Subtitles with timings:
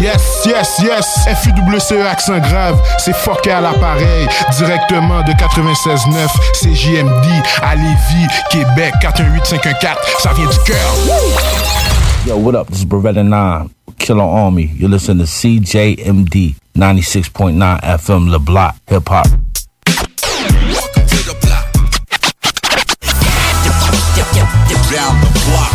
[0.00, 1.06] Yes, yes, yes.
[1.42, 4.26] FUWCE accent grave, c'est fucké à l'appareil.
[4.56, 7.26] Directement de 96.9, c'est JMD
[7.62, 9.96] à Lévis, Québec, 418-514.
[10.20, 10.94] Ça vient du cœur.
[12.26, 12.68] Yo, what up?
[12.70, 14.70] This is Beretta 9, Killer Army.
[14.76, 19.26] You're listening to CJMD 96.9 FM, Le Block, Hip Hop.
[24.90, 25.70] down the block.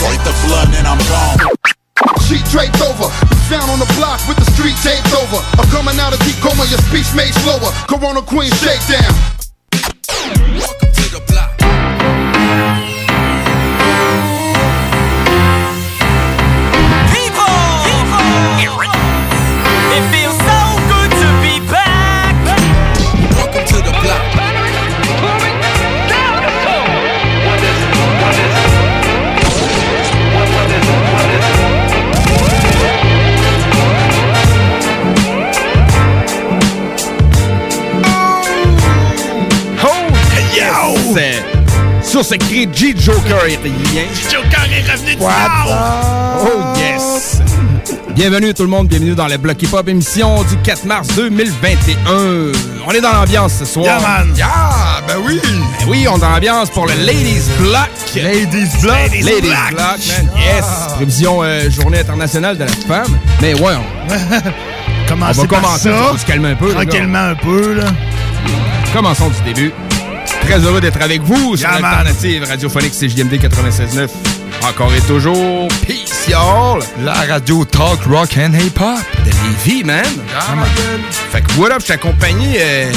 [0.00, 1.57] Break the blood and I'm gone.
[2.28, 3.08] Sheet draped over,
[3.48, 5.40] down on the block with the street taped over.
[5.56, 7.72] I'm coming out of deep coma, your speech made slower.
[7.88, 9.14] Corona Queen shakedown.
[12.50, 12.87] It
[42.18, 44.02] Sur ce cri, G Joker est rien.
[44.28, 47.40] Joker est revenu du Oh yes!
[48.16, 51.96] Bienvenue tout le monde, bienvenue dans le Bloc Hip Hop émission du 4 mars 2021.
[52.88, 53.84] On est dans l'ambiance ce soir.
[53.86, 54.34] Yeah, man.
[54.36, 54.48] Yeah,
[55.06, 55.40] ben oui!
[55.44, 57.88] Ben oui, on est dans l'ambiance pour le Ladies Block.
[58.16, 58.96] Ladies Block.
[59.12, 60.28] Ladies, Block, man.
[60.36, 60.64] Yes!
[60.96, 63.16] Prévision euh, Journée internationale de la femme.
[63.40, 63.74] Mais ouais,
[65.08, 66.72] on, on va commencer, on va se calmer un peu.
[66.72, 67.84] Tranquillement un peu, là.
[68.92, 69.72] Commençons du début.
[70.42, 74.08] Très heureux d'être avec vous sur l'alternative radiophonique CJMD 96.9.
[74.66, 76.80] Encore et toujours, peace y'all!
[77.04, 78.98] La radio talk, rock and hip-hop.
[79.24, 80.04] De Lévis, man!
[81.30, 82.90] Fait que what up, je suis accompagné euh,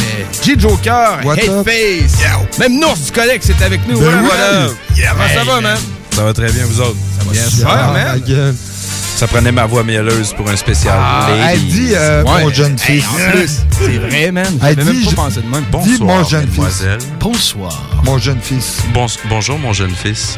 [0.43, 1.19] G Joker?
[1.37, 2.19] Headface,
[2.59, 3.99] même Nours du Collègue c'est avec nous.
[3.99, 4.23] Ben?
[5.11, 5.77] Comment ça va, man?
[6.15, 6.97] Ça va très bien, vous autres?
[7.19, 8.55] Ça va Ah, super, man!
[9.15, 10.95] Ça prenait ma voix mielleuse pour un spécial.
[10.99, 12.41] Ah, Elle dit, euh, Ouais.
[12.43, 13.05] mon jeune Hey, fils.
[13.07, 14.45] en plus, c'est vrai, man.
[14.63, 15.63] Elle J'avais même dit, pas je- pensé de même.
[15.71, 16.97] Bonsoir, Dis, mon jeune mademoiselle.
[17.19, 17.81] Bonsoir.
[18.03, 18.77] Mon jeune fils.
[18.95, 20.37] Bon- bonjour, mon jeune fils.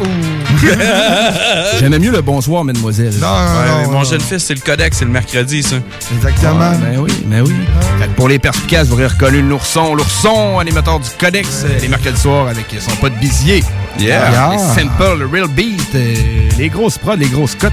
[1.79, 3.13] J'aimais mieux le bonsoir, mademoiselle.
[3.22, 3.91] Non, non, Ouais, non.
[3.94, 4.03] mon non.
[4.03, 5.78] jeune fils, c'est le codex, c'est le mercredi, ça.
[6.13, 6.59] Exactement.
[6.61, 7.53] Ah, ben oui, ben oui.
[8.01, 9.95] Que pour les perspicaces, vous aurez reconnu l'ourson.
[9.95, 13.63] L'ourson, animateur du Codex, euh, les mercredis soirs avec son pote Bizier.
[13.97, 14.29] Yeah.
[14.29, 14.50] Yeah.
[14.51, 16.16] Les Simple, le Real Beat, euh,
[16.57, 17.72] les grosses prods, les grosses cotes.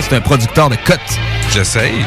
[0.00, 0.98] C'est un producteur de cotes.
[1.52, 2.04] J'essaye.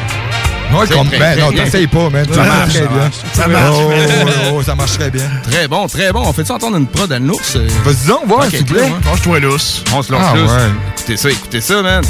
[0.86, 2.26] Très, ben très non, t'essayes pas, man.
[2.32, 3.10] Ça marche très bien.
[3.34, 3.76] Ça marche.
[3.78, 5.22] Oh, oh, oh, ça marche très bien.
[5.48, 6.22] Très bon, très bon.
[6.26, 7.54] On fait ça entendre une prod à l'ours?
[7.56, 8.82] euh, Vas-y donc, voir, s'il te plaît.
[8.82, 8.90] ouais.
[9.04, 9.84] Penche-toi lousse.
[9.94, 10.70] On se lance Ah, ouais.
[10.96, 12.02] Écoutez ça, écoutez ça, man.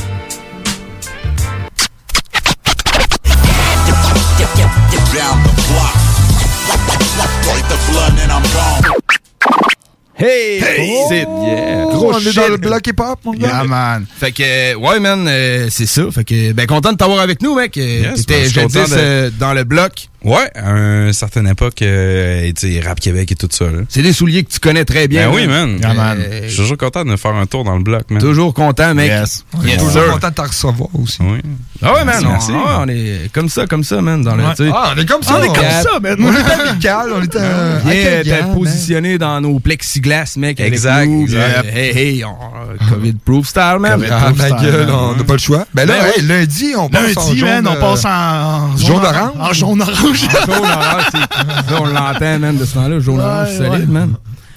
[10.17, 10.61] Hey!
[11.09, 11.74] C'est Yeah.
[12.11, 13.49] Gros on est dans le bloc hip-hop, mon gars.
[13.49, 14.07] Yeah, man.
[14.19, 16.03] Fait que, ouais, man, euh, c'est ça.
[16.13, 17.77] Fait que, ben, content de t'avoir avec nous, mec.
[17.77, 20.09] Euh, Yes, T'étais jadis de- euh, dans le bloc.
[20.25, 23.67] Ouais, à une certaine époque, euh, tu sais, Rap Québec et tout ça.
[23.67, 23.81] Là.
[23.89, 25.29] C'est des souliers que tu connais très bien.
[25.29, 25.79] Ben oui, man.
[25.79, 26.19] Yeah, man.
[26.19, 28.21] Euh, Je suis toujours content de faire un tour dans le bloc, man.
[28.23, 29.11] Toujours content, mec.
[29.11, 29.45] Yes.
[29.65, 31.19] Yes, Toujours content de t'en recevoir aussi.
[31.21, 31.41] Oui.
[31.83, 32.25] Ah ouais, man.
[32.27, 32.53] Merci, on, merci.
[32.55, 34.23] ah, on est comme ça, comme ça, man.
[34.23, 34.71] Dans le, Ouais.
[34.73, 35.39] Ah, on est comme ça.
[35.39, 36.17] On est comme ça, man.
[36.19, 38.55] On est amical, on est euh, accueillant, man?
[38.57, 40.59] positionné dans nos plexiglas, mec.
[40.61, 41.23] avec Exact, nous.
[41.25, 41.67] exact.
[41.67, 44.03] Euh, Hey, hey, on, euh, COVID-proof style, man.
[44.11, 45.67] Ah, ma gueule, on n'a pas le choix.
[45.75, 49.33] Ben là, Ben hey, lundi, on passe en Lundi, man, on passe en jaune orange.
[49.39, 50.14] En jaune orange.
[50.15, 52.99] Jaune orange, on l'entend, man, de ce temps-là.
[53.01, 53.87] Jaune Ouais, solide, ouais.
[53.87, 54.15] man.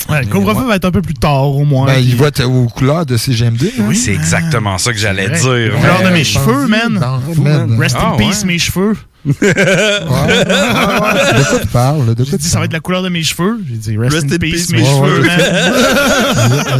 [0.09, 1.87] Ouais, le couvre-feu va être un peu plus tard, au moins.
[1.87, 3.73] Ben, il va être aux couleurs de CGMD.
[3.79, 3.89] hein?
[3.93, 5.39] C'est exactement ça que j'allais Ouais.
[5.39, 5.73] dire.
[5.79, 6.99] Couleur de mes cheveux, man.
[7.79, 8.47] Rest Ah, in peace, ouais.
[8.47, 8.95] mes cheveux.
[9.27, 9.33] De
[11.49, 12.15] quoi tu parles?
[12.15, 13.59] De quoi dit, ça va être la couleur de mes cheveux.
[13.67, 15.27] J'ai dit, rest, Rest in in peace, peace, mes ouais, cheveux, ouais.
[15.27, 15.39] man.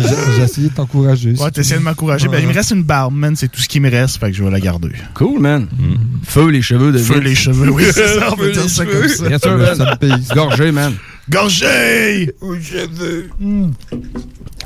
[0.01, 1.33] J'ai- J'ai essayé de t'encourager.
[1.33, 2.29] Ouais, t'essayes de m'encourager.
[2.29, 3.35] Ben, il me reste une barbe, man.
[3.35, 4.17] C'est tout ce qui me reste.
[4.19, 4.91] Fait que je vais la garder.
[5.13, 5.67] Cool, man.
[6.25, 8.29] Feu les cheveux de Feu les cheveux, oui, c'est ça.
[8.31, 9.27] On peut dire ça comme ça.
[9.27, 9.89] Bien sûr, Ça man.
[9.91, 10.13] me paye.
[10.33, 10.93] Gorgé, man.
[11.29, 12.33] Gorgé!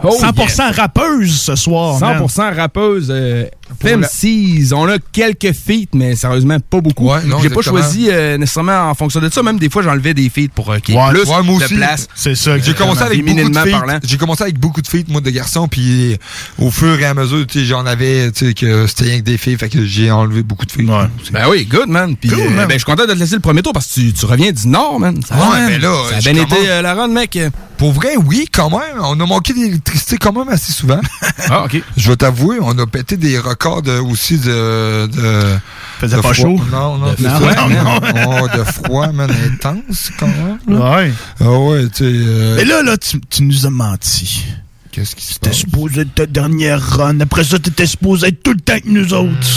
[0.04, 2.20] Oh, 100% rappeuse ce soir, man.
[2.26, 3.10] 100% rappeuse.
[3.12, 3.46] Euh,
[3.80, 7.10] FMCs, on a quelques feats, mais sérieusement, pas beaucoup.
[7.10, 9.44] Ouais, J'ai pas choisi euh, nécessairement en fonction de ça.
[9.44, 11.60] Même des fois, j'enlevais des feats pour euh, qu'il y ait Ouais, plus ouais, moi
[11.60, 12.08] de place.
[12.16, 12.58] C'est ça.
[12.58, 14.00] J'ai commencé avec beaucoup de feats.
[14.04, 16.18] J'ai commencé avec beaucoup de feats, moi, de garçons, puis
[16.60, 19.26] au fur et à mesure, tu sais, j'en avais, tu sais, que c'était rien que
[19.26, 20.84] des filles, fait que j'ai enlevé beaucoup de feats.
[20.84, 21.08] Ouais.
[21.32, 22.16] Ben oui, good, man.
[22.16, 23.94] Puis, Cool, euh, ben, je suis content de te laisser le premier tour parce que
[23.96, 25.20] tu, tu reviens du Nord, man.
[25.28, 25.68] Ça va, Ouais, man.
[25.70, 27.38] mais là, ça a bien été euh, la run, mec.
[27.82, 29.00] Pour vrai, oui, quand même.
[29.02, 31.02] On a manqué d'électricité quand même assez souvent.
[31.50, 31.82] Ah, OK.
[31.98, 35.08] Je vais t'avouer, on a pété des records de- aussi de.
[35.08, 35.58] de
[36.00, 36.48] Faisait de pas froid.
[36.48, 36.62] chaud.
[36.72, 37.68] Non, non, De c'est froid, ça.
[37.68, 38.00] non,
[38.40, 40.60] Oh, de froid, man, intense quand même.
[40.68, 40.96] là.
[40.98, 41.12] Ouais.
[41.40, 42.04] Ah ouais, tu sais.
[42.06, 44.46] euh, Mais là, là, tu, tu nous as menti.
[44.92, 45.58] Qu'est-ce qui se T'es passe?
[45.60, 47.20] supposé être ta dernière run.
[47.22, 49.48] Après ça, t'étais supposé être tout le temps avec nous autres.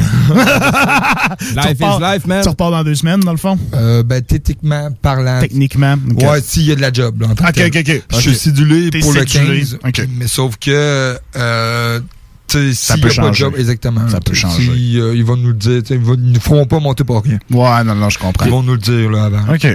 [0.00, 2.42] Life repars- is life, man.
[2.42, 3.58] Tu repars dans deux semaines, dans le fond?
[3.74, 5.40] Euh, ben, techniquement parlant.
[5.40, 5.94] Techniquement.
[6.12, 6.22] ok.
[6.22, 8.02] Ouais, s'il y a de la job, là, en Ok, ok, ok.
[8.20, 8.52] Je suis
[8.90, 9.58] T'es pour le cédulé.
[9.60, 9.78] 15.
[9.86, 10.06] Ok.
[10.18, 12.00] Mais sauf que, euh,
[12.48, 13.38] tu sais, Ça s'il peut a pas de changer.
[13.44, 14.08] job, exactement.
[14.08, 14.62] Ça peut changer.
[14.74, 17.22] si, euh, ils vont nous le dire, ils, vont, ils nous feront pas monter pour
[17.22, 17.38] rien.
[17.50, 18.44] Ouais, non, non, je comprends.
[18.46, 19.54] Ils vont nous le dire, là, avant.
[19.54, 19.66] OK.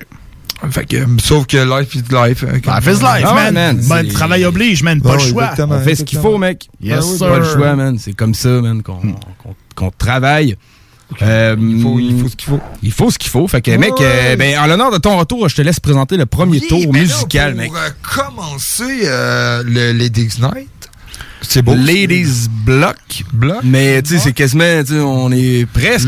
[0.72, 2.44] Fait que, sauf que life is life.
[2.48, 3.54] hein, Life is life, Ah man.
[3.54, 5.02] man, Ben, travail oblige, man.
[5.02, 5.44] Pas Ouais, le choix.
[5.44, 5.76] exactement.
[5.76, 6.70] On fait ce qu'il faut, mec.
[6.82, 7.28] Yes, Ah oui, sir.
[7.28, 7.98] Pas le choix, man.
[8.00, 10.58] C'est comme ça, man, qu'on qu'on- qu'on travaille.
[11.22, 12.60] Euh, Il faut, il faut ce qu'il faut.
[12.82, 13.48] il faut ce qu'il faut.
[13.48, 13.78] Fait que, Ouais.
[13.78, 16.68] mec, euh, ben, en l'honneur de ton retour, je te laisse présenter le premier Oui,
[16.68, 17.72] tour ben là, musical, pour, mec.
[17.76, 20.68] euh, commencer euh, le Ladies Night.
[21.48, 21.76] C'est beau.
[21.76, 22.96] Ladies Block.
[23.34, 23.60] Block.
[23.64, 26.08] Mais tu sais, c'est quasiment, tu sais, on est presque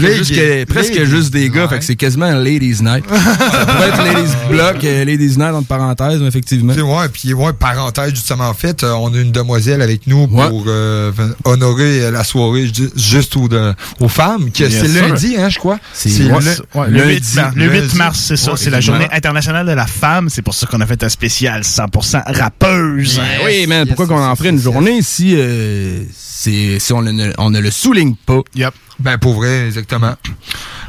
[0.67, 1.69] presque Ladies juste des gars, Night.
[1.71, 3.05] fait que c'est quasiment un Ladies Night.
[3.09, 6.73] ça pourrait être Ladies Block, euh, Ladies Night entre parenthèses, mais effectivement.
[6.73, 10.07] Tu sais, ouais, puis ouais, parenthèse, justement, en fait, euh, on a une demoiselle avec
[10.07, 10.49] nous Ouais.
[10.49, 11.11] pour euh,
[11.45, 15.57] honorer la soirée ju- juste aux, de- aux femmes, que Yes, c'est lundi, hein, je
[15.59, 15.79] crois.
[15.93, 16.39] C'est- le- ouais,
[16.75, 17.95] Ouais, le lundi, 8 mars, le 8 lundi.
[17.97, 18.51] mars, c'est ça.
[18.51, 20.29] Ouais, c'est la journée internationale de la femme.
[20.29, 23.17] C'est pour ça qu'on a fait un spécial 100% rappeuse.
[23.17, 27.01] Ben oui, man, yes, pourquoi qu'on en ferait une journée si, euh, c'est- si on,
[27.01, 28.39] ne, on ne le souligne pas?
[28.55, 28.73] Yep.
[28.99, 30.15] Ben, pour vrai, exactement.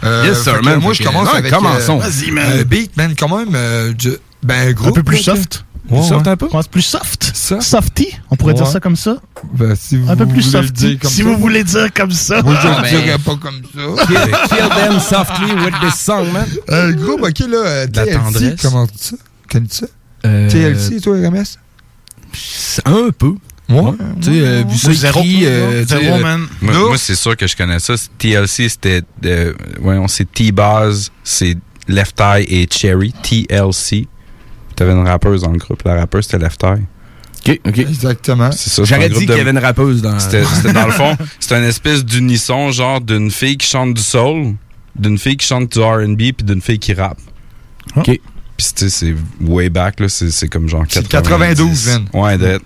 [0.05, 0.81] Euh, Yes, sir, man.
[0.81, 1.53] Moi, je commence avec...
[1.53, 1.99] commençons.
[1.99, 2.45] Vas-y, man.
[2.53, 4.11] euh, beat, man, quand même, euh, je-
[4.43, 4.89] ben, gros.
[4.89, 5.65] Un peu plus soft.
[5.91, 6.33] Ouais, Soft ouais.
[6.33, 6.49] un peu?
[6.53, 7.31] On plus soft.
[7.35, 7.63] Ça?
[7.63, 8.09] Softy.
[8.31, 9.17] On pourrait dire ça comme ça.
[9.55, 10.99] Ben, si vous Un peu plus softy.
[11.03, 11.25] Si ça.
[11.25, 12.43] vous voulez dire comme ça.
[12.43, 12.89] Moi, je Ah, le ben.
[13.05, 14.07] dirais pas comme ça.
[14.07, 16.47] Kill, kill them softly with this song, man.
[16.71, 18.61] Euh, groupe, ok, là, euh, la TLC, tendresse.
[18.63, 19.17] comment tu ça?
[19.51, 19.87] Connais-tu ça?
[20.27, 21.57] Euh, TLC, toi, RMS?
[22.85, 23.35] Un peu.
[23.69, 23.93] Ouais.
[24.21, 25.21] Tu sais, euh, vu ça Zéro.
[25.21, 26.47] écrit, euh, tu sais, Zéro, euh, man.
[26.63, 27.95] Moi, moi, c'est sûr que je connais ça.
[28.19, 29.03] TLC, c'était.
[29.27, 31.57] euh, voyons, c'est T-Baz, c'est
[31.87, 33.13] Left Eye et Cherry.
[33.23, 34.07] TLC.
[34.75, 35.83] T'avais une rappeuse dans le groupe.
[35.85, 36.83] La rappeuse, c'était Left Eye.
[37.47, 37.79] OK, OK.
[37.79, 38.51] Exactement.
[38.85, 40.19] J'aurais dit qu'il y avait une rappeuse dans...
[40.19, 44.03] C'était c'était dans le fond, c'était une espèce d'unisson, genre d'une fille qui chante du
[44.03, 44.55] soul,
[44.97, 47.19] d'une fille qui chante du R&B, puis d'une fille qui rappe.
[47.97, 48.05] OK.
[48.05, 48.21] Puis
[48.75, 51.55] tu sais, c'est way back, là, c'est comme genre C'est 90.
[51.57, 52.09] 92, man.
[52.13, 52.65] Ouais, d'être.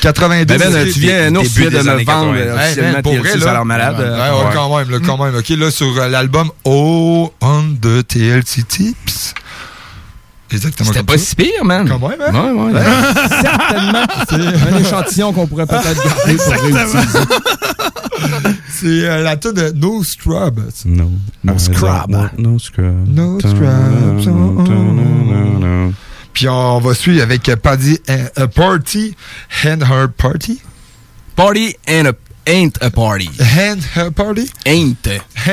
[0.00, 0.58] 92.
[0.58, 2.34] Ben, ben, tu viens, nous, tu viens de me vendre 80.
[2.36, 2.58] euh,
[2.96, 3.52] Hey, pour vrai, là.
[3.52, 3.96] l'air malade.
[3.98, 4.50] Ouais, euh, ouais, ouais.
[4.54, 5.34] quand même, là, quand même.
[5.36, 9.34] OK, là, sur euh, l'album Oh on the TLC Tips.
[10.52, 11.24] Exactement C'était pas ça.
[11.24, 11.88] si pire, man.
[11.88, 12.52] Quand même, hein?
[12.54, 12.80] Ouais, ouais.
[13.40, 14.06] Certainement.
[14.28, 16.98] C'est un échantillon qu'on pourrait peut-être garder pour réutiliser.
[18.68, 20.60] C'est euh, la tune de No Scrub.
[20.84, 21.10] No,
[21.42, 22.08] no scrub.
[22.10, 23.08] No, no scrub.
[23.08, 25.92] No scrubs, oh, oh.
[26.32, 29.16] Puis on va suivre avec euh, Paddy euh, a Party,
[29.64, 30.60] Hand Her Party.
[31.36, 32.12] Party and a,
[32.46, 33.30] ain't a party.
[33.40, 34.50] Hand Her Party?
[34.66, 34.96] Ain't.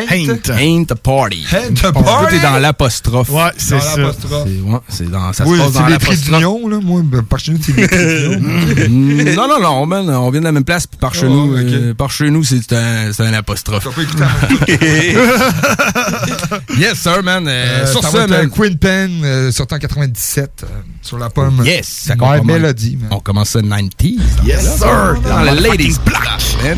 [0.10, 0.50] Ain't.
[0.50, 1.46] Ain't a party.
[1.54, 2.36] Ain't a Tout party.
[2.36, 3.30] est dans l'apostrophe.
[3.30, 3.98] Ouais, c'est Dans ça.
[3.98, 4.48] l'apostrophe.
[4.48, 6.40] C'est ouais, c'est dans, ça Oui, se passe dans c'est les traits l'apostrophe.
[6.40, 6.80] d'union, là.
[6.82, 7.88] Moi, ben, par chez nous, c'est les.
[8.90, 11.30] Mm, non, non, non, man, on vient de la même place, puis par chez Oh,
[11.30, 13.84] nous, euh, par chez nous, c'est un, un apostrophe.
[13.84, 14.48] T'as pas écouté avant.
[16.78, 17.48] yes, sir, man.
[17.48, 18.50] Euh, Euh, sur ça man.
[18.50, 20.68] Queen Pen euh, sorti en 97 euh,
[21.02, 21.62] sur la pomme.
[21.66, 22.96] Yes, ça commence- Melody.
[22.98, 23.10] man.
[23.12, 24.20] On commence ça 90s.
[24.44, 25.16] Yes, sir.
[25.28, 26.24] Dans le Ladies Block,
[26.64, 26.78] man.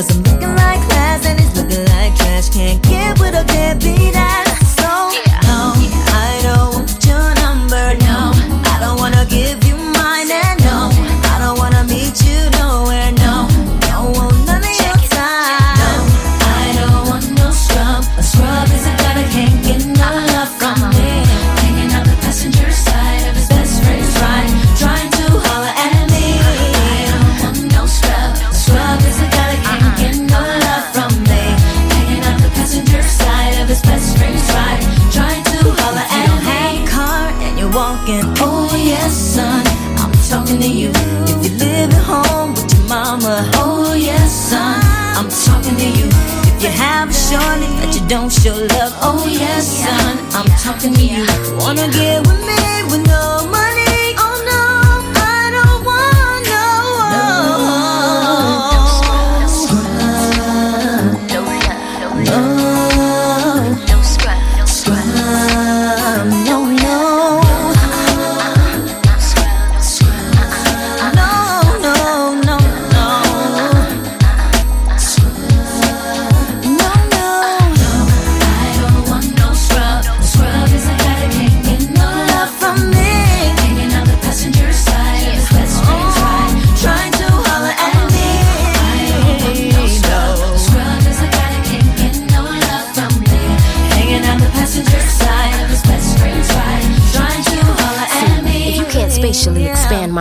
[0.00, 0.29] Cause I'm
[45.80, 46.08] to you.
[46.50, 50.92] If you have a shorty that you don't show love, oh yes, son, I'm talking
[50.92, 51.24] to you.
[51.56, 52.60] Wanna get with me
[52.90, 53.89] with no money?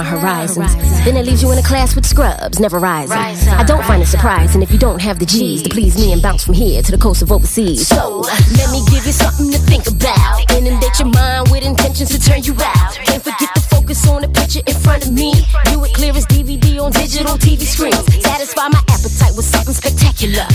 [0.09, 0.75] Horizons,
[1.05, 3.17] then it leaves you in a class with scrubs, never rising.
[3.17, 6.21] I don't find it surprising if you don't have the G's to please me and
[6.21, 7.87] bounce from here to the coast of overseas.
[7.87, 8.19] So,
[8.57, 10.51] let me give you something to think about.
[10.51, 12.95] Inundate your mind with intentions to turn you out.
[13.05, 15.33] Can't forget to focus on the picture in front of me.
[15.67, 18.03] View it clear as DVD on digital TV screens.
[18.23, 20.45] Satisfy my appetite with something spectacular.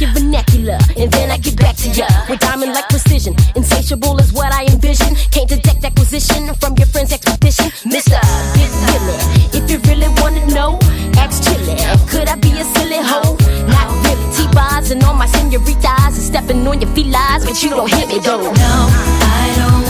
[0.00, 2.06] Your vernacular, and then I get back to ya.
[2.26, 5.14] With diamond like precision, insatiable is what I envision.
[5.30, 7.70] Can't detect acquisition from your friend's expedition.
[7.84, 8.16] Mister,
[8.56, 9.18] get silly.
[9.52, 10.78] If you really wanna know,
[11.18, 11.76] ask Chili.
[12.08, 13.36] Could I be a silly hoe?
[13.68, 14.24] Not really.
[14.34, 18.20] T-bars and all my senoritas and stepping on your felines, but you don't hit me
[18.20, 18.40] though.
[18.40, 19.89] No, I don't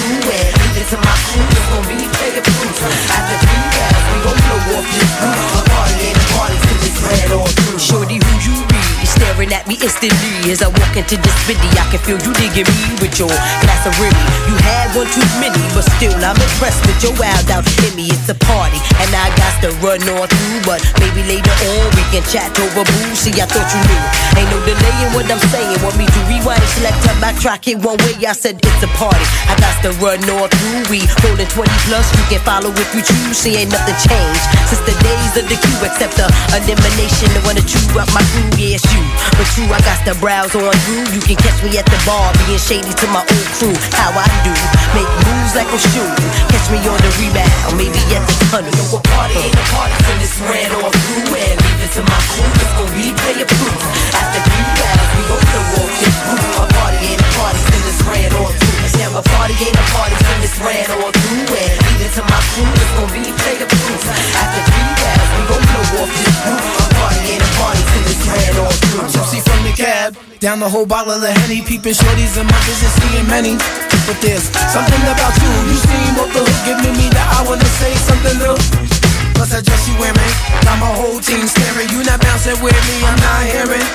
[1.71, 2.83] gon' replay approved.
[3.15, 5.59] After three hours, we gon' blow off this roof.
[5.59, 7.79] A party ain't a party till it's red or blue.
[7.79, 8.81] Shorty, who you be?
[9.41, 11.65] Staring at me instantly as I walk into this city.
[11.81, 13.33] I can feel you digging me with your
[13.65, 14.13] glass of Remy.
[14.45, 17.65] You had one too many, but still I'm impressed with your wild out
[17.97, 18.05] me.
[18.13, 20.61] It's a party, and I got to run on through.
[20.61, 23.17] But maybe later on we can chat over boo.
[23.17, 24.03] See, I thought you knew.
[24.37, 25.73] Ain't no delay in what I'm saying.
[25.81, 26.69] Want me to rewind, it?
[26.77, 28.21] select up, my track it one way.
[28.21, 29.25] I said it's a party.
[29.49, 30.85] I got to run on through.
[30.93, 32.05] We rolling 20 plus.
[32.13, 33.41] You can follow if you choose.
[33.41, 37.33] See, ain't nothing changed since the days of the queue, except the elimination.
[37.33, 39.30] The one to chew up my crew, it's you.
[39.37, 41.01] But you, I got the browse on you.
[41.13, 43.75] You can catch me at the bar, being shady to my old crew.
[43.97, 44.53] How I do,
[44.95, 46.11] make moves like a shoe.
[46.51, 48.71] Catch me on the rebound, maybe at the tunnel.
[48.71, 51.35] No, a party ain't a party till it's red or blue.
[51.35, 53.81] And leave it to my crew, it's gon' replay proof.
[54.13, 55.43] After three rounds, we gon'
[55.79, 56.70] off this roof.
[70.41, 73.53] Down the whole bottle of Henny, peeping shorties in my vision, seeing many.
[74.09, 77.69] But there's something about you, you seem off the hook, giving me that I wanna
[77.77, 78.57] say something new.
[79.37, 80.33] Plus that dress you wearing,
[80.65, 81.87] got my whole team staring.
[81.93, 83.85] You not bouncing with me, I'm not hearing.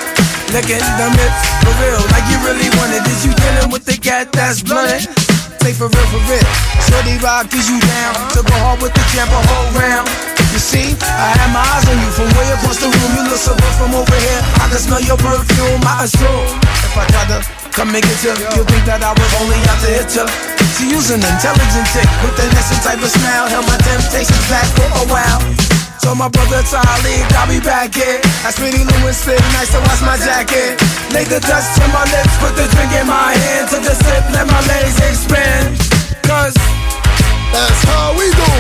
[0.55, 3.03] Licking the lips, for real, like you really wanted.
[3.11, 5.26] Is you dealing with the cat that's blunted?
[5.67, 6.47] Say for real, for real.
[6.87, 8.15] Shorty rock, is you down?
[8.39, 10.07] To go hard with the jam a whole round.
[10.55, 13.11] You see, I had my eyes on you from way across the room.
[13.19, 14.43] You look so good from over here.
[14.63, 16.55] I can smell your perfume, I assume.
[16.87, 17.43] If I to
[17.75, 20.27] come and get you, you'll think that I was only out to hit you.
[20.79, 23.51] She use an intelligent chick with an innocent type of smile.
[23.51, 25.76] Held my temptations back for a while.
[26.01, 28.21] Told my brother to I'll be back here.
[28.45, 30.77] I Smitty Lewis sit nice to wash my jacket.
[31.13, 33.71] Lay the dust to my lips, put the drink in my hand.
[33.73, 35.79] Took a sip, let my legs expand.
[36.23, 36.55] Cause
[37.53, 38.53] that's how we do.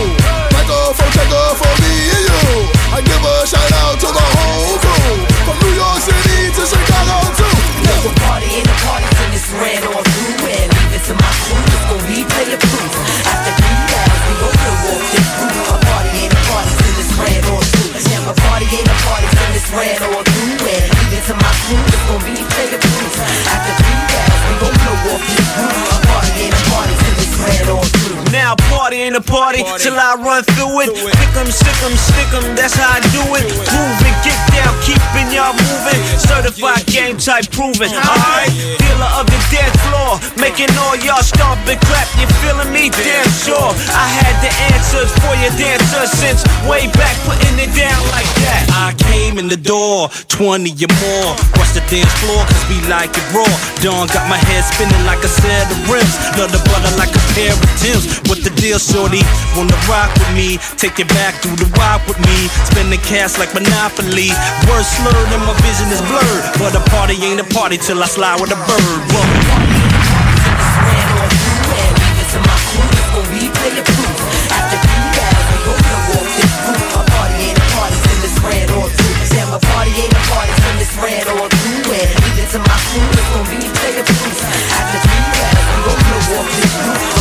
[0.54, 2.46] Back off, oh, check off for me and you.
[2.96, 5.14] I give a shout out to the whole crew.
[5.44, 7.56] From New York City to Chicago too.
[7.84, 9.84] There's a party in the party, and it's red
[22.08, 23.08] gon' be flavorful.
[23.50, 25.76] After three rounds, we gon' blow off this roof.
[26.06, 28.32] Party in the party till it's red on through.
[28.32, 30.90] Now ain't a party till I run through it.
[30.94, 33.44] Pick 'em, stick 'em, stick 'em, that's how I do it.
[33.66, 36.00] Groove it, get down, keeping y'all moving.
[36.18, 37.90] Certified game type proven.
[37.90, 42.08] Alright, dealer of the dance floor, making all y'all stomp and clap.
[42.20, 42.90] You feeling me?
[42.90, 43.70] Damn sure.
[43.92, 48.64] I had the answers for your dancers since way back, putting it down like that.
[48.72, 51.30] I came in the door, 20 or more.
[51.58, 53.48] Rush the dance floor, cause we like it raw.
[53.82, 56.14] Dawn got my head spinning like a set of rims.
[56.38, 58.04] Love the butter like a pair of Tims.
[58.28, 59.22] What the deal, shorty?
[59.56, 60.58] Wanna rock with me?
[60.76, 62.48] Take it back through the rock with me.
[62.68, 64.30] Spending cash like Monopoly.
[64.68, 66.44] Words slurred and my vision is blurred.
[66.60, 69.00] But a party ain't a party till I slide with a bird.
[69.12, 69.86] Whoa.
[73.36, 74.18] replay it proof.
[74.52, 76.84] After three rounds, we gon' to walk this roof.
[76.96, 79.12] A party ain't a party till it's red or two.
[79.32, 81.80] Damn, a party ain't a party till it's red or two.
[81.96, 84.38] And leave it to my crew, it's gon' replay it proof.
[84.78, 87.15] After three rounds, we gon' to walk this roof.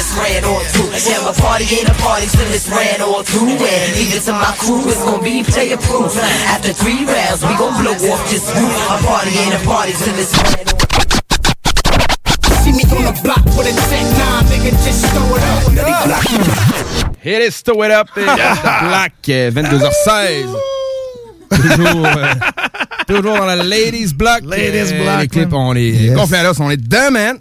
[0.00, 0.88] It's red or two.
[1.04, 3.44] Damn, a party ain't a party till it's red or two.
[3.44, 6.16] And leave it to my crew, it's gon' be player proof.
[6.48, 8.72] After three rounds, we gon' blow off this roof.
[8.88, 10.80] A party ain't a party till it's red or
[12.64, 15.72] See me on the block with a 10-9, nigga, just throw it up.
[15.72, 17.16] Nutty block.
[17.20, 18.08] Hit it, stow it up.
[18.16, 20.46] Et the Black, euh, 22h16.
[21.50, 22.34] toujours, euh,
[23.06, 24.40] toujours dans la Ladies Block.
[24.44, 26.16] Ladies Euh, Block, Les clips, on les Yes.
[26.16, 27.38] conférences, on est dedans, man.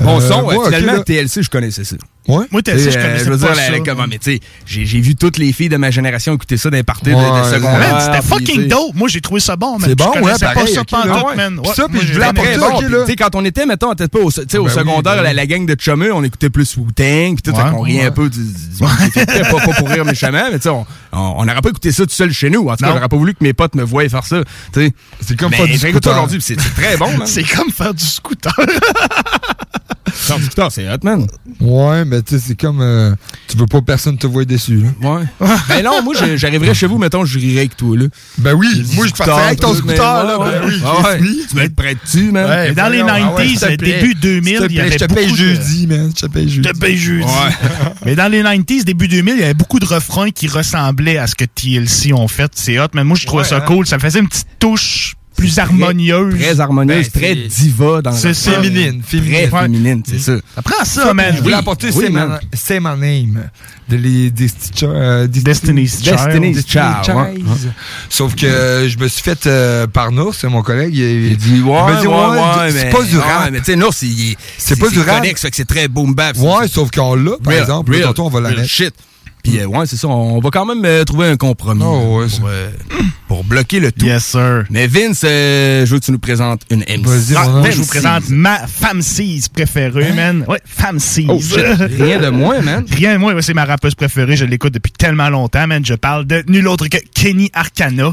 [0.00, 1.02] Bon Euh, son, ouais, ouais, ok, finalement.
[1.02, 1.96] TLC, je connaissais ça.
[2.28, 2.46] Ouais.
[2.50, 3.80] Moi, TLC, je euh, connaissais je veux pas dire, ça.
[3.84, 6.76] comment, mais tu sais, j'ai vu toutes les filles de ma génération écouter ça dans
[6.76, 8.00] les parties de, secondaire.
[8.00, 8.94] C'était puis, fucking dope.
[8.94, 9.88] Moi, j'ai trouvé ça bon, man.
[9.88, 11.36] C'est bon, ouais, pas ça Ouais.
[11.36, 11.60] man.
[11.74, 12.78] Ça, puis moi, je voulais aimé bon.
[12.78, 15.76] tu sais, quand on était, mettons, peut-être pas au, Ben secondaire, ben la, gang de
[15.78, 18.40] Chumeux, on écoutait plus Wu-Tang, puis tout, qu'on riait un peu du,
[18.78, 22.04] pas, pas pour rire méchamment, mais tu sais, on on- on n'aurait pas écouté ça
[22.04, 22.68] tout seul chez nous.
[22.68, 24.42] En tout cas, j'aurais pas voulu que mes potes me voient faire ça.
[24.72, 24.92] tu sais.
[25.20, 26.12] C'est comme Mais faire du scooter.
[26.12, 27.26] aujourd'hui, c'est c'est très bon, man.
[27.26, 28.54] C'est comme faire du scooter.
[30.52, 31.26] Scooter, c'est hot, man.
[31.60, 32.80] Ouais, mais tu sais, c'est comme.
[32.82, 33.14] euh,
[33.48, 35.08] tu veux pas que personne te voie déçu, là.
[35.10, 35.24] Ouais.
[35.68, 38.04] ben non, moi, je- j'arriverais chez vous, mettons, je rirais avec toi, là.
[38.38, 40.38] Ben oui, moi, je passerais avec ton scooter, mais- là.
[40.38, 41.18] ouais, Ben oui, ouais, ouais.
[41.18, 42.48] Chris, Tu vas être prêt dessus, man.
[42.48, 44.00] Ouais, Mais dans les voyons, ah ouais, 90s, s'il te le plaît.
[44.00, 46.12] début 2000, S'il te il y avait Je te paye beaucoup de- jeudi, man.
[46.14, 46.68] Je te paye jeudi.
[46.68, 47.24] De paye jeudi.
[47.24, 47.68] Ouais.
[48.04, 51.26] Mais dans les 90s, début 2000, il y avait beaucoup de refrains qui ressemblaient à
[51.26, 52.50] ce que TLC ont fait.
[52.54, 53.60] C'est hot, mais moi, je trouvais Ouais, ça hein.
[53.66, 53.86] cool.
[53.86, 56.38] Ça faisait une petite touche plus harmonieuse.
[56.38, 58.62] Très harmonieuse, Ben, très c'est- diva dans le C'est refrain.
[58.62, 59.50] Féminine, Très féminine.
[59.50, 60.32] féminine, c'est ça.
[60.54, 61.34] Ça prend ça, man.
[61.36, 62.38] Je voulais apporter oui, Say, My, man.
[62.52, 63.48] Say My Name
[63.88, 64.32] de les
[64.84, 66.14] euh, Destiny's Child.
[66.16, 67.34] Destiny's Child, ouais.
[67.34, 67.72] Child.
[68.08, 70.94] Sauf que je me suis fait euh, par Nours, c'est mon collègue.
[70.94, 73.50] Il, Il dit, ouais, m'a dit, ouais, ouais, ouais, c'est mais- pas du rap.
[73.52, 73.92] mais tu sais, Nours,
[74.58, 75.18] C'est pas du rap.
[75.20, 76.36] connexe, fait que c'est très boom bap.
[76.38, 77.98] Ouais, sauf qu'on l'a, par exemple.
[78.00, 78.64] Tantôt, on va la mettre.
[78.68, 78.94] Shit.
[79.42, 80.06] Puis, euh, ouais, c'est ça.
[80.08, 82.70] On va quand même euh, trouver un compromis Oh, ouais, pour, euh,
[83.26, 84.06] pour bloquer le tout.
[84.06, 84.64] Yes, sir.
[84.70, 87.04] Mais Vince, euh, je veux que tu nous présentes une MC.
[87.06, 90.44] Vas-y, Ah, ben, je vous présente ma femme 6 préférée, man.
[90.46, 91.26] Ouais, femme 6.
[91.28, 91.56] Oh, shit.
[91.98, 92.84] Rien de moins, man.
[92.90, 94.36] Rien de moins, ouais, c'est ma rappeuse préférée.
[94.36, 95.84] Je l'écoute depuis tellement longtemps, man.
[95.84, 98.12] Je parle de nul autre que Kenny Arcana,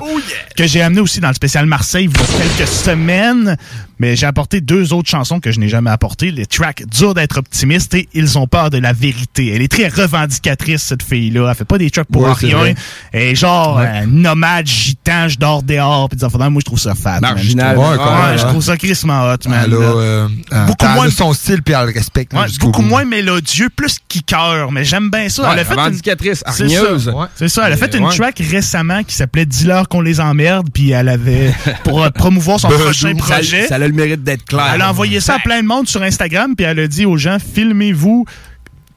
[0.57, 3.55] que j'ai amené aussi dans le spécial Marseille il y a quelques semaines.
[3.99, 6.31] Mais j'ai apporté deux autres chansons que je n'ai jamais apportées.
[6.31, 9.53] Les tracks Dur d'être optimiste et Ils ont peur de la vérité.
[9.53, 11.47] Elle est très revendicatrice, cette fille-là.
[11.49, 12.73] Elle fait pas des tracks pour Ouais, rien.
[13.13, 16.09] est genre euh, nomade, gitan, je dors dehors.
[16.09, 17.19] Puis des affaires moi, je trouve ça fat.
[17.19, 17.33] man.
[17.33, 17.75] Marginal.
[17.75, 18.47] Je trouve- Ouais, Ouais, je hein.
[18.49, 19.63] trouve ça crissement hot, man.
[19.65, 20.27] Elle a, euh,
[20.67, 22.33] Beaucoup moins- elle a son style, puis elle le respecte.
[22.33, 22.88] Ouais, beaucoup bout.
[22.88, 25.43] moins mélodieux, plus kicker, mais j'aime bien ça.
[25.43, 25.79] Ouais, elle a fait une...
[25.79, 27.05] revendicatrice, C'est hargneuse.
[27.05, 27.15] ça.
[27.15, 27.27] Ouais.
[27.35, 28.15] C'est ça, elle a fait une Ouais.
[28.15, 32.69] track récemment qui s'appelait Dis-leur qu'on les emmerde, puis elle avait, pour euh, promouvoir son
[32.69, 34.71] prochain projet, Ça, le mérite d'être clair.
[34.73, 37.17] elle a envoyé ça à plein de monde sur Instagram, puis elle a dit aux
[37.17, 38.25] gens, filmez-vous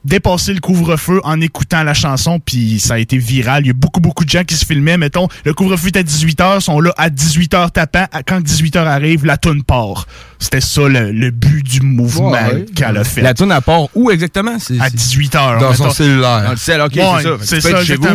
[0.05, 3.63] dépasser le couvre-feu en écoutant la chanson, puis ça a été viral.
[3.63, 4.97] Il y a beaucoup, beaucoup de gens qui se filmaient.
[4.97, 8.05] Mettons, le couvre-feu est à 18h, sont là à 18h tapant.
[8.11, 10.05] À- Quand 18h arrive, la toune part.
[10.39, 12.65] C'était ça le, le but du mouvement Ouais.
[12.75, 13.21] qu'elle a fait.
[13.21, 14.57] La tune à part où exactement?
[14.59, 15.59] C'est, à c'est- 18h.
[15.61, 16.51] Dans son Dans cellulaire.
[16.51, 17.69] le ok, Ouais, c'est ça.
[17.85, 18.07] C'est vous.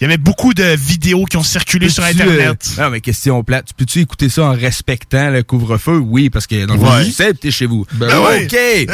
[0.00, 2.74] Il y avait beaucoup de vidéos qui ont circulé sur Internet.
[2.78, 3.66] euh, non, mais question plate.
[3.68, 5.96] Tu Peux-tu écouter ça en respectant le couvre-feu?
[5.98, 7.04] Oui, parce que dans le fond, Ouais.
[7.06, 7.86] tu sais, t'es chez vous.
[7.92, 8.28] Ben OK!
[8.52, 8.86] oui.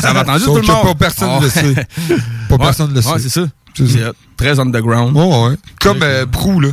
[0.00, 0.82] ça va entendu Sauf tout le monde?
[0.84, 1.40] pas personne Oh.
[1.42, 1.74] le sait.
[2.48, 2.58] Pas Ouais.
[2.58, 3.08] personne le sait.
[3.10, 3.46] Ouais, c'est ça.
[3.76, 4.04] C'est
[4.36, 5.16] très underground.
[5.16, 5.56] Ouais, ouais.
[5.80, 6.68] Comme euh, Prou, là.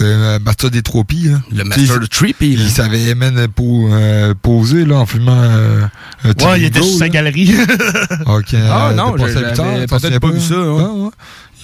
[0.00, 1.40] Euh, Master des Tropies, là.
[1.50, 2.56] Le Tu Master de Trippy.
[2.56, 2.62] là.
[2.62, 5.82] Il savait même euh, poser, là, en fumant euh,
[6.24, 7.52] un Ouais, il était sur sa galerie.
[8.26, 8.54] Ok.
[8.54, 9.32] Ah, euh, non, j'avais
[9.80, 10.82] le peut-être pas vu ça, ouais.
[10.86, 11.10] Ah, ouais.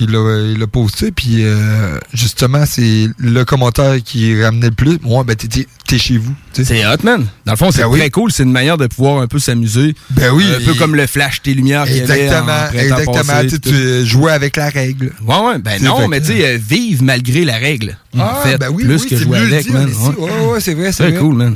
[0.00, 4.98] Il l'a il posté, puis euh, justement, c'est le commentaire qui ramenait le plus.
[5.02, 6.34] Moi, ben, t'es- chez vous.
[6.52, 7.24] C'est hot, man.
[7.46, 8.00] Dans le fond, c'est Ben oui.
[8.00, 8.32] très cool.
[8.32, 9.94] C'est une manière de pouvoir un peu s'amuser.
[10.10, 10.44] Ben oui.
[10.60, 13.42] Un peu comme le flash tes lumières qu'il y avait en Exactement, exactement.
[13.42, 15.12] passé, Tu jouais avec la règle.
[15.24, 15.58] Ouais, ouais.
[15.58, 17.96] Ben non, fait mais tu sais, euh, vive malgré la règle.
[18.18, 19.88] Ah, en fait, ben oui, plus oui, que jouer avec, man.
[20.18, 21.18] Ouais, ouais, c'est vrai, c'est vrai.
[21.20, 21.54] cool, man.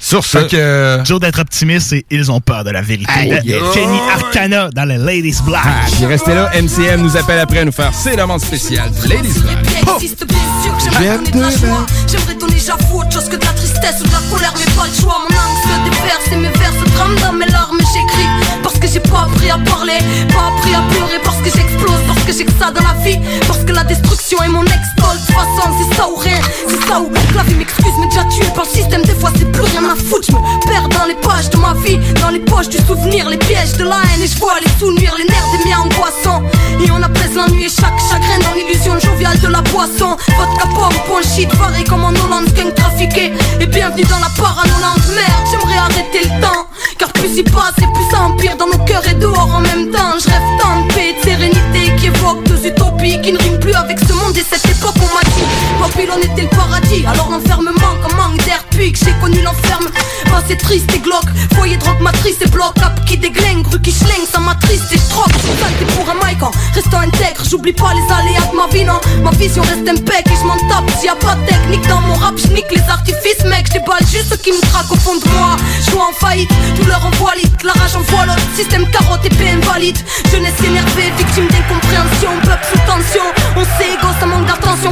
[0.00, 0.24] Sur.
[0.24, 3.10] Fait que- Dur d'être optimiste et ils ont peur de la vérité.
[3.12, 3.72] Aïe, Euh.
[3.74, 5.62] Kenny Arcana dans le Ladies Black.
[5.64, 9.08] Ah, puis restez là, MCM nous appelle après à nous faire C'est demande spéciale du
[9.08, 9.58] Ladies Black.
[9.96, 13.36] existe bien sûr que j'aimerais donner de la joie J'aimerais donner j'avoue autre chose que
[13.36, 16.26] de la tristesse ou de la colère Mais pas le choix, mon âme se déverse
[16.32, 18.28] et mes vers se trament dans mes larmes J'écris
[18.68, 21.18] parce que j'ai pas appris à parler Pas appris à pleurer.
[21.24, 23.18] Parce que j'explose Parce que j'ai que ça dans la vie.
[23.46, 25.34] Parce que la destruction est mon ex-tol De
[25.78, 27.96] c'est ça ou rien C'est ça ou la vie m'excuse.
[27.98, 29.02] Mais déjà tué par le système.
[29.02, 30.26] Des fois c'est plus rien à foutre.
[30.28, 31.98] Je me perds dans les pages de ma vie.
[32.20, 34.22] Dans les poches du souvenir Les pièges de la haine.
[34.22, 36.42] Et je vois les sous-nuire Les nerfs des miens angoissants
[36.84, 40.16] Et on apaise l'ennui et chaque chagrin dans l'illusion joviale de la boisson.
[40.36, 43.32] Vodka pomme, point shit, varé comme en Hollande, gang trafiqué.
[43.60, 44.87] Et bienvenue dans la paranolande
[47.18, 50.14] plus il passe et plus ça empire dans nos cœurs et dehors en même temps.
[50.22, 53.60] Je rêve tant de paix et de sérénité qui évoque deux utopies Qui ne riment
[53.60, 54.36] plus avec ce monde.
[54.36, 55.46] Et cette époque on m'a dit
[55.80, 58.18] Babylone était le paradis, alors l'enfermement comme
[59.08, 59.88] j'ai connu l'enferme,
[60.26, 61.28] bah c'est triste et glauque.
[61.54, 65.08] Foyer drogue matrice et bloc, cap qui déglingue, rue qui schlingue, ça m'attriste et je
[65.08, 68.84] troque Saleté pour un mic en restant intègre, j'oublie pas les aléas de ma vie
[68.84, 69.00] non.
[69.22, 70.90] Ma vision reste impec et je m'en tape.
[70.98, 73.78] S'il y a pas de technique dans mon rap, je nique les artifices mec, je
[73.78, 75.56] déballe juste ce qui me traque au fond de moi.
[75.84, 79.30] Je en faillite, douleur en voie litre, la rage en voie l'autre, système carotte et
[79.30, 79.98] paix invalide.
[80.30, 83.24] Jeunesse énervée, victime d'incompréhension, peuple sous tension.
[83.56, 84.26] On sait égo, ça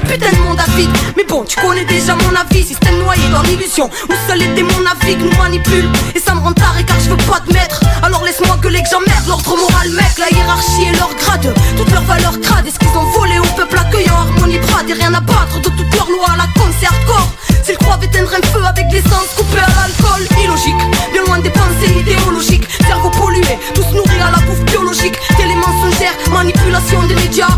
[0.00, 3.42] putain de monde à vide Mais bon, tu connais déjà mon avis, système noyé dans
[3.42, 3.90] l'illusion.
[4.08, 5.90] Où seuls les démons naviguent, nous manipulent.
[6.14, 7.80] Et ça me rend taré car je veux pas te mettre.
[8.02, 10.18] Alors laisse-moi gueuler que j'emmerde l'ordre moral mec.
[10.18, 12.66] La hiérarchie et leur grade, toutes leurs valeurs crades.
[12.66, 15.94] Est-ce qu'ils ont volé au peuple accueillant harmonie brade Et rien à battre de toutes
[15.94, 17.30] leurs lois à la concert corps
[17.62, 20.22] S'ils croient éteindre un feu avec l'essence coupée à l'alcool.
[20.42, 20.82] Illogique,
[21.12, 22.68] bien loin des pensées idéologiques.
[22.86, 25.18] Cerveau pollué, tous nourris à la bouffe biologique.
[25.36, 27.48] Télé mensongère, manipulation des médias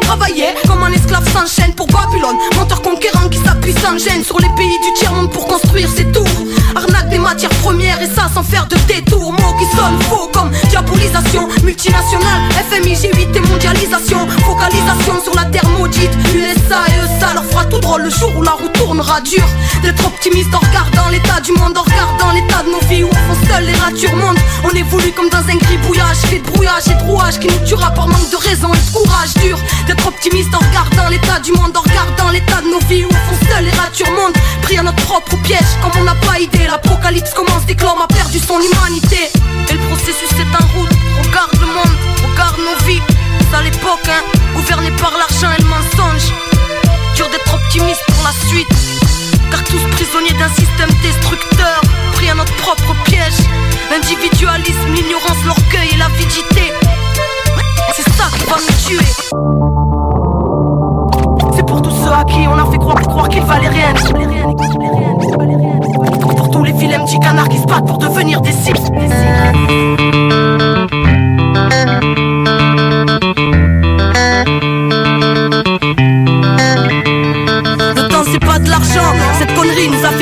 [0.00, 2.36] travailler, comme un esclave s'enchaîne pour Babylone.
[2.56, 6.26] Menteur conquérant qui s'appuie sans gêne Sur les pays du tiers-monde pour construire ses tours.
[6.74, 10.50] Arnaque des matières premières et ça sans faire de détour Mots qui sonnent faux comme
[10.68, 14.26] diabolisation Multinationale, FMI, G8 et mondialisation.
[14.44, 15.68] Focalisation sur la terre
[16.46, 19.20] maudite USA et eux ça leur fera tout drôle le jour où la roue tournera
[19.20, 19.44] dur.
[19.82, 23.14] D'être optimiste en regardant l'état du monde En regardant l'état de nos vies où au
[23.14, 26.94] fond seules les ratures montent On évolue comme dans un gribouillage Fait de brouillage et
[26.94, 29.58] de rouage qui nous tuera par manque de raison et de courage dur.
[29.86, 33.12] D'être optimiste en regardant l'état du monde En regardant l'état de nos vies où au
[33.12, 36.66] fond seules les ratures montent Pris à notre propre piège comme on n'a pas idée
[36.66, 39.30] L'apocalypse commence l'homme a perdu son humanité.
[39.68, 40.90] Et le processus est en route
[41.22, 41.96] Regarde le monde,
[42.32, 44.22] regarde nos vies à l'époque hein,
[44.54, 46.32] gouverné par l'argent et le mensonge.
[47.14, 48.68] Dur d'être optimiste pour la suite.
[49.50, 51.80] Car tous prisonniers d'un système destructeur
[52.14, 53.38] Pris à notre propre piège.
[53.90, 56.72] L'individualisme, l'ignorance, l'orgueil et l'avidité.
[57.94, 59.04] C'est ça qui va nous tuer.
[61.54, 63.94] C'est pour tous ceux à qui on a fait croire, croire qu'ils valaient rien.
[66.36, 68.78] Pour tous les vilains petits canards qui se battent pour devenir des cibles.
[68.92, 70.05] Le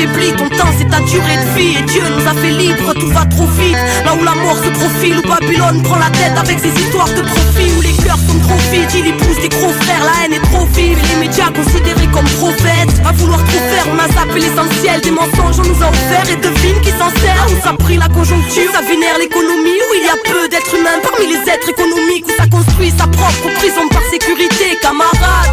[0.05, 1.77] Ton temps c'est ta durée de vie.
[1.79, 4.69] Et Dieu nous a fait libre Tout va trop vite, là où la mort se
[4.69, 8.37] profile Où Babylone prend la tête avec ses histoires de profit Où les cœurs sont
[8.45, 10.99] trop vides, il épouse des gros frères La haine est trop vive.
[10.99, 15.11] Et les médias considérés comme prophètes À vouloir tout faire, on a zappé l'essentiel Des
[15.11, 15.89] mensonges on nous a
[16.29, 17.45] et devine qui s'en sert.
[17.49, 21.01] Où ça pris la conjoncture, ça vénère l'économie Où il y a peu d'êtres humains
[21.01, 25.49] parmi les êtres économiques Où ça construit sa propre prison par sécurité Camarades,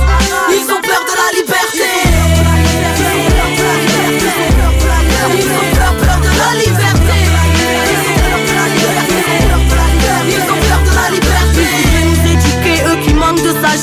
[0.53, 2.53] ils ont peur de la liberté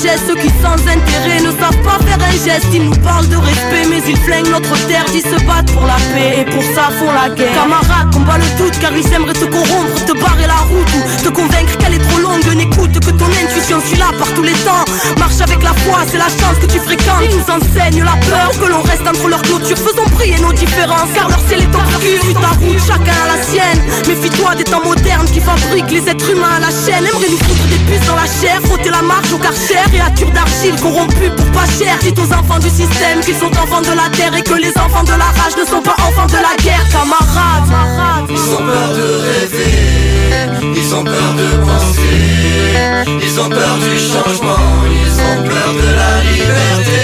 [0.08, 2.66] ceux qui sans intérêt ne savent pas faire un geste.
[2.72, 5.96] Ils nous parlent de respect, mais ils flinguent notre terre, ils se battent pour la
[6.14, 7.52] paix et pour ça font la guerre.
[7.52, 11.28] Camarades, combat le doute car ils aimeraient te corrompre, te barrer la route ou te
[11.28, 12.40] convaincre qu'elle est trop longue.
[12.56, 14.84] N'écoute que ton intuition, suis là par tous les temps.
[15.18, 17.22] Marche avec la foi, c'est la chance que tu fréquentes.
[17.22, 19.76] Ils nous enseignent la peur que l'on reste entre leurs clôtures.
[19.76, 22.24] Faisons briller nos différences, car leur ciel est obscur.
[22.24, 23.80] Suis ta route, chacun a la sienne.
[24.08, 27.04] Méfie-toi des temps modernes qui fabriquent les êtres humains à la chaîne.
[27.04, 29.89] Aimerait nous foutre des puces dans la chair, frotter la marche au karcher.
[29.92, 31.98] Créatures d'argile corrompues pour pas cher.
[32.00, 35.04] Dites aux enfants du système qu'ils sont enfants de la terre Et que les enfants
[35.04, 36.86] de la rage ne sont pas enfants de la guerre.
[36.90, 39.74] Camarades Ils ont peur de rêver
[40.76, 42.20] Ils ont peur de penser
[43.22, 47.00] Ils ont peur du changement Ils ont peur de la liberté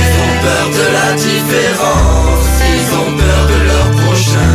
[0.00, 4.52] Ils ont peur de la différence Ils ont peur de leur prochain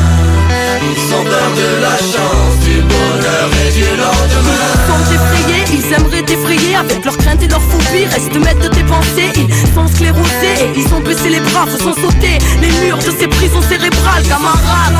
[0.82, 4.45] Ils ont peur de la chance Du bonheur et du lendemain
[4.88, 8.06] sont effrayés, ils aimeraient t'effrayer avec leurs craintes et leurs phobies.
[8.06, 11.78] Reste maître de tes pensées, ils sont sclérosés et ils ont baissé les bras, se
[11.78, 14.96] sont sauter les murs de ces prisons cérébrales, camarades.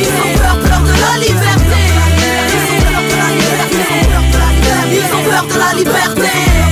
[0.00, 1.80] Ils ont peur de la liberté.
[2.50, 3.88] Ils ont peur de la liberté.
[4.90, 6.67] Ils ont peur de la liberté.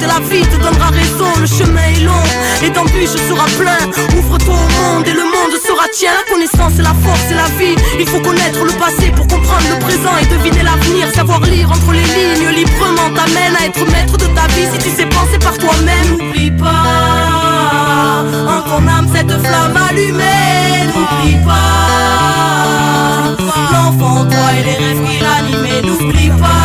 [0.00, 1.30] Et la vie te donnera raison.
[1.40, 2.24] Le chemin est long
[2.62, 3.78] et d'embûches sera plein.
[4.18, 6.10] Ouvre-toi au monde et le monde sera tien.
[6.12, 7.76] La connaissance c'est la force et la vie.
[7.98, 11.08] Il faut connaître le passé pour comprendre le présent et deviner l'avenir.
[11.14, 14.90] Savoir lire entre les lignes librement t'amène à être maître de ta vie si tu
[14.90, 16.18] sais penser par toi-même.
[16.18, 20.86] N'oublie pas en ton âme cette flamme allumée.
[20.86, 21.96] N'oublie pas
[23.72, 25.82] l'enfant, toi et les rêves qui l'animaient.
[25.82, 26.55] N'oublie pas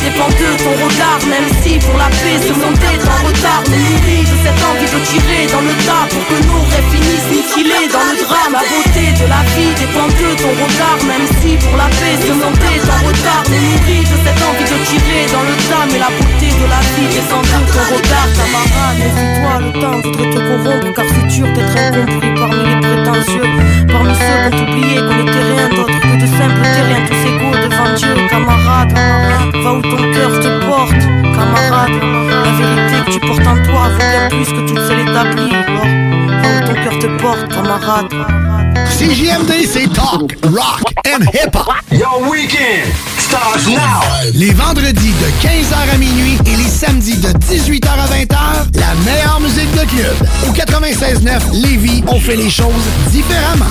[0.00, 3.76] dépend de ton regard Même si pour la paix ce monde est en retard Ne
[3.76, 7.86] nourris de cette envie de tirer dans le tas Pour que nos rêves finissent mutilés
[7.92, 8.52] dans le drame.
[8.56, 12.32] La beauté de la vie dépend de ton regard Même si pour la paix ce
[12.32, 15.86] monde est en retard Ne nourris de cette envie de tirer dans le tas.
[15.92, 20.30] Mais la beauté de la vie dépend de ton regard Camarade, méfie-toi, le temps voudrait
[20.32, 23.48] te corrompre Car c'est dur d'être incompris parmi les prétentieux.
[23.90, 27.04] Parmi ceux qui ont oublié qu'on n'était rien d'autre que de simples terriens
[27.96, 31.00] Dieu Camarade, va où ton cœur te porte
[31.34, 31.90] Camarade,
[32.44, 36.66] la vérité que tu portes en toi vaut bien plus que toute établie va où
[36.66, 38.08] ton cœur te porte, camarade
[38.98, 41.72] CJMD, c'est talk, rock and hip-hop.
[41.90, 44.02] Your weekend starts now.
[44.34, 49.40] Les vendredis de 15h à minuit et les samedis de 18h à 20h, la meilleure
[49.40, 50.16] musique de club.
[50.46, 53.64] Au 96.9 Lévis, on fait les choses différemment.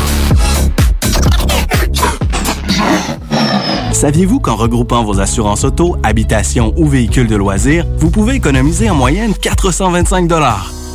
[3.91, 8.95] Saviez-vous qu'en regroupant vos assurances auto, habitation ou véhicules de loisirs, vous pouvez économiser en
[8.95, 10.78] moyenne 425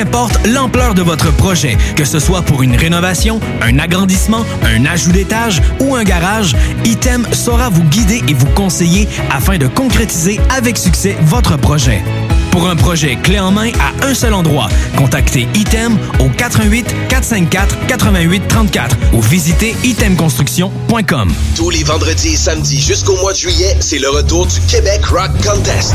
[0.00, 5.12] Importe l'ampleur de votre projet, que ce soit pour une rénovation, un agrandissement, un ajout
[5.12, 10.78] d'étage ou un garage, Item saura vous guider et vous conseiller afin de concrétiser avec
[10.78, 12.02] succès votre projet.
[12.50, 17.86] Pour un projet clé en main à un seul endroit, contactez Item au 88 454
[17.86, 21.32] 88 34 ou visitez itemconstruction.com.
[21.54, 25.30] Tous les vendredis et samedis jusqu'au mois de juillet, c'est le retour du Québec Rock
[25.44, 25.94] Contest.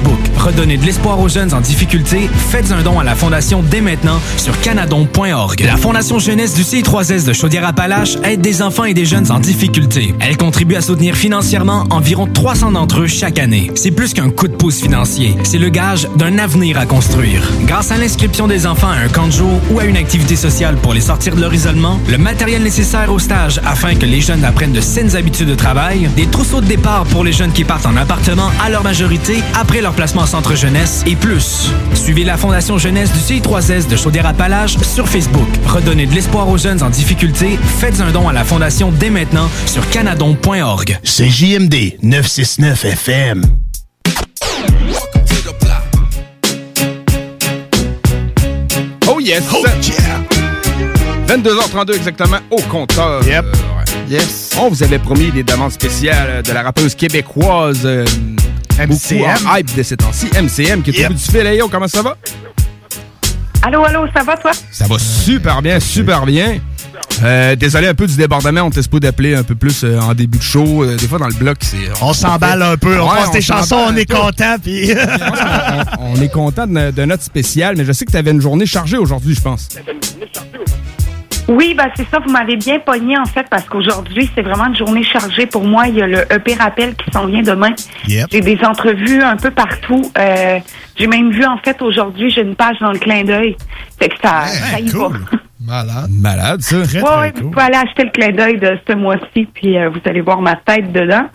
[0.37, 2.29] Redonnez de l'espoir aux jeunes en difficulté.
[2.49, 5.61] Faites un don à la Fondation dès maintenant sur canadon.org.
[5.63, 10.15] La Fondation Jeunesse du CI3S de Chaudière-Appalaches aide des enfants et des jeunes en difficulté.
[10.19, 13.69] Elle contribue à soutenir financièrement environ 300 d'entre eux chaque année.
[13.75, 17.47] C'est plus qu'un coup de pouce financier, c'est le gage d'un avenir à construire.
[17.65, 20.75] Grâce à l'inscription des enfants à un camp de jour ou à une activité sociale
[20.77, 24.43] pour les sortir de leur isolement, le matériel nécessaire au stage afin que les jeunes
[24.43, 27.85] apprennent de saines habitudes de travail, des trousseaux de départ pour les jeunes qui partent
[27.85, 31.69] en appartement à leur majorité après leur placement en centre jeunesse et plus.
[31.93, 35.47] Suivez la Fondation Jeunesse du CI3S de Chaudière-Appalaches sur Facebook.
[35.67, 37.57] Redonnez de l'espoir aux jeunes en difficulté.
[37.79, 40.99] Faites un don à la Fondation dès maintenant sur canadon.org.
[41.03, 43.43] C'est JMD 969 FM.
[49.07, 49.43] Oh yes!
[51.27, 53.25] 22h32 exactement au compteur.
[53.25, 53.45] Yep.
[54.09, 54.51] Yes.
[54.59, 57.87] On vous avait promis des demandes spéciales de la rappeuse québécoise
[58.79, 61.45] euh, beaucoup en hype de ces temps-ci, MCM, qui est au bout du fil.
[61.45, 62.17] Hey, yo, comment ça va?
[63.63, 64.51] Allô, allô, ça va toi?
[64.71, 66.59] Ça va super bien, super bien.
[67.23, 70.13] Euh, désolé un peu du débordement, on était supposé d'appeler un peu plus euh, en
[70.15, 70.83] début de show.
[70.83, 71.77] Euh, des fois dans le bloc, c'est.
[72.01, 74.91] On s'emballe un peu, on Ouais, passe des s'emballe chansons, on est content, puis...
[75.99, 78.41] on, on est content de, de notre spécial, mais je sais que tu avais une
[78.41, 79.69] journée chargée aujourd'hui, je pense.
[81.51, 84.75] Oui, ben c'est ça, vous m'avez bien pogné en fait parce qu'aujourd'hui, c'est vraiment une
[84.75, 85.87] journée chargée pour moi.
[85.87, 87.71] Il y a le EP Rappel qui s'en vient demain.
[88.07, 88.27] Yep.
[88.31, 90.01] J'ai des entrevues un peu partout.
[90.17, 90.59] Euh,
[90.95, 93.57] j'ai même vu en fait aujourd'hui, j'ai une page dans le clin d'œil.
[93.99, 95.09] Fait que ça, ça y va.
[95.59, 96.09] Malade.
[96.09, 96.77] Malade, ça.
[96.77, 99.99] Ouais, ouais, vous pouvez aller acheter le clin d'œil de ce mois-ci, puis euh, vous
[100.05, 101.27] allez voir ma tête dedans.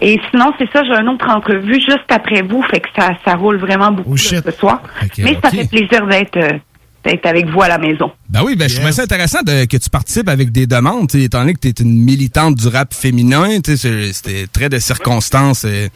[0.00, 3.34] Et sinon, c'est ça, j'ai une autre entrevue juste après vous, fait que ça, ça
[3.34, 4.82] roule vraiment beaucoup là, ce soir.
[5.18, 6.58] Mais ça fait plaisir d'être euh,
[7.06, 8.10] d'être avec vous à la maison.
[8.28, 11.40] Ben oui, ben je trouvais ça intéressant de- que tu participes avec des demandes, étant
[11.40, 15.88] donné que tu es une militante du rap féminin, c'était très de circonstances euh,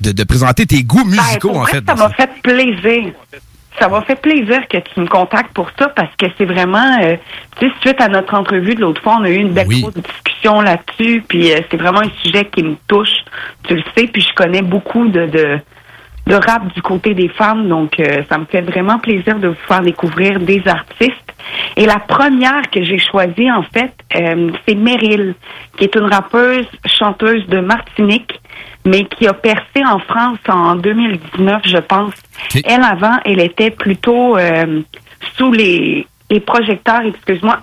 [0.00, 1.84] de, de présenter tes goûts Ben, musicaux, en vrai, fait.
[1.86, 3.12] Ça m'a fait plaisir.
[3.78, 7.16] Ça m'a fait plaisir que tu me contactes pour ça parce que c'est vraiment, euh,
[7.58, 9.94] tu sais, suite à notre entrevue de l'autre fois, on a eu une belle grosse
[9.94, 13.08] discussion là-dessus, puis euh, c'est vraiment un sujet qui me touche,
[13.66, 15.58] tu le sais, puis je connais beaucoup de, de,
[16.26, 19.66] de rap du côté des femmes, donc euh, ça me fait vraiment plaisir de vous
[19.66, 21.34] faire découvrir des artistes.
[21.76, 25.34] Et la première que j'ai choisie, en fait, euh, c'est Meryl,
[25.76, 28.40] qui est une rappeuse, chanteuse de Martinique,
[28.84, 32.14] mais qui a percé en France en 2019, je pense.
[32.64, 34.82] Elle, avant, elle était plutôt euh,
[35.36, 37.60] sous les, les projecteurs, excuse-moi.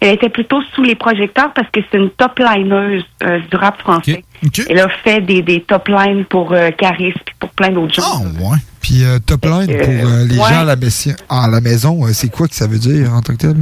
[0.00, 3.78] Elle était plutôt sous les projecteurs parce que c'est une top lineuse euh, du rap
[3.80, 4.24] français.
[4.68, 8.20] Elle a fait des, des top lines pour euh, Caris puis pour plein d'autres gens.
[8.40, 8.58] ouais.
[8.80, 10.48] Puis euh, top line Euh, pour euh, les ouais.
[10.48, 13.20] gens à la, messi- à la maison, euh, c'est quoi que ça veut dire en
[13.22, 13.56] tant que tel?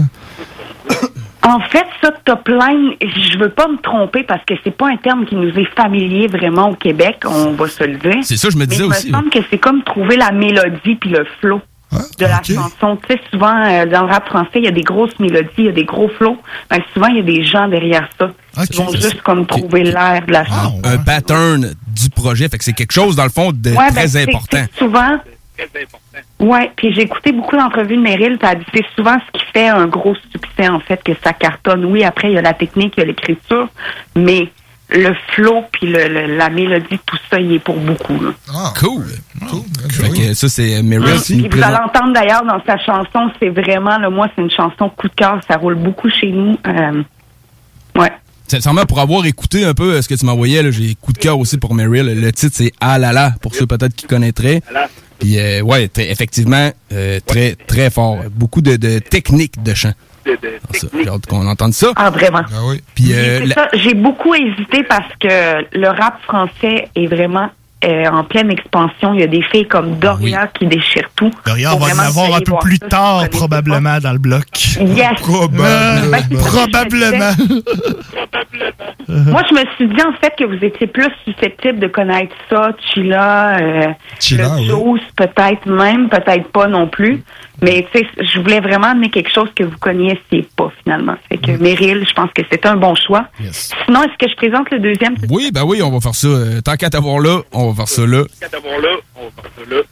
[1.46, 4.96] En fait, ça, top line, je veux pas me tromper parce que c'est pas un
[4.96, 8.16] terme qui nous est familier vraiment au Québec, on va se le dire.
[8.22, 10.32] C'est ça, je me disais Mais aussi, Il me semble que c'est comme trouver la
[10.32, 11.60] mélodie puis le flow
[12.18, 12.98] de la chanson.
[13.08, 15.64] Tu sais, souvent, euh, dans le rap français, il y a des grosses mélodies, il
[15.66, 16.38] y a des gros flows.
[16.70, 18.30] Ben, souvent, il y a des gens derrière ça.
[18.70, 20.80] Ils vont juste comme trouver l'air de la chanson.
[20.84, 23.92] Un pattern du projet, fait que c'est quelque chose, dans le fond, de Ouais, ben,
[23.94, 24.64] très c'est- important.
[24.72, 25.18] c'est Souvent.
[26.40, 28.38] Ouais, puis j'ai écouté beaucoup d'entrevues de Meryl,
[28.74, 31.84] c'est souvent ce qui fait un gros succès en fait que ça cartonne.
[31.84, 33.68] Oui, après il y a la technique, il y a l'écriture,
[34.16, 34.50] mais
[34.94, 38.18] le flow puis le, le- la mélodie, tout ça, il est pour beaucoup.
[38.20, 38.30] là.
[39.50, 39.62] Cool.
[39.90, 43.30] Fait que ça, c'est Meryl qui nous Puis vous allez entendre d'ailleurs dans sa chanson,
[43.40, 46.56] c'est vraiment, là, moi, c'est une chanson coup de cœur, ça roule beaucoup chez nous.
[46.66, 47.02] Euh,
[47.96, 48.12] ouais.
[48.46, 51.18] Sincèrement, pour avoir écouté un peu euh, ce que tu m'envoyais, là, j'ai coup de
[51.18, 52.06] cœur aussi pour Meryl.
[52.20, 54.62] Le titre, c'est Ah là là, pour ceux peut-être qui connaîtraient.
[55.18, 58.18] Puis, euh, ouais, effectivement, euh, très, très fort.
[58.30, 59.92] Beaucoup de, de techniques de chant.
[60.72, 61.88] Ça, J'ai hâte qu'on entende ça.
[61.96, 62.42] Ah, vraiment.
[62.94, 67.50] Puis, euh, C'est la- ça, J'ai beaucoup hésité parce que le rap français est vraiment
[67.84, 69.12] euh, en pleine expansion.
[69.12, 71.30] Il y a des filles comme Doria qui déchirent tout.
[71.44, 74.46] Doria, on va en avoir un peu plus ça, tard, probablement, dans le bloc.
[74.80, 75.20] Yes.
[75.20, 75.64] Probablement.
[76.10, 77.32] Ben, probablement.
[79.14, 82.70] Moi, je me suis dit en fait que vous étiez plus susceptible de connaître ça,
[82.78, 83.86] Chila, euh,
[84.18, 84.98] Chila, le oui.
[84.98, 87.22] Juice, peut-être même, peut-être pas non plus.
[87.62, 91.14] Mais tu sais, je voulais vraiment amener quelque chose que vous connaissiez pas finalement.
[91.28, 93.28] Fait que Meryl, je pense que c'est un bon choix.
[93.52, 95.14] Sinon, est-ce que je présente le deuxième?
[95.30, 96.26] Oui, ben oui, on va faire ça.
[96.26, 98.24] Euh, tant qu'à t'avoir là, on va faire ça là.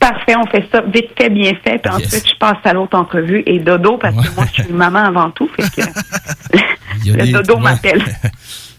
[0.00, 1.78] Parfait, on fait ça vite fait, bien fait.
[1.78, 5.04] Puis ensuite, je passe à l'autre entrevue et dodo parce que moi, je suis maman
[5.04, 5.48] avant tout.
[5.56, 5.88] Fait que
[7.06, 8.02] le dodo m'appelle.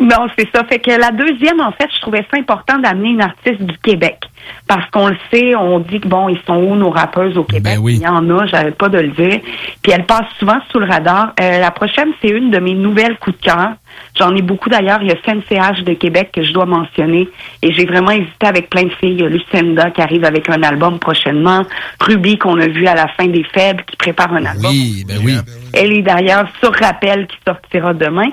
[0.00, 0.64] Non, c'est ça.
[0.64, 4.18] Fait que la deuxième, en fait, je trouvais ça important d'amener une artiste du Québec.
[4.66, 7.78] Parce qu'on le sait, on dit que bon, ils sont où nos rappeuses au Québec?
[7.86, 9.40] Il y en a, j'arrête pas de le dire.
[9.82, 11.32] Puis elle passe souvent sous le radar.
[11.40, 13.72] Euh, la prochaine, c'est une de mes nouvelles coups de cœur.
[14.18, 15.00] J'en ai beaucoup d'ailleurs.
[15.02, 17.28] Il y a CNCH de Québec que je dois mentionner.
[17.62, 19.12] Et j'ai vraiment hésité avec plein de filles.
[19.12, 21.64] Il y a Lucinda qui arrive avec un album prochainement.
[22.00, 24.70] Ruby qu'on a vu à la fin des Faibles qui prépare un album.
[24.70, 25.36] Oui, ben oui.
[25.72, 28.30] Elle est d'ailleurs sur rappel qui sortira demain.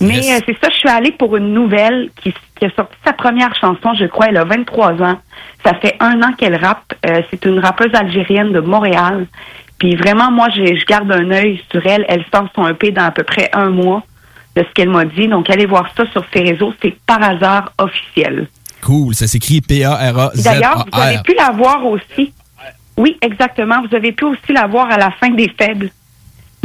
[0.00, 0.40] Mais Yes.
[0.40, 3.54] euh, c'est ça, je suis allée pour une nouvelle qui, qui a sorti sa première
[3.54, 5.18] chanson, je crois, elle a 23 ans.
[5.64, 6.92] Ça fait un an qu'elle rappe.
[7.06, 9.26] Euh, c'est une rappeuse algérienne de Montréal.
[9.78, 12.04] Puis vraiment, moi, j'ai- je garde un œil sur elle.
[12.08, 14.02] Elle sort son EP dans à peu près un mois
[14.54, 15.28] de ce qu'elle m'a dit.
[15.28, 16.72] Donc, allez voir ça sur ses réseaux.
[16.82, 18.48] C'est par hasard officiel.
[18.82, 20.42] Cool, ça s'écrit P-A-R-A-Z-A-R.
[20.44, 22.32] D'ailleurs, vous avez pu la voir aussi.
[22.96, 23.82] Oui, exactement.
[23.88, 25.90] Vous avez pu aussi la voir à la fin des Faibles.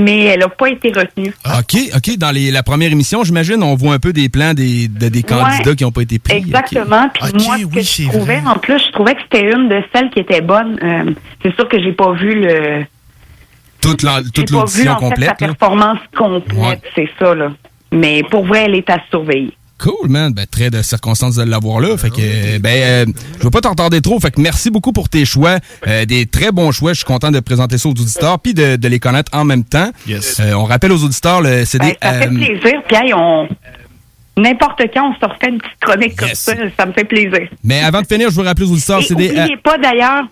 [0.02, 1.34] Mais elle n'a pas été retenue.
[1.46, 2.18] OK, OK.
[2.18, 5.24] Dans les- la première émission, j'imagine, on voit un peu des plans des, de- des
[5.24, 5.76] candidats Ouais.
[5.76, 6.38] qui n'ont pas été pris.
[6.38, 7.10] Exactement.
[7.14, 10.10] Puis moi, ce que je trouvais, en plus, je trouvais que c'était une de celles
[10.10, 10.80] qui était bonne.
[10.84, 11.12] Euh,
[11.44, 12.86] c'est sûr que j'ai pas vu le.
[13.82, 15.30] Toute l'audition fait sa complète.
[15.30, 15.36] là.
[15.36, 17.52] performance complète, c'est ça là.
[17.92, 19.52] Mais pour vrai, elle est à surveiller.
[19.82, 20.32] Cool, man.
[20.34, 21.98] Ben, très de circonstances de l'avoir là.
[21.98, 23.06] Fait que, ben, euh,
[23.40, 24.20] je veux pas t'entendre trop.
[24.20, 25.58] Fait que merci beaucoup pour tes choix.
[25.88, 26.92] Euh, des très bons choix.
[26.94, 29.64] Je suis content de présenter ça aux auditeurs puis de, de les connaître en même
[29.64, 29.90] temps.
[30.08, 31.98] Euh, on rappelle aux auditeurs le CD.
[32.02, 32.82] Ben, ça fait plaisir.
[32.88, 33.48] Puis on
[34.38, 37.50] n'importe quand on se refait une petite chronique comme ça, ça me fait plaisir.
[37.64, 39.30] mais avant de finir, je veux rappeler aux auditeurs Et CD.
[39.30, 40.24] oubliez pas d'ailleurs.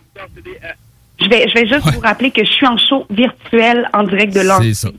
[1.21, 4.33] Je vais, je vais juste vous rappeler que je suis en show virtuel en direct
[4.33, 4.89] de Londres C'est ça.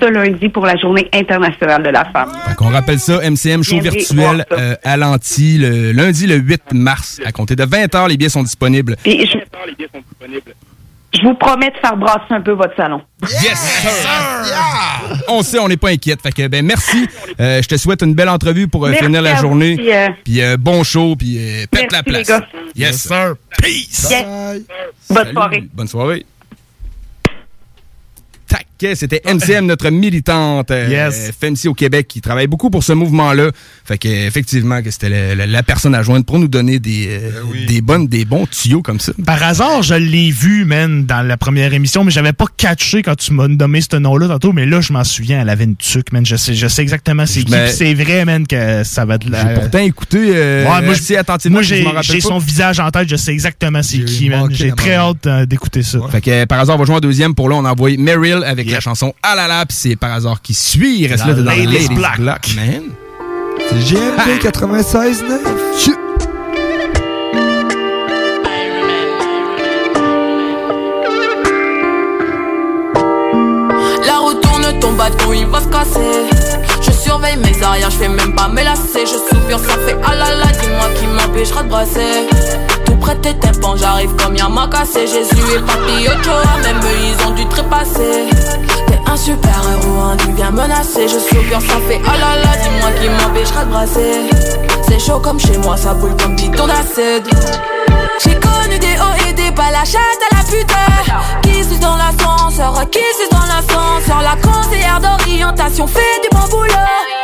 [0.00, 2.30] Ce lundi pour la Journée internationale de la femme.
[2.56, 4.56] Qu'on rappelle ça, MCM show virtuel ça.
[4.56, 7.20] euh, à l'anti le lundi le 8 mars.
[7.24, 8.96] À compter de 20h, les billets sont disponibles.
[9.02, 9.38] Puis je,
[11.14, 13.00] je vous promets de faire brasser un peu votre salon.
[13.22, 14.10] Yes, sir!
[15.28, 16.20] On sait, on n'est pas inquiète.
[16.22, 17.08] Fait que, ben, merci.
[17.40, 19.76] Euh, je te souhaite une belle entrevue pour euh, finir la à journée.
[19.76, 22.18] puis, euh, Puis bon show, puis euh, pète Merci, la place.
[22.18, 22.46] les gars.
[22.76, 23.34] Yes, sir.
[23.60, 24.08] Peace.
[24.10, 24.24] Yes.
[25.10, 25.32] Bonne Salut.
[25.32, 25.64] soirée.
[25.72, 26.26] Bonne soirée.
[28.46, 31.32] Tac, c'était MCM, notre militante euh, Yes.
[31.40, 33.50] FMC au Québec, qui travaille beaucoup pour ce mouvement-là.
[33.84, 37.08] Fait que effectivement, que c'était la, la- la personne à joindre pour nous donner des,
[37.10, 39.12] euh, des bonnes, des bons tuyaux comme ça.
[39.26, 43.16] Par hasard, je l'ai vu, man, dans la première émission, mais j'avais pas catché quand
[43.16, 46.12] tu m'as nommé ce nom-là tantôt, mais là, je m'en souviens, elle avait une tuque,
[46.12, 46.24] man.
[46.24, 47.52] Je sais, je sais exactement c'est qui.
[47.72, 49.54] C'est vrai, man, que ça va de la...
[49.54, 53.16] J'ai pourtant écouté euh, Ouais, moi, je- attentivement, moi, j'ai son visage en tête, je
[53.16, 54.48] sais exactement c'est qui, man.
[54.50, 55.98] J'ai très hâte euh, d'écouter ça.
[56.10, 57.34] Fait que euh, par hasard, on va jouer en deuxième.
[57.34, 60.12] Pour là, on a envoyé Meryl avec la chanson Ah là là, puis c'est par
[60.12, 61.00] hasard qui suit.
[61.00, 62.20] Il reste là dans Ladies Black.
[62.20, 62.82] Black, man.
[63.68, 65.94] C'est GMP 96.9.
[74.06, 76.28] La roue tourne, ton bâton il va se casser.
[76.82, 79.04] Je surveille mes arrières, je fais même pas me lasser.
[79.04, 82.28] Je soupire, ça fait ah là là, dis-moi qui m'empêchera de brasser.
[82.88, 85.06] Tout près tympans, j'arrive comme Yama cassé.
[85.06, 86.08] Jésus et Papi
[86.62, 88.30] même eux ils ont dû trépasser.
[88.86, 91.06] T'es un super héros, un tu viens menacer.
[91.06, 94.30] Je soupire, ça fait ah là là, dis-moi qui m'empêchera de brasser.
[94.88, 97.28] C'est chaud comme chez moi, ça brûle comme bidon d'acide.
[98.24, 99.27] J'ai connu des hauts
[99.58, 104.36] bas, la chatte à la putain Qui suis dans l'ascenseur, qui suis dans l'ascenseur La
[104.40, 106.72] conseillère d'orientation fait du bon boulot.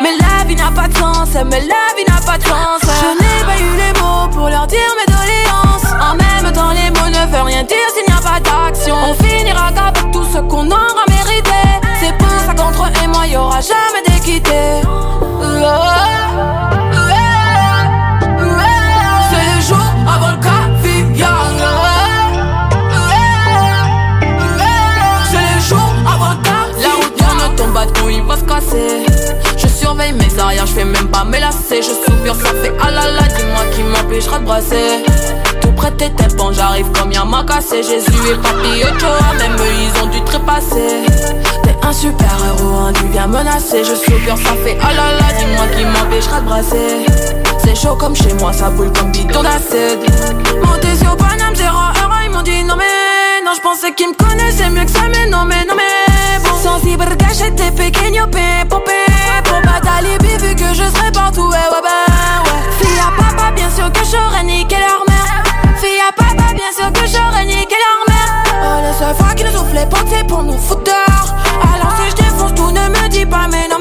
[0.02, 2.82] Mais la vie n'a pas de sens, mais la vie n'a pas de sens.
[2.82, 5.92] Je n'ai pas eu les mots pour leur dire mes doléances.
[6.08, 8.96] En même temps les mots ne veulent rien dire s'il n'y a pas d'action.
[9.08, 11.60] On finira qu'avec tout ce qu'on aura mérité.
[12.00, 14.82] C'est pour ça qu'entre eux et moi y aura jamais d'équité.
[14.86, 16.73] Oh.
[28.10, 29.06] il va se casser.
[29.56, 31.82] Je surveille mes arrières, je fais même pas mes lacets.
[31.82, 35.04] Je soupire, ça fait ah alala, dis-moi qui m'empêchera de brasser.
[35.60, 39.72] Tout près tes bon j'arrive comme y'a ma cassé Jésus et papy Ochoa, même eux
[39.82, 41.06] ils ont dû trépasser
[41.62, 45.66] T'es un super héros, hein, tu viens menacer Je soupire, ça fait ah alala, dis-moi
[45.76, 47.06] qui m'empêchera de brasser.
[47.64, 50.10] C'est chaud comme chez moi, ça boule comme bidon d'acide.
[50.62, 54.14] Monté sur Paname, zéro euro, ils m'ont dit non mais non, je pensais qu'ils me
[54.14, 56.13] connaissaient mieux que ça, mais non, mais non, mais
[56.64, 59.04] Sensible, cachete, pequeño, pe, popé.
[59.44, 62.62] Pour pas d'alibi, vu que je serai partout, ouais, ouais, ben, ouais.
[62.80, 65.42] Fille à papa, bien sûr que j'aurais niqué leur mère.
[65.76, 68.30] Fille à papa, bien sûr que j'aurais niqué leur mère.
[68.62, 71.34] Oh, la seule fois qu'ils nous fait porter pour nous foutre dehors.
[71.74, 73.73] Alors si je défonce tout, ne me dis pas, mais non,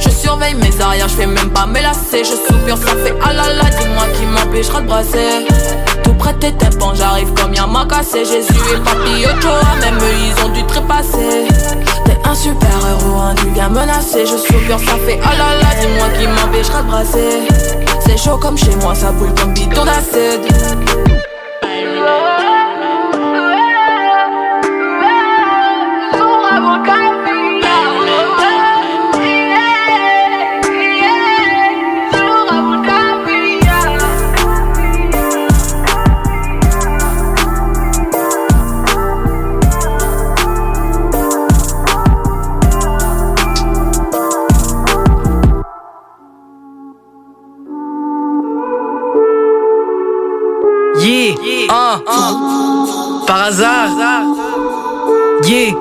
[0.00, 2.24] Je surveille mes arrières, je fais même pas me lasser.
[2.24, 5.46] Je soupire, ça fait ah là là, dis-moi qui m'empêchera de brasser.
[6.02, 8.24] Tout près tes tympans, j'arrive comme Yama cassé.
[8.24, 11.46] Jésus et Papi Ochoa, même eux ils ont dû trépasser.
[12.06, 14.24] T'es un super héros, un du gars menacé.
[14.24, 17.48] Je soupire, ça fait ah là là, dis-moi qui m'empêchera de brasser.
[18.06, 21.25] C'est chaud comme chez moi, ça boule comme bidon d'acide.
[53.26, 53.88] Par hasard.
[55.44, 55.72] Yeah,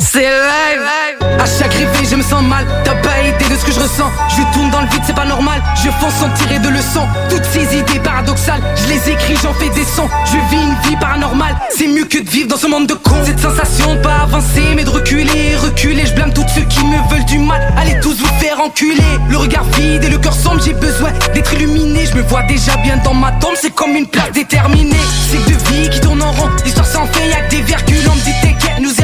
[0.00, 1.03] c'est live.
[1.38, 2.66] À chaque réveil, je me sens mal.
[2.84, 4.10] T'as pas idée de ce que je ressens.
[4.28, 5.62] Je tourne dans le vide, c'est pas normal.
[5.82, 7.06] Je fonce sans tirer de leçons.
[7.30, 10.08] Toutes ces idées paradoxales, je les écris, j'en fais des sons.
[10.26, 11.56] Je vis une vie paranormale.
[11.76, 13.24] C'est mieux que de vivre dans ce monde de cons.
[13.24, 16.06] Cette sensation pas avancer, mais de reculer, reculer.
[16.06, 17.60] Je blâme tous ceux qui me veulent du mal.
[17.76, 19.02] Allez tous vous faire enculer.
[19.28, 22.06] Le regard vide et le cœur sombre, j'ai besoin d'être illuminé.
[22.06, 24.96] Je me vois déjà bien dans ma tombe, c'est comme une place déterminée.
[25.30, 26.50] C'est de vie qui tourne en rond.
[26.64, 28.08] L'histoire s'en fait, y'a que des virgules.
[28.10, 29.03] On me dit t'inquiète, nous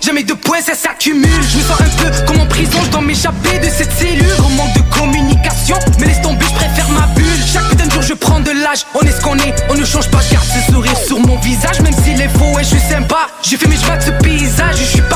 [0.00, 1.28] Jamais de points, ça s'accumule.
[1.50, 4.26] Je me sens un peu comme en prison, je dois m'échapper de cette cellule.
[4.38, 7.24] Gros manque de communication, mais laisse tomber, je préfère ma bulle.
[7.50, 8.84] Chaque putain de jour, je prends de l'âge.
[8.94, 10.20] On est ce qu'on est, on ne change pas.
[10.30, 13.28] Garde ce sourire sur mon visage, même s'il est faux, et je suis sympa.
[13.42, 15.13] J'ai fait mes choix de ce paysage, je suis pas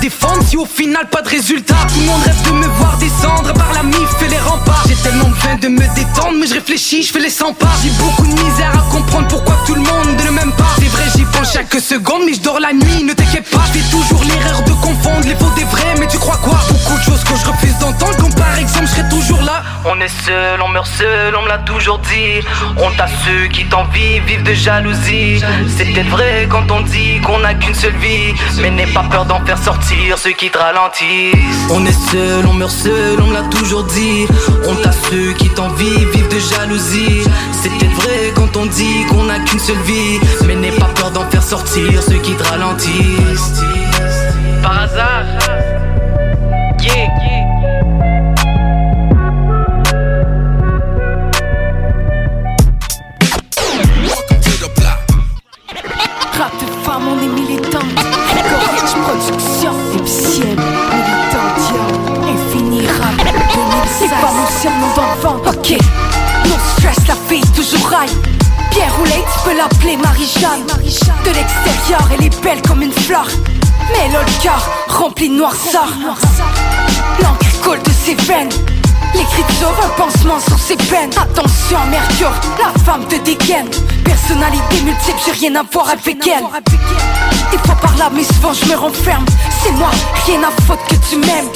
[0.00, 3.52] défendre si au final pas de résultat Tout le monde rêve de me voir descendre
[3.52, 4.84] par la mif et les remparts.
[4.88, 7.68] J'ai tellement besoin de me détendre, mais je réfléchis, je fais les 100 pas.
[7.82, 10.74] J'ai beaucoup de misère à comprendre pourquoi tout le monde ne m'aime pas.
[10.78, 13.62] C'est vrai, j'y pense chaque seconde, mais je dors la nuit, ne t'inquiète pas.
[13.72, 16.58] Je fais toujours l'erreur de confondre les faux des vrais, mais tu crois quoi?
[16.68, 19.62] Beaucoup de choses que je refuse d'entendre, comme par exemple, je serai toujours là.
[19.84, 22.46] On est seul, on meurt seul, on me l'a toujours dit.
[22.78, 25.42] On t'a ceux qui t'envient, vivent de jalousie.
[25.76, 29.24] C'est peut-être vrai quand on dit qu'on n'a qu'une seule vie, mais n'aie pas peur
[29.26, 31.68] d'en faire sortir ceux qui te ralentissent.
[31.70, 34.26] On est seul, on meurt seul, on me l'a toujours dit.
[34.68, 37.22] On t'a ceux qui t'envient, vivent de jalousie.
[37.62, 41.28] Peut-être vrai quand on dit qu'on n'a qu'une seule vie, mais n'aie pas peur d'en
[41.30, 43.62] faire sortir ceux qui te ralentissent.
[44.62, 45.69] Par hasard.
[65.78, 68.10] Non stress, la fille toujours raille.
[68.72, 70.66] Pierre roulée, tu peux l'appeler Marie-Jeanne.
[70.66, 73.28] De l'extérieur, elle est belle comme une fleur.
[73.92, 75.88] Mais elle a le rempli de noirceur.
[77.22, 78.48] L'encre colle de ses veines.
[79.14, 81.10] L'écriture, un pansement sur ses peines.
[81.20, 83.68] Attention, Mercure, la femme te dégaine.
[84.04, 86.44] Personnalité multiple, j'ai rien à voir avec elle.
[87.50, 89.24] Des fois par là, mais souvent je me renferme.
[89.62, 89.90] C'est moi,
[90.26, 91.48] rien à faute que tu m'aimes.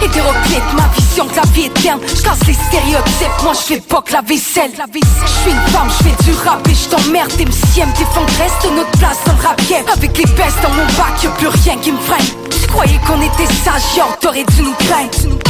[0.00, 2.00] Hétéroclite, ma vision de la vie éterne.
[2.06, 4.70] Je casse les stéréotypes, moi je fais pas que la vaisselle.
[4.72, 7.32] Je suis une femme, je fais du rap et je t'emmerde.
[7.32, 9.84] MCM, t'es reste de notre place dans le rap game.
[9.92, 12.26] Avec les bestes dans mon bac, y'a plus rien qui me freine.
[12.50, 15.41] Tu croyais qu'on était sage, t'aurais dû nous craindre.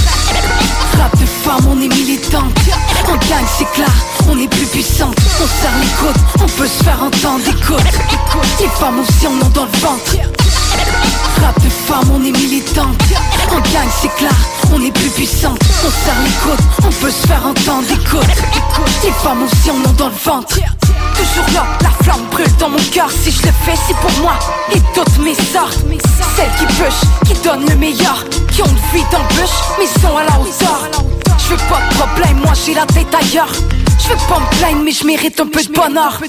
[0.93, 2.53] De on est militante.
[3.09, 3.93] On gagne, c'est clair,
[4.29, 5.11] on est plus puissant.
[5.41, 7.45] On serre les côtes, on peut se faire entendre.
[7.47, 7.83] Écoute,
[8.61, 10.17] les femmes aussi en ont dans le ventre.
[11.43, 12.97] Rap de femme, on est militante.
[13.51, 14.35] On gagne, c'est clair,
[14.73, 15.55] on est plus puissant.
[15.85, 17.87] On serre les côtes, on peut se faire entendre.
[17.91, 18.27] Écoute,
[19.05, 20.57] les femmes aussi en ont dans le ventre.
[20.57, 23.11] toujours là, la flamme brûle dans mon cœur.
[23.11, 24.35] Si je le fais, c'est pour moi
[24.75, 25.79] et toutes mes sortes.
[26.37, 29.87] Celles qui push, qui donnent le meilleur, qui ont une vie dans le bush, mais
[30.01, 30.89] sont à la hauteur.
[31.39, 33.53] Je veux pas de problème, moi j'ai la tête ailleurs.
[33.99, 36.21] Je veux pas me plaindre, mais je mérite un peu de bonheur.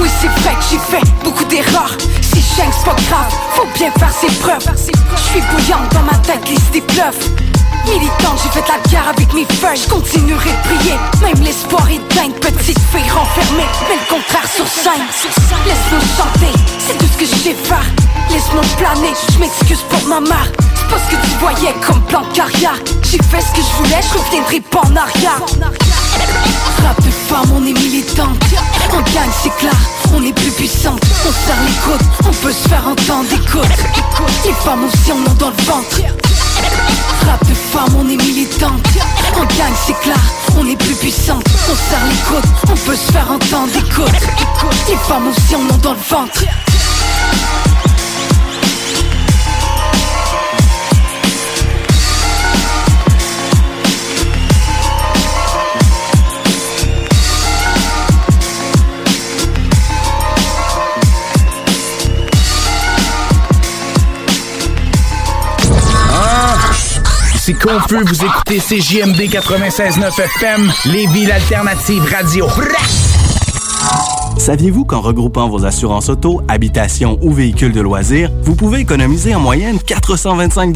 [0.00, 1.96] Oui, c'est vrai que j'ai fait beaucoup d'erreurs.
[2.22, 4.66] Si je c'est pas grave, faut bien faire ses preuves.
[5.16, 7.55] Je suis bouillante dans ma tête, les idées pleuvent.
[7.86, 9.80] Militante, j'ai fait la guerre avec mes feuilles.
[9.80, 12.34] Je continuerai de prier, même l'espoir est dingue.
[12.40, 15.06] Petite fille renfermée, mais le contraire sur scène.
[15.66, 17.86] Laisse-moi chanter, c'est tout ce que j'ai faire.
[18.30, 20.50] Laisse-moi planer, je m'excuse pour ma mère.
[20.74, 22.78] C'est pas ce que tu voyais comme plan de carrière.
[23.02, 25.40] J'ai fait ce que je voulais, je reviendrai pas en arrière.
[26.82, 28.38] Rap de femme, on est militante.
[28.92, 29.76] On gagne, c'est clair,
[30.14, 31.00] on est plus puissante.
[31.26, 33.28] On serre les côtes, on peut se faire entendre.
[33.32, 33.68] Écoute,
[34.44, 36.00] les femmes aussi en ont dans le ventre.
[37.26, 38.86] Rap de femme, on est militante.
[39.34, 40.20] On gagne, c'est clair,
[40.58, 41.44] on est plus puissante.
[41.70, 43.72] On serre les côtes, on peut se faire entendre.
[43.76, 44.12] Écoute,
[44.88, 46.44] les femmes aussi en ont dans le ventre.
[67.46, 72.44] C'est confus, vous écoutez CJMD 96.9 FM, Lévis l'alternative radio.
[74.36, 79.40] Saviez-vous qu'en regroupant vos assurances auto, habitation ou véhicules de loisirs, vous pouvez économiser en
[79.40, 80.72] moyenne 425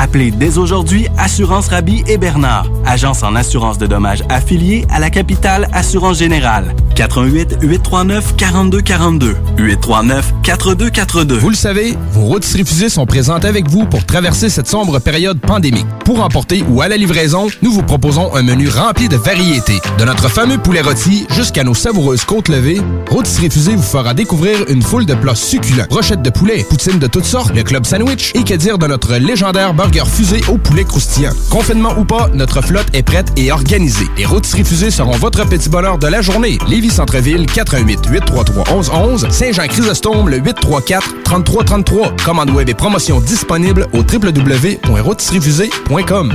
[0.00, 5.10] Appelez dès aujourd'hui Assurance Rabi et Bernard, agence en assurance de dommages affiliée à la
[5.10, 6.72] capitale Assurance Générale.
[6.94, 11.38] 88 839 4242 839 4242.
[11.38, 15.40] Vous le savez, vos routes refusées sont présentes avec vous pour traverser cette sombre période
[15.40, 15.86] pandémique.
[16.04, 19.80] Pour emporter ou à la livraison, nous vous proposons un menu rempli de variétés.
[19.98, 22.80] De notre fameux poulet rôti jusqu'à nos savoureuses côtes levées,
[23.10, 25.86] Routes refusées vous fera découvrir une foule de plats succulents.
[25.88, 29.14] Brochettes de poulet, poutines de toutes sortes, le club sandwich et que dire de notre
[29.16, 31.32] légendaire burger fusé au poulet croustillant.
[31.50, 34.06] Confinement ou pas, notre flotte est prête et organisée.
[34.16, 36.58] Les Routes refusées seront votre petit bonheur de la journée.
[36.66, 42.16] Lévis Centreville, 88 833 1111 Saint-Jean-Chrysostome, le 834 3333.
[42.24, 46.32] Commande web et promotion disponible au www.routesrefusées.com.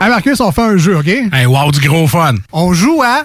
[0.00, 1.08] Hey Marcus, on fait un jeu, OK?
[1.08, 2.34] Hey, wow, du gros fun.
[2.52, 3.24] On joue à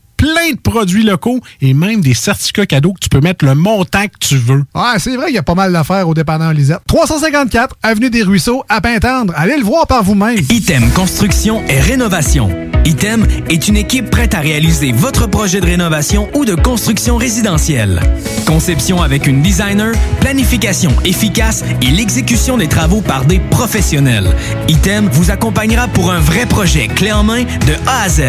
[0.21, 4.03] plein de produits locaux et même des certificats cadeaux que tu peux mettre le montant
[4.03, 4.63] que tu veux.
[4.75, 6.81] Ouais, c'est vrai qu'il y a pas mal d'affaires au dépanneur Lisette.
[6.87, 9.33] 354 Avenue des Ruisseaux, à Pintendre.
[9.35, 10.37] Allez le voir par vous-même.
[10.51, 12.51] Item Construction et Rénovation.
[12.85, 17.99] Item est une équipe prête à réaliser votre projet de rénovation ou de construction résidentielle.
[18.45, 24.29] Conception avec une designer, planification efficace et l'exécution des travaux par des professionnels.
[24.67, 28.21] Item vous accompagnera pour un vrai projet clé en main de A à Z.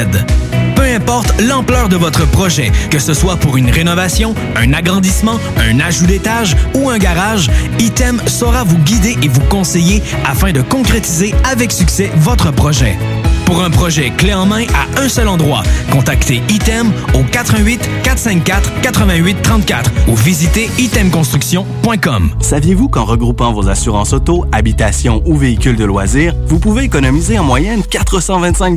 [0.77, 5.81] Peu importe l'ampleur de votre projet, que ce soit pour une rénovation, un agrandissement, un
[5.81, 11.35] ajout d'étage ou un garage, Item saura vous guider et vous conseiller afin de concrétiser
[11.45, 12.97] avec succès votre projet.
[13.47, 18.81] Pour un projet clé en main à un seul endroit, contactez Item au 88 454
[18.81, 22.31] 88 34 ou visitez itemconstruction.com.
[22.41, 27.45] Saviez-vous qu'en regroupant vos assurances auto, habitation ou véhicules de loisirs, vous pouvez économiser en
[27.45, 28.77] moyenne 425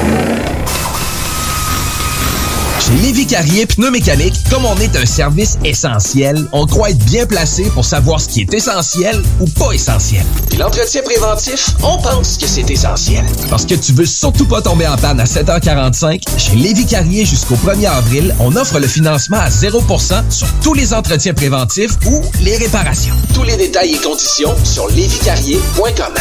[2.91, 7.63] Chez Lévi Carrier Pneumécanique, comme on est un service essentiel, on croit être bien placé
[7.73, 10.25] pour savoir ce qui est essentiel ou pas essentiel.
[10.49, 13.23] Puis l'entretien préventif, on pense que c'est essentiel.
[13.49, 17.55] Parce que tu veux surtout pas tomber en panne à 7h45, chez Lévi Carrier jusqu'au
[17.55, 22.57] 1er avril, on offre le financement à 0% sur tous les entretiens préventifs ou les
[22.57, 23.15] réparations.
[23.33, 26.13] Tous les détails et conditions sur lévicarrier.com.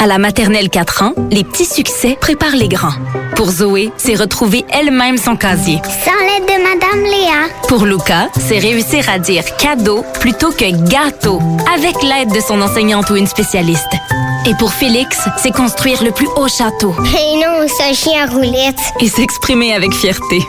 [0.00, 2.94] À la maternelle 4 ans, les petits succès préparent les grands.
[3.34, 5.78] Pour Zoé, c'est retrouver elle-même son casier.
[6.06, 7.48] Sans l'aide de Madame Léa.
[7.66, 11.40] Pour Luca, c'est réussir à dire cadeau plutôt que gâteau
[11.74, 13.92] avec l'aide de son enseignante ou une spécialiste.
[14.46, 16.94] Et pour Félix, c'est construire le plus haut château.
[17.04, 18.78] Et non, un chien roulette.
[19.00, 20.40] Et s'exprimer avec fierté.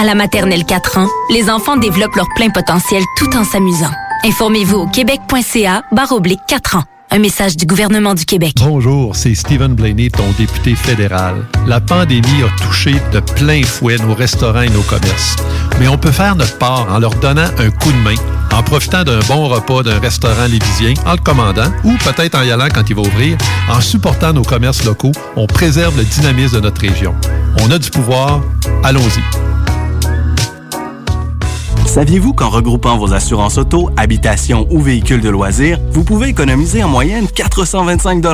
[0.00, 3.90] À la maternelle 4 ans, les enfants développent leur plein potentiel tout en s'amusant.
[4.24, 6.84] Informez-vous au québec.ca barre oblique 4 ans.
[7.12, 8.52] Un message du gouvernement du Québec.
[8.60, 11.44] Bonjour, c'est Stephen Blaney, ton député fédéral.
[11.66, 15.34] La pandémie a touché de plein fouet nos restaurants et nos commerces.
[15.80, 18.14] Mais on peut faire notre part en leur donnant un coup de main,
[18.52, 22.52] en profitant d'un bon repas d'un restaurant lévisien, en le commandant, ou peut-être en y
[22.52, 23.36] allant quand il va ouvrir.
[23.68, 27.16] En supportant nos commerces locaux, on préserve le dynamisme de notre région.
[27.60, 28.40] On a du pouvoir,
[28.84, 29.20] allons-y.
[31.90, 36.88] Saviez-vous qu'en regroupant vos assurances auto, habitation ou véhicules de loisirs, vous pouvez économiser en
[36.88, 38.24] moyenne 425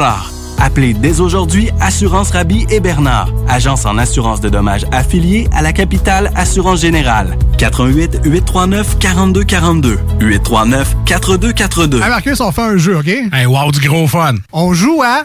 [0.59, 5.73] Appelez dès aujourd'hui Assurance Rabi et Bernard, agence en assurance de dommages affiliée à la
[5.73, 7.39] capitale Assurance Générale.
[7.57, 12.03] 88 839 4242 839 4242.
[12.03, 13.09] Hey Marcus, on fait un jeu, OK?
[13.09, 14.35] Hey, wow, du gros fun.
[14.53, 15.25] On joue à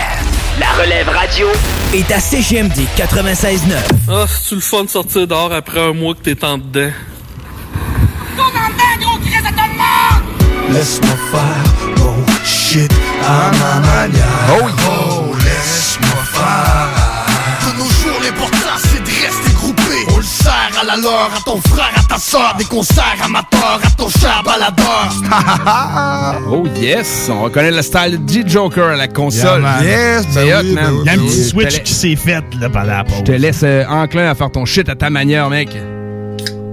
[0.81, 1.47] Relève radio
[1.93, 3.75] est à CGMD 96.9.
[4.09, 6.89] Ah, c'est-tu le fun de sortir dehors après un mois que t'es en dedans?
[10.71, 12.91] Laisse-moi faire mon shit
[13.23, 14.25] à ma manière.
[14.59, 17.00] Oh, oh laisse-moi faire.
[20.41, 22.55] Sert à la leur, à ton frère, à ta soeur.
[22.57, 25.11] Des concerts amateurs, à ton cher baladeur.
[26.49, 29.61] Oh yes, on reconnaît le style de Joker à la console.
[29.61, 30.95] Yeah, yes, ben c'est hot, oui, man.
[31.01, 33.17] Il y a un petit Je te switch qui s'est fait là, pendant la pause.
[33.19, 35.69] Je te laisse euh, enclin à faire ton shit à ta manière, mec.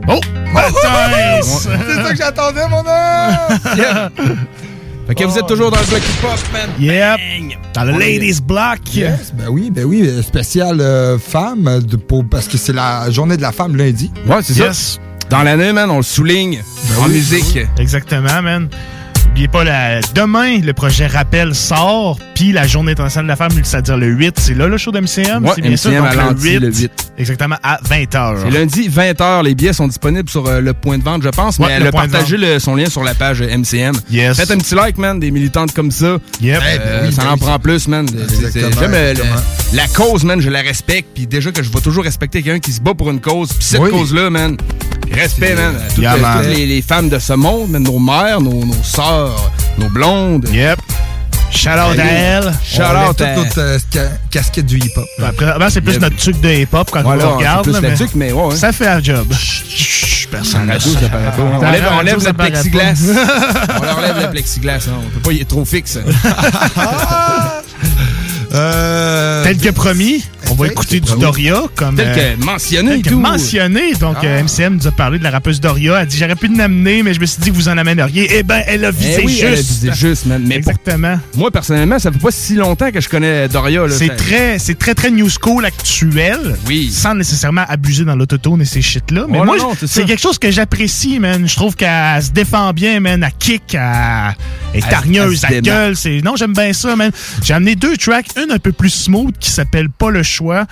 [0.09, 0.21] Oh!
[0.55, 1.69] Baptiste!
[1.87, 4.37] C'est ça que j'attendais, mon homme!
[5.09, 6.69] Fait que vous êtes toujours dans le bloc hip-hop, man.
[6.79, 7.59] Yep.
[7.73, 8.95] Dans le Ladies Block.
[8.95, 12.75] Yes, ben oui, ben oui, euh, spécial euh, femme, euh, de, pour, parce que c'est
[12.75, 14.13] la journée de la femme lundi.
[14.27, 14.77] Ouais, c'est Yes.
[14.77, 15.01] ça.
[15.31, 16.63] Dans l'année, man, on le souligne
[17.01, 17.59] en oui, musique.
[17.79, 18.69] Exactement, man.
[19.39, 20.01] N'oubliez pas, la...
[20.17, 24.35] demain, le projet Rappel sort, puis la Journée internationale de la femme, c'est-à-dire le 8,
[24.37, 25.45] c'est là le show d'MCM?
[25.45, 26.91] Ouais, c'est bien ça, MCM donc à Lanty, le 8.
[27.19, 28.37] Exactement, à 20h.
[28.43, 29.45] C'est lundi 20h.
[29.45, 31.59] Les billets sont disponibles sur euh, le point de vente, je pense.
[31.59, 33.93] Ouais, mais le elle a partagé le- son lien sur la page euh, MCM.
[34.11, 34.37] Yes.
[34.39, 35.21] Faites un petit like, man.
[35.21, 36.17] Des militantes comme ça.
[36.41, 36.61] Yep.
[36.61, 37.39] Euh, Eh ben oui, ça ben en oui.
[37.41, 38.09] prend plus, man.
[38.11, 40.41] J'aime euh, le- la cause, man.
[40.41, 41.11] Je la respecte.
[41.15, 43.53] Puis déjà que je vais toujours respecter quelqu'un qui se bat pour une cause.
[43.53, 43.91] Puis cette Oui.
[43.91, 44.57] cause-là, man.
[45.13, 45.77] Respect, man.
[45.77, 46.39] à toutes, Yeah, man.
[46.45, 50.49] toutes les, les femmes de ce monde, nos mères, nos, nos sœurs, nos blondes.
[50.53, 50.79] Yep.
[51.51, 52.53] Shout out à elle.
[52.63, 55.07] Shout On out toute notre euh, ca- casquette du hip-hop.
[55.25, 56.03] Après, c'est plus Yep.
[56.03, 57.65] notre truc de hip-hop quand Voilà, on regarde.
[57.65, 58.55] c'est plus là, la mais ouais.
[58.55, 59.33] Ça fait la job.
[59.33, 61.43] Chut, personne ne ça paraît pas.
[61.43, 63.03] On lève, on lève ça le plexiglas.
[63.81, 64.87] on leur lève le plexiglas.
[64.89, 64.93] hein.
[65.07, 65.99] On peut pas, il est trop fixe.
[68.55, 71.97] Euh, Tel que promis, on va écouter du Doria comme.
[71.97, 73.19] Tel euh, que mentionné tel que tout.
[73.21, 73.93] mentionné.
[73.95, 74.27] Donc, Ah.
[74.27, 76.01] euh, MCM nous a parlé de la rappeuse Doria.
[76.01, 78.29] Elle dit J'aurais pu l'amener, mais je me suis dit que vous en amèneriez.
[78.39, 79.43] Eh ben, elle a visé Eh oui, juste.
[79.45, 80.43] elle a visé juste, man.
[80.47, 81.19] Mais pour- Exactement.
[81.37, 83.83] moi, personnellement, ça fait pas si longtemps que je connais Doria.
[83.91, 86.57] C'est très, c'est très, très new school actuel.
[86.67, 86.91] Oui.
[86.91, 89.27] Sans nécessairement abuser dans l'autotone et ces shit-là.
[89.29, 91.47] Mais Oh, moi, c'est quelque chose que j'apprécie, man.
[91.47, 93.23] Je trouve qu'elle se défend bien, man.
[93.23, 94.35] Elle kick, elle
[94.75, 95.97] est targneuse, elle gueule.
[95.97, 96.21] C'est...
[96.25, 97.11] Non, j'aime bien ça, man.
[97.43, 98.29] J'ai amené deux tracks.
[98.45, 100.67] Une un peu plus smooth qui s'appelle Pas le choix,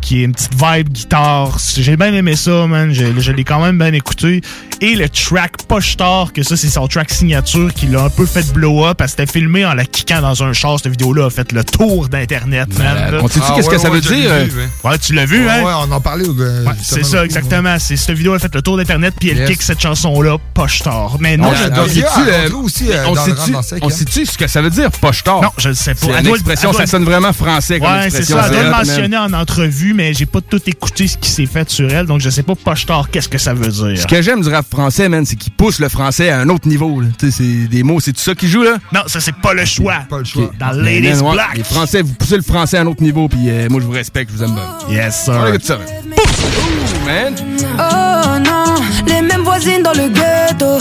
[0.00, 1.58] qui est une petite vibe guitare.
[1.76, 2.92] J'ai bien aimé ça, man.
[2.92, 4.40] Je, je l'ai quand même bien écouté.
[4.82, 8.24] Et le track Poche Tard, que ça, c'est son track signature qui l'a un peu
[8.24, 10.78] fait blow up parce que c'était filmé en la kickant dans un char.
[10.82, 13.18] Cette vidéo-là a fait le tour d'Internet, man.
[13.22, 14.34] On sait-tu Ah, qu'est-ce ouais, que ça ouais, veut dire?
[14.46, 14.68] vu, ouais.
[14.90, 15.62] Ouais, tu l'as vu, hein?
[15.62, 16.24] Ouais, on en parlait.
[16.26, 17.76] euh, c'est ça, exactement.
[17.78, 19.50] C'est cette vidéo a fait le tour d'Internet, puis elle Yes.
[19.50, 21.16] kick cette chanson-là, poche tard.
[21.20, 22.48] Mais non, on sait-tu, Sais-tu, euh,
[22.94, 23.90] euh, hein?
[23.90, 25.42] sait-tu ce que ça veut dire, poche tard?
[25.42, 26.00] Non, je ne sais pas.
[26.06, 28.44] C'est Elle une expression, elle ça sonne vraiment français comme Ouais, c'est ça.
[28.46, 31.68] Elle doit le mentionner en entrevue, mais j'ai pas tout écouté ce qui s'est fait
[31.70, 34.00] sur elle, donc je sais pas poche tard, qu'est-ce que ça veut dire.
[34.00, 36.68] Ce que j'aime du rap français, man, c'est qu'il pousse le français à un autre
[36.68, 37.00] niveau.
[37.00, 37.08] là.
[37.18, 38.76] Tu sais, c'est des mots, c'est tout ça qui joue, là?
[38.92, 39.94] Non, ça, c'est pas le choix.
[40.08, 40.50] Pas le choix.
[40.58, 41.56] Dans Mais, Ladies man, ouais, Black.
[41.56, 43.92] Les Français, vous poussez le français à un autre niveau, puis euh, moi, je vous
[43.92, 44.96] respecte, je vous aime bien.
[44.96, 45.56] Yes, On sir.
[45.62, 45.86] ça, man.
[46.16, 47.34] Ouh, man.
[47.78, 48.74] Oh non,
[49.06, 50.78] les mêmes voisines dans le ghetto.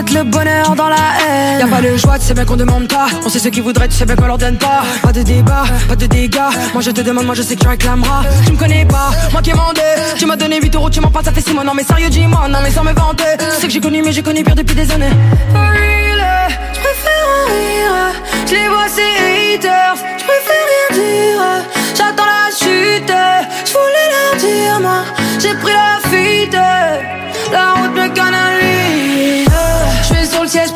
[0.00, 1.58] Souhaite le bonheur dans la haine.
[1.60, 3.08] Y'a pas le choix, tu sais bien qu'on demande pas.
[3.22, 4.82] On sait ce qu'ils voudraient, tu sais bien qu'on leur donne pas.
[5.02, 6.38] Pas de débat, pas de dégâts.
[6.72, 8.22] Moi je te demande, moi je sais que tu réclameras.
[8.46, 9.82] Tu me connais pas, moi qui ai mandé.
[10.16, 11.64] Tu m'as donné 8 euros, tu m'en passes, ça fait 6 mois.
[11.64, 13.24] Non mais sérieux, dis-moi, non mais sans me vanter.
[13.38, 15.10] Tu sais que j'ai connu, mais j'ai connu pire depuis des années.
[15.52, 18.14] Je préfère en rire.
[18.46, 21.42] Je les vois ces haters, je préfère rien dire.
[21.94, 23.12] J'attends la chute,
[23.66, 25.04] je voulais leur dire, moi.
[25.38, 26.56] J'ai pris la fuite,
[27.52, 28.39] la route me canalise.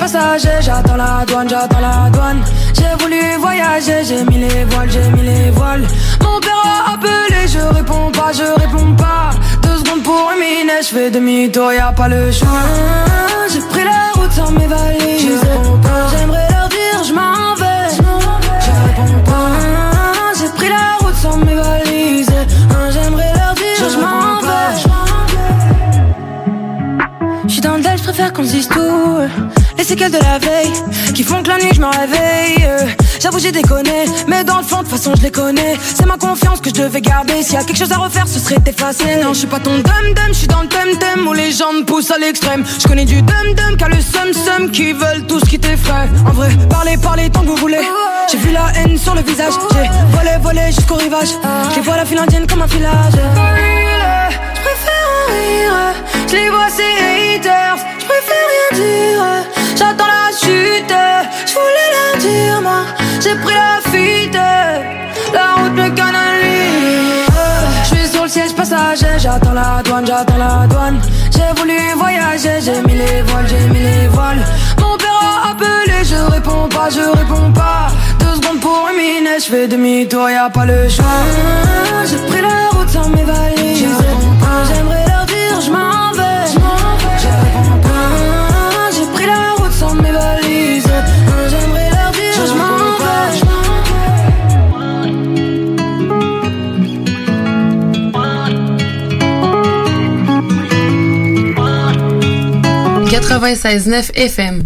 [0.04, 2.42] Passager, j'attends la douane, j'attends la douane.
[2.76, 5.86] J'ai voulu voyager, j'ai mis les voiles, j'ai mis les voiles.
[6.22, 9.30] Mon père a appelé, je réponds pas, je réponds pas.
[9.62, 12.48] Deux secondes pour ruminer, je fais demi-tour, y a pas le choix.
[13.50, 15.26] J'ai pris la route sans mes valises.
[15.26, 17.86] Je réponds pas, j'aimerais leur dire, je m'en vais.
[17.96, 19.50] Je réponds pas,
[20.38, 22.34] j'ai pris la route sans mes valises.
[22.94, 24.70] J'aimerais leur dire, je m'en vais.
[27.48, 29.18] J'suis dans le Del, j'préfère qu'on se dise tout.
[29.76, 30.72] Les séquelles de la veille
[31.14, 32.68] qui font que la nuit je me réveille.
[33.20, 35.76] J'avoue, j'ai déconné, mais dans le fond, de façon, je les connais.
[35.94, 37.42] C'est ma confiance que je devais garder.
[37.42, 39.16] S'il y a quelque chose à refaire, ce serait effacé.
[39.22, 41.84] Non, je suis pas ton dum-dum, je suis dans le thème-thème où les gens me
[41.84, 42.64] poussent à l'extrême.
[42.80, 46.08] Je connais du dum-dum, car le sum-sum qui veulent tous qui t'effraient.
[46.26, 47.80] En vrai, parlez, parlez tant que vous voulez.
[48.30, 49.54] J'ai vu la haine sur le visage.
[49.72, 51.28] J'ai volé, volé jusqu'au rivage.
[51.74, 53.12] Je vois la file indienne comme un filage.
[53.14, 55.94] Je préfère rire.
[56.28, 56.82] Je les vois ces
[57.36, 57.78] haters.
[57.98, 59.24] Je préfère rien dire.
[59.76, 60.94] J'attends la chute.
[61.46, 62.82] Je voulais leur dire, moi.
[63.20, 64.38] J'ai pris la fuite.
[65.32, 67.28] La route me canalise.
[67.84, 69.18] Je suis sur le siège passager.
[69.18, 71.00] J'attends la douane, j'attends la douane.
[71.32, 72.60] J'ai voulu voyager.
[72.60, 74.44] J'ai mis les voiles, j'ai mis les voiles.
[74.80, 76.04] Mon père a appelé.
[76.04, 77.88] Je réponds pas, je réponds pas.
[78.20, 79.38] Deux secondes pour ruminer.
[79.38, 81.04] Je fais demi-tour, y a pas le choix.
[82.08, 83.84] J'ai pris la route sans mes valises.
[84.68, 85.03] J'aimerais
[103.14, 104.64] 96.9 FM.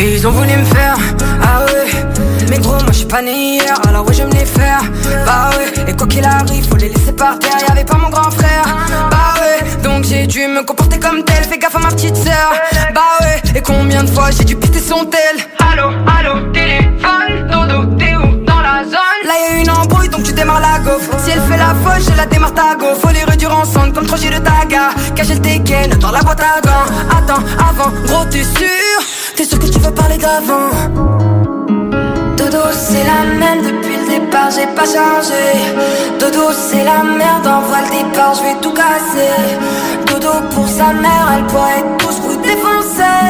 [0.00, 0.96] Ils ont voulu me faire,
[1.40, 1.86] ah ouais.
[2.50, 4.82] Mais gros, moi je suis pas né hier, alors ouais je me les faire.
[5.24, 7.52] Bah ouais, et quoi qu'il arrive, faut les laisser par terre.
[7.68, 8.64] Y'avait pas mon grand frère,
[10.22, 12.52] j'ai dû me comporter comme tel, fais gaffe à ma petite sœur.
[12.94, 15.20] Bah ouais, et combien de fois j'ai dû pister son tel?
[15.58, 18.44] Allô, allô, téléphone, dodo, t'es où?
[18.44, 19.26] Dans la zone?
[19.26, 21.10] Là y'a une embrouille donc tu démarres la gaufre.
[21.24, 24.06] Si elle fait la fausse, je la démarre ta go Faut les réduire ensemble comme
[24.06, 24.90] trop j'ai de taga.
[25.16, 27.18] Cacher le tekken dans la boîte à gants.
[27.18, 28.98] Attends, avant, gros t'es sûr?
[29.36, 30.70] T'es sûr que tu veux parler d'avant?
[32.36, 33.71] Dodo c'est la même
[34.54, 35.44] j'ai pas changé.
[36.18, 39.56] Dodo c'est la merde envoie le départ je vais tout casser.
[40.06, 43.22] Dodo pour sa mère elle pourrait tous vous défoncer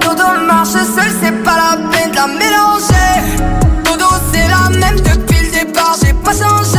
[0.00, 3.12] Dodo marche seul c'est pas la peine de la mélanger.
[3.84, 6.78] Dodo c'est la même depuis le départ j'ai pas changé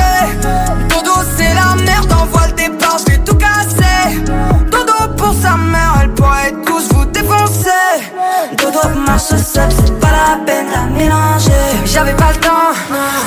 [9.06, 11.52] Marche seul, c'est pas la peine de la mélanger.
[11.86, 12.74] J'avais pas le temps,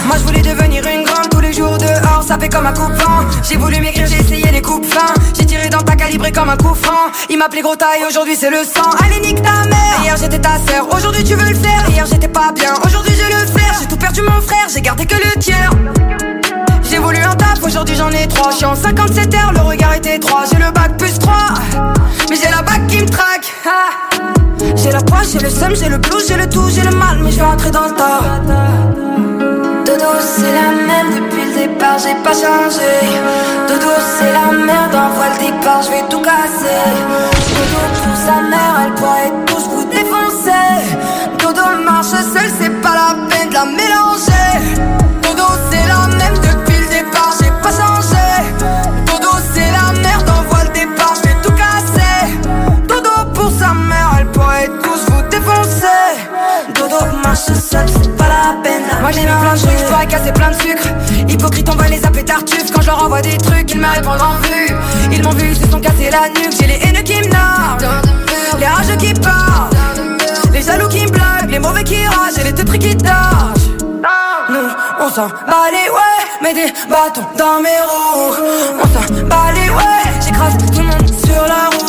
[0.07, 2.89] moi je voulais devenir une grande tous les jours dehors, ça fait comme un coup
[2.89, 2.97] de.
[3.49, 5.15] J'ai voulu m'écrire, j'ai essayé les coupes fins.
[5.37, 7.11] J'ai tiré dans ta calibré comme un coup franc.
[7.31, 8.91] Il m'appelait gros taille, aujourd'hui c'est le sang.
[9.05, 10.01] Allez, nique ta mère.
[10.03, 11.89] Hier j'étais ta sœur, aujourd'hui tu veux le faire.
[11.89, 13.75] Hier j'étais pas bien, aujourd'hui je le faire.
[13.81, 15.71] J'ai tout perdu mon frère, j'ai gardé que le tiers.
[16.83, 18.51] J'ai voulu un taf, aujourd'hui j'en ai trois.
[18.51, 20.45] Je suis en 57 heures, le regard est étroit.
[20.51, 21.35] J'ai le bac plus 3,
[22.31, 23.53] mais j'ai la bac qui me traque.
[23.67, 24.36] Ah.
[24.77, 27.19] J'ai la poche, j'ai le seum, j'ai le blues, j'ai le tout, j'ai le mal,
[27.23, 28.21] mais je vais entrer dans le tas.
[29.85, 32.91] Dodo, c'est la même depuis le départ, j'ai pas changé.
[33.69, 36.83] Dodo, c'est la merde, envoie le départ, je vais tout casser.
[37.57, 40.97] Dodo, pour sa mère, elle pourrait tous vous défoncer.
[41.39, 44.96] Dodo marche seul, c'est pas la peine de la mélanger.
[58.17, 58.83] Pas la peine.
[59.01, 60.89] Moi j'ai mis plein de trucs, pourrais casser plein de sucre.
[61.29, 62.71] Hypocrite, on va les appeler tartuffes.
[62.73, 64.75] Quand je leur envoie des trucs, ils me répondent en vue.
[65.13, 66.55] Ils m'ont vu, ils se sont cassés la nuque.
[66.59, 67.27] J'ai les haineux qui me
[68.59, 69.71] les rageux qui parlent,
[70.53, 73.69] les jaloux qui me blaguent, les mauvais qui ragent et les teutris qui tâchent.
[74.49, 74.69] Nous,
[75.01, 78.35] on s'en bat les ouais, mets des bâtons dans mes roues.
[78.83, 81.87] On s'en bat les ouais, j'écrase tout le monde sur la route.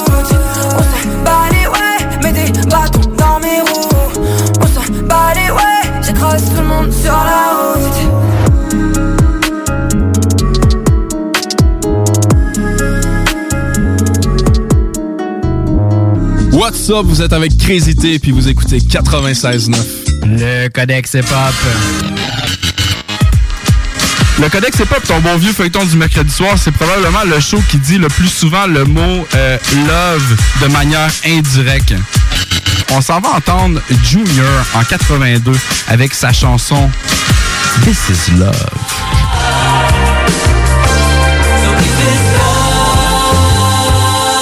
[16.52, 19.76] What's up, vous êtes avec Crazy T, puis vous écoutez 96.9.
[20.24, 21.56] Le Codex Hip Hop.
[24.42, 27.62] Le Codex Hip Hop, ton bon vieux feuilleton du mercredi soir, c'est probablement le show
[27.70, 31.94] qui dit le plus souvent le mot euh, love de manière indirecte.
[32.92, 35.52] On s'en va entendre Junior en 82
[35.90, 36.90] avec sa chanson
[37.84, 38.54] This is Love.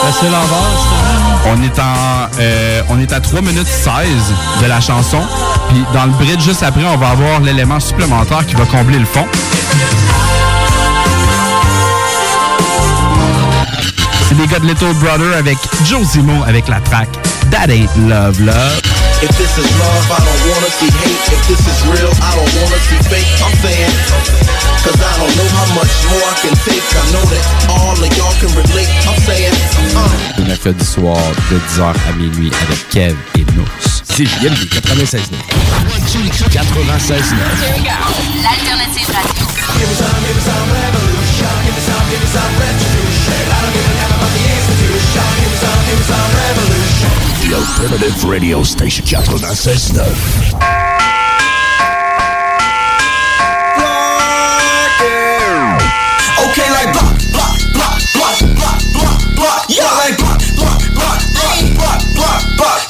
[0.03, 0.29] Ben,
[1.47, 4.05] On est en euh, on est à 3 minutes 16
[4.61, 5.21] de la chanson.
[5.69, 9.05] Puis dans le bridge juste après, on va avoir l'élément supplémentaire qui va combler le
[9.05, 9.25] fond.
[14.29, 17.09] C'est des gars de Little Brother avec Joe Zimo avec la track
[17.51, 18.79] That Ain't Love Love.
[19.21, 21.23] If this is love, I don't wanna see hate.
[21.31, 23.25] If this is real, I don't wanna see fake.
[23.41, 23.93] I'm saying,
[24.83, 26.83] cause I don't know how much more I can take.
[26.83, 28.91] I know that all of y'all can relate.
[29.07, 29.55] I'm saying,
[29.95, 30.11] uh.
[30.37, 31.17] Le mercredi soir
[31.49, 33.67] de 10h à minuit avec Kev et Nous.
[34.03, 35.21] C'est JMD 96
[36.51, 37.23] 96
[38.43, 39.45] L'alternative radio.
[39.75, 40.45] 96.9.
[43.35, 43.71] Block,
[45.95, 46.84] block, block, block,
[56.97, 59.69] block, block, block.
[59.69, 61.19] Yeah, like block, block, block,
[61.77, 62.85] block, block, block.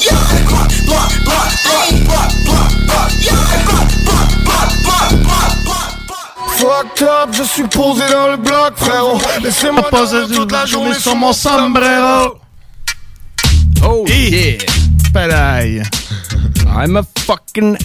[6.58, 9.20] Fucked up, je suis posé dans le bloc, frérot.
[9.42, 12.45] Laissez-moi poser toute la journée sur mon sombrero.
[13.88, 14.58] Oh yeah.
[15.14, 15.84] Palaille.
[16.68, 17.78] I'm a fucking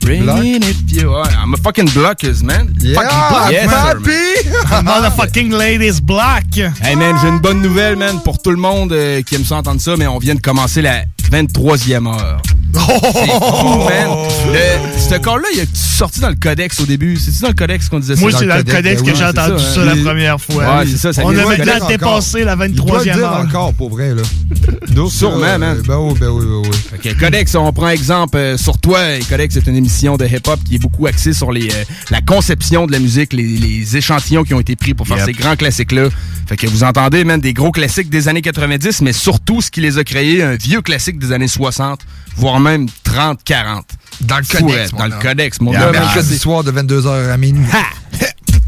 [0.00, 1.24] Bringing if you are.
[1.28, 2.74] I'm a fucking blockers, man.
[2.80, 4.02] Yeah, fucking block- yes, man.
[4.02, 4.82] papi!
[4.84, 6.44] Motherfucking ladies black.
[6.56, 9.56] Hey man, j'ai une bonne nouvelle, man, pour tout le monde euh, qui aime ça
[9.56, 12.42] entendre ça, mais on vient de commencer la 23e heure.
[12.74, 14.08] Man.
[14.52, 17.16] Le- ce corps-là, il est sorti dans le codex au début.
[17.16, 18.20] C'est-tu dans le codex qu'on disait ça?
[18.22, 19.96] Moi, c'est dans le codex que Ben j'ai oui, entendu ça la hein.
[20.04, 20.78] première fois.
[20.78, 21.12] Ouais, c'est ça.
[21.12, 21.86] ça On déjà codex.
[21.86, 23.40] dépassé la Il doit le 23e dire heure.
[23.46, 24.22] encore, pour vrai, là.
[25.10, 25.82] Sûrement, euh, man.
[25.86, 26.98] Ben oui, ben oui, ben oui.
[26.98, 29.16] Que Codex, on prend exemple euh, sur toi.
[29.16, 32.20] Et Codex, c'est une émission de hip-hop qui est beaucoup axée sur les, euh, la
[32.20, 35.26] conception de la musique, les, les échantillons qui ont été pris pour faire Yep.
[35.26, 36.08] ces grands classiques-là.
[36.46, 39.80] Fait que vous entendez, même des gros classiques des années 90, mais surtout ce qui
[39.80, 42.00] les a créés, un vieux classique des années 60,
[42.36, 43.84] voire même 30, 40.
[44.22, 45.92] Dans le Fouette, codex, mon Dans le codex, mon homme.
[45.92, 47.66] mercredi soir de 22h à minuit.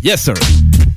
[0.02, 0.34] Yes, sir.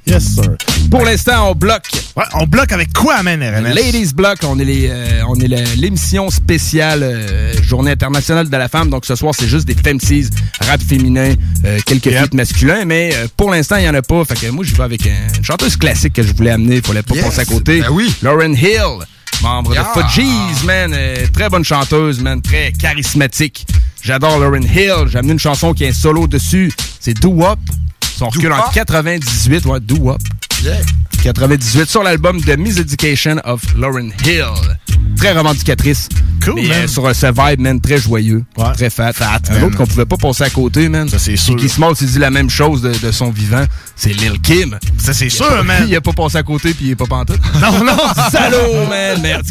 [0.05, 0.57] Yes, sir.
[0.91, 1.85] Pour l'instant, on bloque.
[2.17, 3.73] Ouais, on bloque avec quoi, man, RMS?
[3.73, 8.57] Ladies Block, on est les, euh, on est le- l'émission spéciale euh, Journée internationale de
[8.57, 8.89] la femme.
[8.89, 10.29] Donc ce soir, c'est juste des femmes-six,
[10.59, 14.25] rap féminin, euh, quelques feats masculins, mais euh, pour l'instant, il y en a pas.
[14.25, 16.81] Fait que moi, j'y vais avec un- une chanteuse classique que je voulais amener.
[16.81, 17.23] Fallait pas Yes.
[17.23, 17.79] passer à côté.
[17.79, 18.13] Ben oui.
[18.23, 19.05] Lauren Hill,
[19.41, 19.83] membre Yeah.
[19.95, 23.65] de Fudgies, man, euh, très bonne chanteuse, man, très charismatique.
[24.01, 25.07] J'adore Lauren Hill.
[25.07, 26.71] J'ai amené une chanson qui a un solo dessus.
[26.99, 27.59] C'est Do Wop.
[28.17, 28.73] Son recul en Wop?
[28.73, 30.21] 98, ouais, Do Wop.
[30.63, 30.81] Yeah.
[31.23, 34.45] 98 sur l'album The Miseducation of Lauren Hill.
[35.17, 36.09] Très revendicatrice.
[36.43, 36.77] Cool, mais, man.
[36.83, 38.43] euh, sur ce vibe, man, très joyeux.
[38.55, 38.71] Ouais.
[38.73, 39.11] Très fat.
[39.49, 39.63] Un man.
[39.63, 41.09] autre qu'on pouvait pas passer à côté, man.
[41.09, 41.55] Ça, c'est sûr.
[41.55, 43.65] Qui Small s'est dit la même chose de, de son vivant.
[43.95, 44.77] C'est Lil Kim.
[44.99, 45.85] Ça, c'est sûr, man.
[45.89, 47.39] Il a pas passé à côté puis il est pas pantoute.
[47.61, 47.97] Non, non.
[48.31, 49.19] Salaud, man.
[49.21, 49.45] Merde.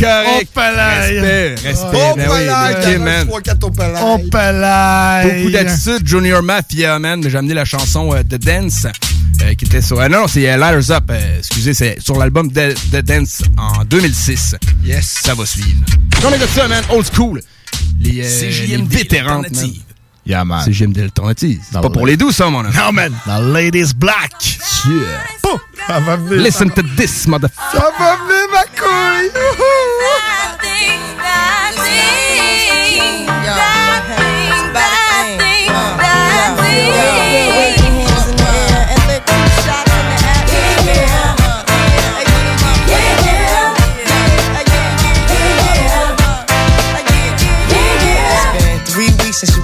[0.00, 0.50] Correct.
[0.52, 1.18] Palaille.
[1.20, 1.54] Respect.
[1.68, 1.86] Respect.
[1.94, 3.26] Oh, Ben oui, palaille, Lil Kim, man.
[3.28, 4.02] 3 4 au palaille.
[4.04, 5.38] On palaille.
[5.38, 7.20] Beaucoup d'attitude, Junior Mafia, man.
[7.22, 8.86] Mais j'ai amené la chanson euh, The Dance,
[9.42, 10.00] euh, qui était sur...
[10.00, 13.42] euh, non, non, c'est euh, Lighters Up, euh, excusez, c'est sur l'album The, The Dance
[13.56, 14.56] en 2006.
[14.84, 15.20] Yes.
[15.24, 15.80] Ça va suivre.
[16.24, 16.82] On écoute ça, man.
[16.90, 17.40] Old school.
[18.00, 19.42] Les, euh, les vétérans.
[20.24, 20.62] Yeah, man.
[20.64, 21.60] C'est JMD Alternative.
[21.70, 22.72] C'est pas pour les doux, ça, mon homme.
[22.76, 23.12] Non, man.
[23.26, 24.58] The ladies black.
[24.88, 25.22] Yeah.
[25.86, 26.42] Ça va venir.
[26.42, 27.54] Listen to this, motherfucker.
[27.72, 29.30] Ça va venir, ma couille.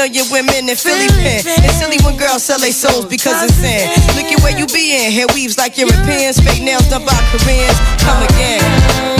[0.00, 1.44] million women in Philly pen.
[1.44, 3.90] It's silly when girls sell their souls because it's sin.
[4.16, 5.12] Look at where you be in.
[5.12, 6.40] Hair weaves like Europeans.
[6.40, 7.76] Fake nails done by Koreans.
[8.00, 9.19] Come again.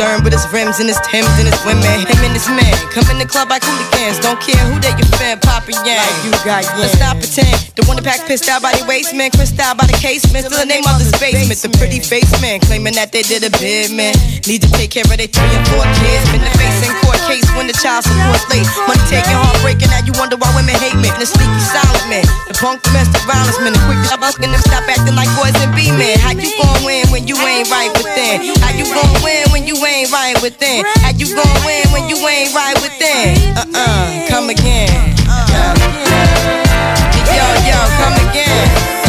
[0.00, 1.84] Concerned with his rims and his Timbs and his women.
[1.84, 4.16] Him and his man come in the club like hooligans.
[4.24, 6.00] Don't care who they your fan, poppin' yang.
[6.24, 7.52] you got Let's not pretend.
[7.76, 10.48] The one that pack pissed out by the waist man, crissed out by the casement.
[10.48, 11.60] Still the name of the basement.
[11.60, 14.16] The pretty face man claiming that they did a bid man.
[14.48, 16.24] Need to take care of their three and four kids.
[16.32, 18.64] Been the face in court case when the child support's late.
[18.88, 19.92] Money taking, heartbreaking.
[19.92, 21.12] Now you wonder why women hate men.
[21.20, 22.24] The sneaky silent man.
[22.48, 23.76] The punk domestic violence man.
[23.76, 26.16] The quick to stop asking them stop acting like boys and be men.
[26.24, 28.48] How you gon' win when you ain't right within?
[28.64, 30.84] How you gon' win when you ain't right within?
[31.02, 33.34] How you gon' win when you ain't right within?
[33.56, 35.14] Uh-uh, come again.
[35.26, 35.74] Uh.
[37.34, 38.99] Yo, yo, come again.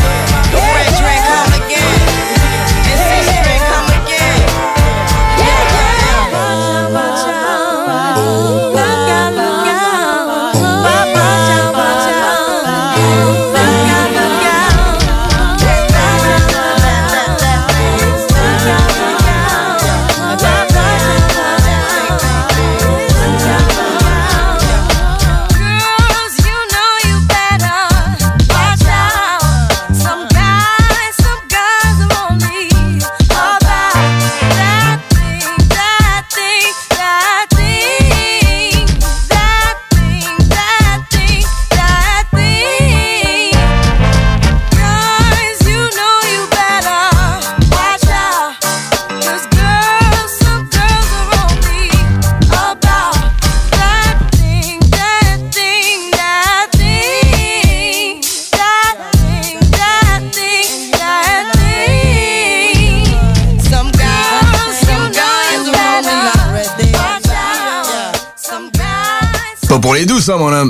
[70.25, 70.69] Pas pour les douces, ça,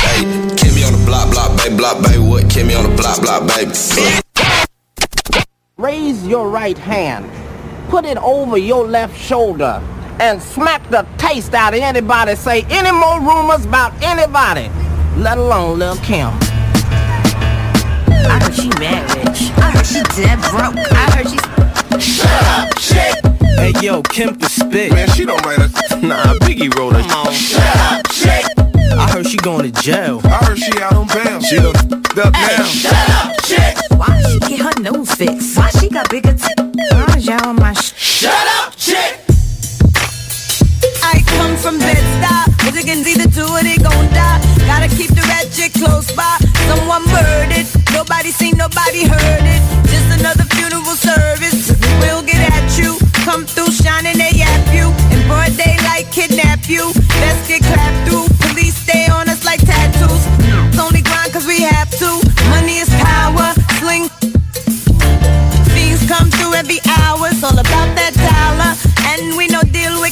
[0.00, 0.24] Hey,
[0.56, 2.44] Kimmy on the block, block, baby, block, baby, what?
[2.44, 3.72] Kimmy on the block, block, baby.
[5.76, 7.26] Raise your right hand,
[7.88, 9.82] put it over your left shoulder,
[10.20, 14.70] and smack the taste out of anybody say any more rumors about anybody,
[15.16, 16.28] let alone Lil Kim.
[18.08, 19.50] I heard she mad rich.
[19.58, 20.76] I heard she dead broke.
[20.92, 21.59] I heard she's.
[22.20, 23.14] Shut up, chick.
[23.58, 24.92] Hey yo, Kim can spit.
[24.92, 25.70] Man, she don't write a.
[26.00, 27.02] Nah, Biggie wrote her.
[27.02, 27.32] Come on.
[27.50, 28.44] Shut up, chick.
[28.92, 30.20] I heard she going to jail.
[30.24, 31.40] I heard she out on bail.
[31.40, 32.64] She done f***ed up now.
[32.64, 33.76] Shut up, chick.
[33.98, 35.56] Why she get her nose fixed?
[35.58, 36.58] Why she got bigger teeth?
[36.92, 39.20] Why y'all my sh- Shut up, chick.
[41.02, 42.64] I come from Bed-Stuy.
[42.72, 44.40] Michigan's either two or they gon' die.
[44.66, 46.36] Gotta keep the ratchet close by.
[46.68, 47.66] Someone murdered.
[47.92, 49.60] Nobody seen, nobody heard it.
[49.88, 51.69] Just another funeral service.
[53.30, 54.90] Come through shining, they yap you.
[55.14, 56.90] In broad daylight, kidnap you.
[57.22, 58.26] Let's get clapped through.
[58.42, 60.26] Police stay on us like tattoos.
[60.66, 62.10] It's only grind cause we have to.
[62.50, 63.54] Money is power.
[63.78, 64.10] Sling
[65.70, 68.74] Fiends come through every hour, it's all about that dollar.
[69.14, 70.09] And we no deal with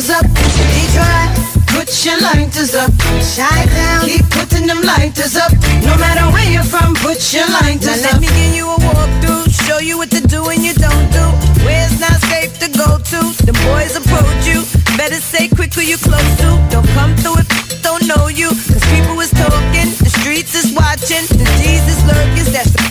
[0.00, 0.26] lighters up.
[0.72, 1.30] Detroit,
[1.68, 2.90] put your lighters up.
[3.36, 5.52] Chi-Town, keep putting them lighters up.
[5.84, 8.12] No matter where you're from, put your lighters now up.
[8.12, 11.24] Let me give you a walkthrough, show you what to do and you don't do.
[11.64, 13.20] Where it's not safe to go to.
[13.44, 14.64] The boys approach you.
[14.96, 16.48] Better say quick who you close to.
[16.70, 18.48] Don't come through if don't know you.
[18.48, 21.24] Cause people is talking, the streets is watching.
[21.28, 22.89] The Jesus lurkers, that's the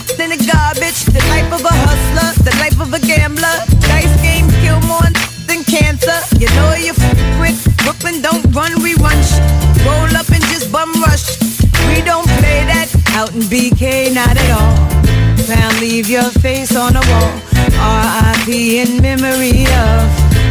[8.30, 9.18] don't run, we run.
[9.84, 11.40] Roll up and just bum rush.
[11.88, 14.76] We don't play that out in BK, not at all.
[15.48, 17.32] Found leave your face on the wall.
[17.80, 18.80] R.I.P.
[18.80, 20.06] in memory of.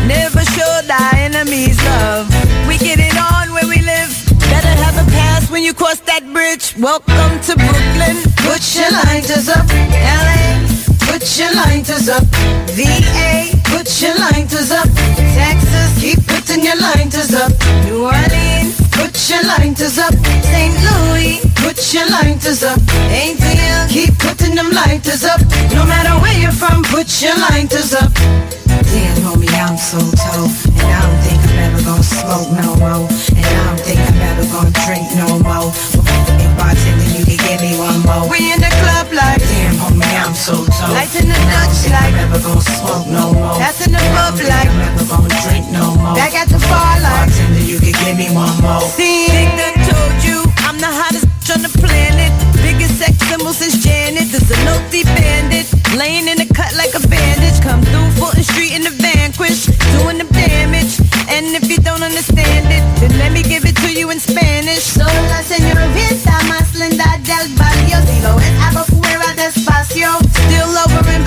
[0.07, 2.27] Never show thy enemies love.
[2.67, 4.11] We get it on where we live.
[4.51, 6.75] Better have a pass when you cross that bridge.
[6.77, 8.17] Welcome to Brooklyn.
[8.43, 9.65] Put your lighters up.
[9.69, 10.67] L.A.
[11.07, 12.23] Put your lighters up.
[12.75, 13.58] VA.
[13.89, 14.87] Put your lighters up.
[15.33, 15.89] Texas.
[15.99, 17.49] Keep putting your lighters up.
[17.85, 18.77] New Orleans.
[18.93, 20.13] Put your lighters up.
[20.45, 20.77] St.
[20.85, 21.41] Louis.
[21.57, 22.77] Put your lighters up.
[23.09, 23.89] ATL.
[23.89, 25.41] Keep putting them lighters up.
[25.73, 28.13] No matter where you're from, put your lighters up.
[28.13, 30.53] Damn, homie, I'm so told.
[30.69, 33.09] And I don't think I'm ever gonna smoke no more.
[33.09, 35.73] And I don't think I'm ever gonna drink no more.
[36.37, 38.29] Big bartender, you can give me one more.
[38.29, 38.98] We in the club
[40.29, 40.93] I'm so told.
[40.93, 43.57] Lights in the Dutch like, I'm never gonna smoke no more.
[43.57, 46.13] That's in the pub like, I'm never gonna drink no more.
[46.13, 48.85] Back at the bar like, bartender, you can give me one more.
[48.93, 52.29] See, Big Dun told you, I'm the hottest bitch on the planet.
[52.61, 54.29] Biggest sex symbol since Janet.
[54.29, 55.65] There's a noty bandit.
[55.97, 57.57] Laying in the cut like a bandage.
[57.65, 59.65] Come through Fulton Street in the vanquish.
[59.97, 61.01] Doing the damage.
[61.25, 64.93] And if you don't understand it, then let me give it to you in Spanish.
[64.93, 67.97] Sola señorita más linda del barrio.
[68.05, 70.18] Digo, es algo fuera despacio.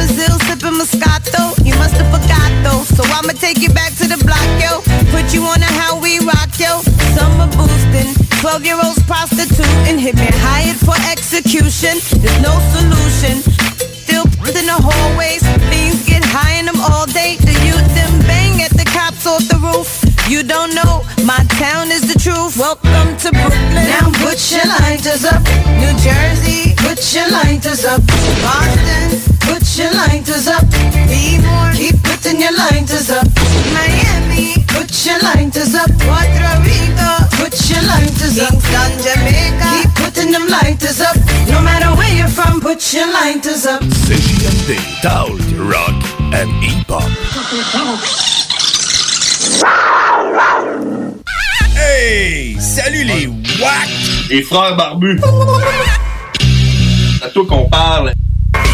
[0.02, 1.54] Brazil, sipping Moscato.
[1.64, 2.82] You must have forgot though.
[2.82, 4.82] So I'ma take you back to the block, yo.
[5.14, 6.82] Put you on a how we rock, yo.
[7.14, 8.10] Summer boosting.
[8.42, 9.98] 12 year olds prostituting.
[10.02, 12.02] Hit me hired for execution.
[12.18, 13.46] There's no solution.
[14.02, 14.26] Still
[14.58, 15.46] in the hallways.
[15.70, 17.38] Things get high in them all day.
[17.38, 20.02] The youth them bang at the cops off the roof.
[20.28, 22.56] You don't know, my town is the truth.
[22.56, 23.86] Welcome to Brooklyn.
[23.86, 25.42] Now put your lighters up.
[25.78, 28.02] New Jersey, put your lighters up.
[28.42, 30.64] Boston, put your lighters up.
[31.08, 33.26] Be more, keep putting your lighters up.
[33.74, 35.90] Miami, put your lighters up.
[35.98, 38.50] Puerto Rico, put your lighters up.
[38.52, 41.16] Kingston, Jamaica, keep putting them lighters up.
[41.48, 43.82] No matter where you're from, put your lighters up.
[43.82, 45.98] CJMD, Talk, Rock
[46.32, 47.10] and Hip-Hop.
[51.74, 52.56] Hey!
[52.60, 53.88] Salut les WAC!
[54.30, 55.20] Les frères barbus!
[57.18, 58.12] C'est à toi qu'on parle.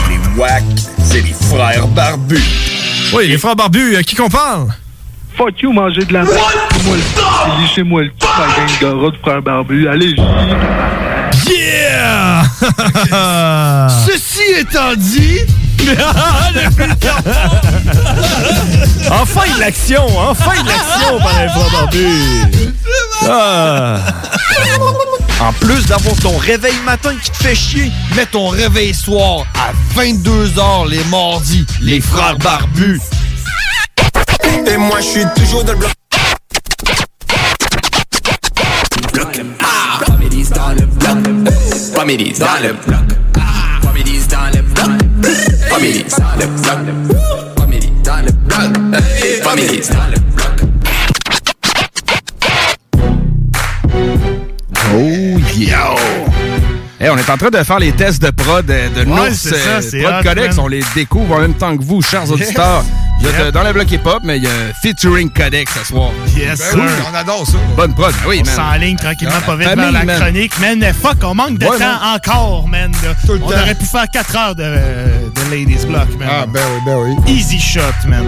[0.08, 0.62] Les WAC,
[1.04, 2.42] c'est les frères barbus.
[3.14, 4.68] Oui, les frères barbus, à qui qu'on parle?
[5.36, 6.36] Fuck you, manger de la merde.
[6.84, 9.88] Moi le Lichez-moi le cul, ma gang de rats de frères barbus.
[9.88, 10.16] Allez,
[11.48, 12.42] Yeah!
[14.06, 15.40] Ceci étant dit...
[19.10, 20.04] enfin de l'action!
[20.18, 22.24] Enfin de l'action par les frères barbus!
[23.30, 23.98] Ah.
[25.40, 29.72] En plus d'avoir ton réveil matin qui te fait chier, mets ton réveil soir à
[29.96, 33.00] 22h les mardis, les frères barbus.
[34.66, 35.92] Et moi je suis toujours dans le bloc.
[39.12, 39.40] Bloc.
[39.60, 40.04] Ah.
[40.04, 41.18] Comédies dans le bloc.
[41.94, 42.98] Comédies dans le bloc.
[43.82, 44.86] Comédies dans le bloc.
[45.70, 47.16] Comédies dans le bloc.
[47.56, 48.60] Comédies dans le bloc.
[49.44, 50.27] Comédies dans le bloc.
[55.00, 55.94] Oh yeah!
[56.98, 60.24] Hey, on est en train de faire les tests de prod de, nos euh, prod
[60.24, 60.56] codex.
[60.56, 60.64] man.
[60.64, 62.84] On les découvre en même temps que vous, chers auditeurs.
[63.22, 63.52] Yep.
[63.52, 64.50] dans le bloc hip-hop, mais il y a
[64.82, 66.10] featuring codex ce soir.
[66.36, 67.58] Yes, Ben oui, on adore ça.
[67.76, 68.54] Bonne prod, ben oui, on man.
[68.56, 70.20] s'enligne tranquillement, pas vite famille, vers la man.
[70.20, 70.58] chronique.
[70.60, 72.16] Man, mais fuck, on manque de Ouais, temps man.
[72.16, 72.92] encore, man.
[73.04, 73.44] le on temps.
[73.56, 76.28] aurait pu faire 4 heures de, de Ladies Block, man.
[76.30, 76.96] Ah, ben oui, ben
[77.26, 77.32] oui.
[77.32, 78.24] Easy shot, man.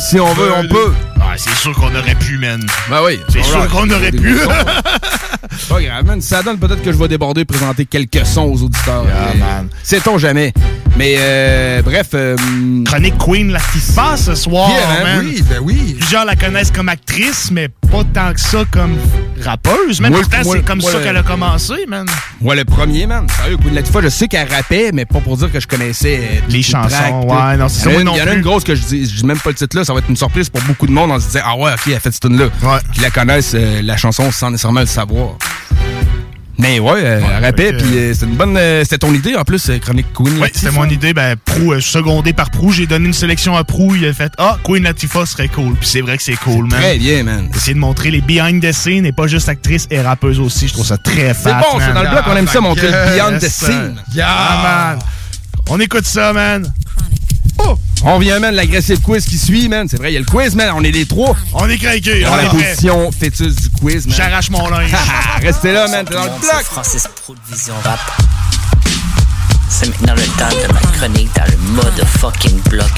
[0.00, 0.92] Si on veut, on peut.
[1.36, 2.64] C'est sûr qu'on aurait pu, man.
[2.88, 3.18] Ben oui.
[3.28, 4.36] C'est sûr qu'on aurait pu.
[5.68, 6.20] Pas grave, man.
[6.20, 9.04] Ça donne peut-être que je vais déborder et présenter quelques sons aux auditeurs.
[9.04, 9.68] Yeah, man.
[9.82, 10.52] Sait-on jamais.
[10.96, 12.08] Mais euh, bref.
[12.14, 12.36] euh,
[12.86, 15.16] Chronique Queen, là, qui se passe ce soir, Yeah, man.
[15.16, 15.26] man.
[15.26, 15.96] Oui, ben oui.
[15.98, 18.96] Plusieurs la connaissent comme actrice, mais pas tant que ça comme
[19.44, 20.00] rappeuse.
[20.00, 22.06] Même Moi, pourtant, c'est comme moi, ça le- qu'elle a commencé, man.
[22.40, 23.26] Moi, le premier, man.
[23.36, 26.40] Sérieux, Queen Latifah, je sais qu'elle rappait, mais pas pour dire que je connaissais euh,
[26.48, 29.06] Les chansons, ouais, non, c'est ça, Il y en a une grosse que je dis,
[29.08, 30.92] je dis même pas le titre là, ça va être une surprise pour beaucoup de
[30.92, 32.46] monde en se disant, ah ouais, ok, elle a fait cette tune là
[32.92, 35.30] Qui la connaissent, euh, la chanson, sans nécessairement le savoir.
[36.56, 38.56] Mais ouais, euh, fait que- puis euh, c'est une bonne.
[38.56, 40.34] euh, c'était ton idée en plus, euh, Chronique Queen.
[40.34, 40.58] Oui, Latifah.
[40.60, 41.12] c'était mon idée.
[41.12, 43.96] Ben, Prou, euh, secondé par Prou, j'ai donné une sélection à Prou.
[43.96, 45.74] Il a fait Ah, Queen Latifah serait cool.
[45.74, 46.80] Puis c'est vrai que c'est cool, man.
[46.80, 47.48] Très bien, man.
[47.52, 50.68] Essayer de montrer les behind the scenes et pas juste actrice et rappeuse aussi.
[50.68, 51.60] Je trouve ça très C'est fat.
[51.72, 51.92] bon, man.
[51.92, 54.00] dans le bloc, on aime ça, montrer le beyond the Yes, scene.
[54.14, 54.24] sir.
[54.24, 54.98] Ah, man.
[55.70, 56.72] On écoute ça, man.
[58.06, 59.88] On vient, man, l'agressif quiz qui suit, man.
[59.88, 60.72] C'est vrai, il y a le quiz, man.
[60.76, 61.34] On est les trois.
[61.54, 62.20] On est craqués.
[62.22, 62.64] Dans on la est prêts.
[62.64, 64.16] position fœtus du quiz, man.
[64.16, 64.90] J'arrache mon linge.
[65.42, 66.04] Restez là, man.
[66.04, 66.62] T'es dans le bloc.
[66.64, 68.00] Francis Pro de Vision Rap.
[69.70, 72.90] C'est maintenant le temps de ma chronique dans le mode fucking bloc.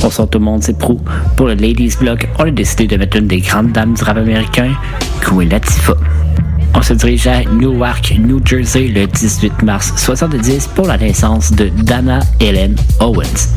[0.00, 0.98] Bonsoir tout le monde, c'est Prou.
[1.36, 4.16] Pour le Ladies Block, on a décidé de mettre une des grandes dames du rap
[4.16, 4.72] américain,
[5.20, 5.94] Queen Latifah.
[6.74, 11.68] On se dirige à Newark, New Jersey le 18 mars 70 pour la naissance de
[11.82, 13.48] Dana Ellen Owens.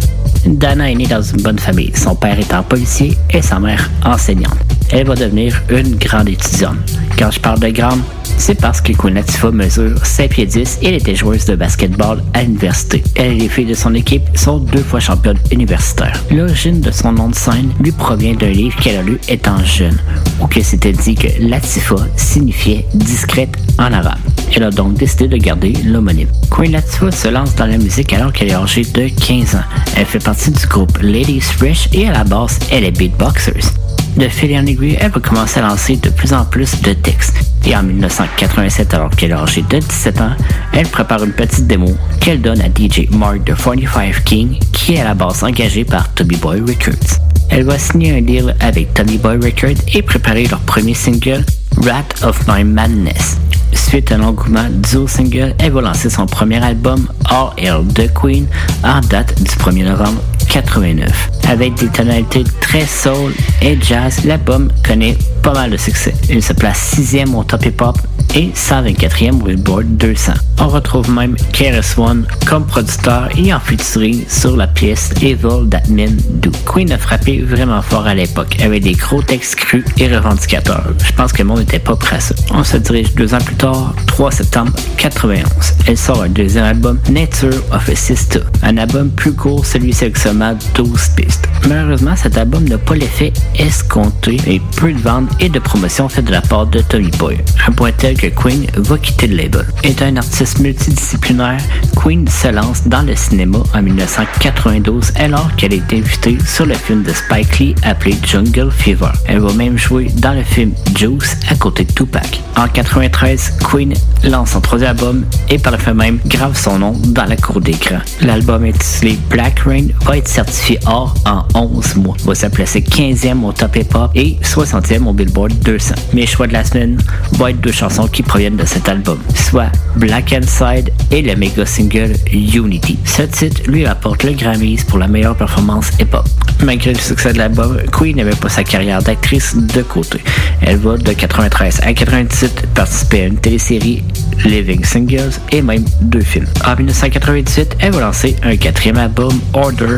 [0.46, 4.58] Dana est née dans une bonne famille, son père étant policier et sa mère enseignante.
[4.92, 6.78] Elle va devenir une grande étudiante.
[7.18, 8.02] Quand je parle de grande,
[8.38, 12.22] c'est parce que Queen Latifah mesure 5 pieds 10 et elle était joueuse de basketball
[12.34, 13.04] à l'université.
[13.16, 16.22] Elle et les filles de son équipe sont deux fois championnes universitaires.
[16.30, 19.98] L'origine de son nom de scène lui provient d'un livre qu'elle a lu étant jeune,
[20.42, 24.20] où que s'était dit que Latifah signifiait discrète en arabe.
[24.56, 26.28] Elle a donc décidé de garder l'homonyme.
[26.52, 29.64] Queen Latifah se lance dans la musique alors qu'elle est âgée de 15 ans.
[29.98, 33.74] Elle fait partie du groupe Ladies Fresh et à la base, elle est beatboxers.
[34.16, 37.40] De fil en aiguille, elle va commencer à lancer de plus en plus de textes.
[37.66, 40.36] Et en 1987, alors qu'elle est âgée de 17 ans,
[40.72, 41.90] elle prépare une petite démo
[42.20, 46.14] qu'elle donne à DJ Mark de 45 King, qui est à la base engagé par
[46.14, 47.18] Tommy Boy Records.
[47.50, 51.44] Elle va signer un deal avec Tommy Boy Records et préparer leur premier single,
[51.82, 53.38] Rat of My Madness.
[53.74, 58.48] Suite à l'engouement du single, elle va lancer son premier album, All Hail the Queen,
[58.84, 61.30] en date du 1er novembre 89.
[61.50, 66.14] Avec des tonalités très soul et jazz, l'album connaît pas mal de succès.
[66.30, 67.98] Il se place sixième au top hip-hop
[68.36, 70.34] et 124e au Billboard 200.
[70.60, 75.90] On retrouve même KRS One comme producteur et en featuring sur la pièce Evil That
[75.90, 76.52] Men Do.
[76.66, 80.94] Queen a frappé vraiment fort à l'époque, avec des gros textes crus et revendicateurs.
[81.06, 82.36] Je pense que le monde n'était pas prêt à ça.
[82.52, 85.44] On se dirige deux ans plus tard, 3 septembre 91.
[85.88, 90.18] Elle sort un deuxième album, Nature of a Sister, un album plus court, celui-ci avec
[90.34, 91.48] seulement 12 pistes.
[91.70, 96.26] Malheureusement, cet album n'a pas l'effet escompté et peu de ventes et de promotions faites
[96.26, 97.38] de la part de Tommy Boy,
[97.68, 99.66] un point tel que Queen va quitter le label.
[99.84, 101.62] Étant un artiste multidisciplinaire,
[101.96, 107.04] Queen se lance dans le cinéma en 1992 alors qu'elle est invitée sur le film
[107.04, 109.12] de Spike Lee appelé Jungle Fever.
[109.28, 112.42] Elle va même jouer dans le film Juice à côté de Tupac.
[112.58, 113.94] En 93, Queen
[114.24, 117.62] lance son troisième album et par le fait même grave son nom dans la cour
[117.62, 118.00] d'écran.
[118.22, 122.16] L'album intitulé Black Rain va certifié or en 11 mois.
[122.26, 125.96] Va se placer 15e au top hip-hop et 60e au Billboard 200.
[126.14, 126.98] Mes choix de la semaine
[127.34, 131.66] vont être deux chansons qui proviennent de cet album, soit Black Inside et le méga
[131.66, 132.98] single Unity.
[133.06, 136.28] Ce titre lui apporte le Grammys pour la meilleure performance hip-hop.
[136.64, 140.22] Malgré le succès de l'album, Queen n'avait pas sa carrière d'actrice de côté.
[140.62, 144.04] Elle va de 93 à 97 participer à une télésérie
[144.46, 146.48] Living Singles et même deux films.
[146.66, 149.98] En 1998, elle va lancer un quatrième album, Order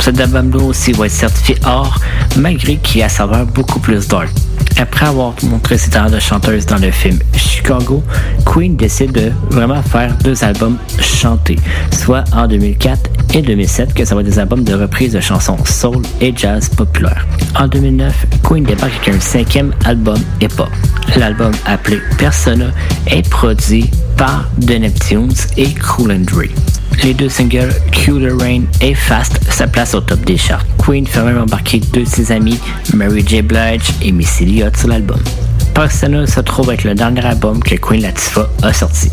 [0.00, 1.98] Cet album-là aussi va être certifié or,
[2.36, 4.28] malgré qu'il a saveur beaucoup plus dark.
[4.78, 8.02] Après avoir montré ses talents de chanteuse dans le film Chicago,
[8.46, 11.58] Queen décide de vraiment faire deux albums chantés,
[11.90, 15.58] soit en 2004 et 2007 que ça va être des albums de reprise de chansons
[15.64, 17.26] soul et jazz populaires.
[17.58, 20.70] En 2009, Queen débarque avec un cinquième album hip-hop.
[21.16, 22.66] L'album appelé Persona
[23.08, 26.48] est produit par The Neptunes et Cool and Dre.
[27.02, 30.64] Les deux singles Cooler Rain et Fast se placent au top des charts.
[30.78, 32.58] Queen fait même embarquer deux de ses amis,
[32.94, 33.42] Mary J.
[33.42, 35.20] Blige et Missy Elliott sur l'album.
[35.74, 39.10] Persona se trouve être le dernier album que Queen Latifah a sorti.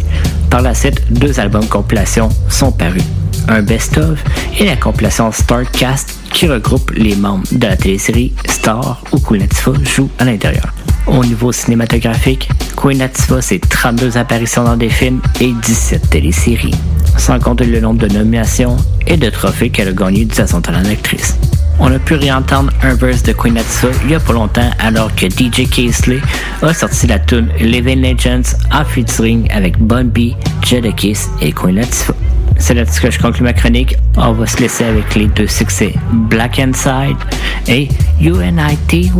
[0.49, 3.03] Par la suite, deux albums compilation sont parus.
[3.50, 4.24] Un best-of
[4.60, 9.74] et la compilation Starcast qui regroupe les membres de la télésérie Star où Queen Latifah
[9.84, 10.72] joue à l'intérieur.
[11.08, 12.48] Au niveau cinématographique,
[12.78, 16.76] Queen Latifah c'est 32 apparitions dans des films et 17 téléséries,
[17.18, 18.78] sans compter le nombre de nominations
[19.08, 21.36] et de trophées qu'elle a gagnés dû à son talent d'actrice.
[21.80, 25.14] On a pu réentendre un verse de Queen Latifah il y a pas longtemps alors
[25.16, 26.20] que DJ Casely
[26.62, 32.14] a sorti la tune Living Legends en featuring avec Bun B, Jadakiss et Queen Latifah.
[32.58, 33.96] C'est là-dessus que je conclue ma chronique.
[34.18, 37.18] On va se laisser avec les deux succès Black Inside
[37.68, 37.88] et
[38.22, 39.12] UNITY.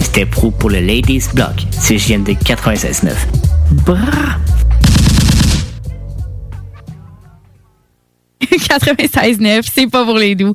[0.00, 1.64] C'était pro pour le Ladies Block.
[1.70, 3.12] C'est JND 96.9.
[3.84, 4.38] Brrr!
[8.44, 10.54] 96.9, c'est pas pour les doux.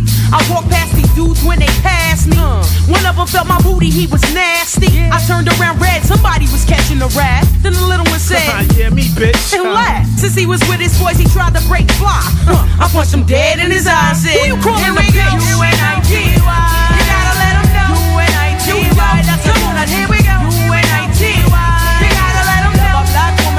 [0.31, 2.37] I walked past these dudes when they passed me.
[2.39, 2.63] Uh.
[2.87, 4.87] One of them felt my booty, he was nasty.
[5.11, 7.43] I turned around red, somebody was catching a rat.
[7.61, 8.39] Then the little one said,
[8.77, 9.53] Yeah, me, bitch.
[9.53, 10.19] And laughed.
[10.19, 12.21] Since he was with his boys, he tried to break fly.
[12.47, 12.63] Huh.
[12.83, 14.23] I punched him dead in his eyes.
[14.23, 15.19] Said, Who you calling a we go.
[15.19, 15.51] bitch?
[15.59, 16.23] UNITY.
[16.31, 17.91] You gotta let him know.
[18.15, 18.95] UNITY.
[19.27, 20.35] That's Come on, here we go.
[20.71, 21.33] UNITY.
[21.43, 23.03] You gotta let him know.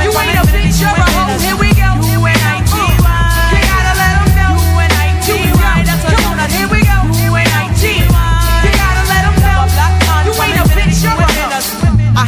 [0.01, 1.37] You ain't a bitch, you're a hoe.
[1.39, 1.72] Here we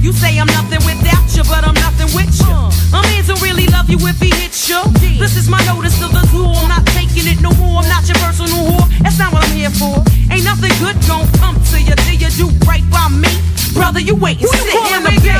[0.00, 2.48] You say I'm nothing without you, but I'm nothing with you.
[2.96, 4.80] A man don't really love you if he hits you.
[5.20, 6.48] This is my notice to the zoo.
[6.48, 7.84] I'm not taking it no more.
[7.84, 8.88] I'm not your personal whore.
[9.04, 10.00] That's not what I'm here for.
[10.32, 13.28] Ain't nothing good gon' come to you till you do right by me.
[13.76, 15.20] Brother, you wait and Who you sit in the bitch?
[15.20, 15.36] You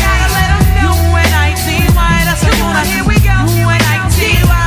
[0.00, 0.96] gotta let 'em know.
[1.12, 1.92] UNITY.
[2.24, 3.36] That's Come on, here we go.
[3.52, 4.57] You gotta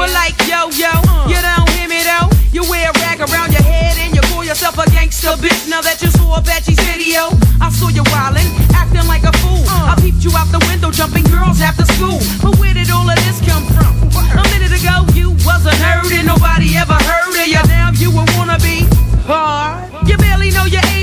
[0.00, 0.88] But like yo yo,
[1.28, 2.32] you don't hear me though.
[2.56, 5.68] You wear a rag around your head and you call yourself a gangster bitch.
[5.68, 7.28] Now that you saw a Apache's video,
[7.60, 9.60] I saw you wildin', acting like a fool.
[9.68, 12.16] I peeped you out the window, jumping girls after school.
[12.40, 13.92] But where did all of this come from?
[14.40, 17.60] A minute ago you was a nerd and nobody ever heard of you.
[17.68, 18.88] Now you a wannabe
[19.28, 20.08] hard.
[20.08, 20.99] You barely know your ABC.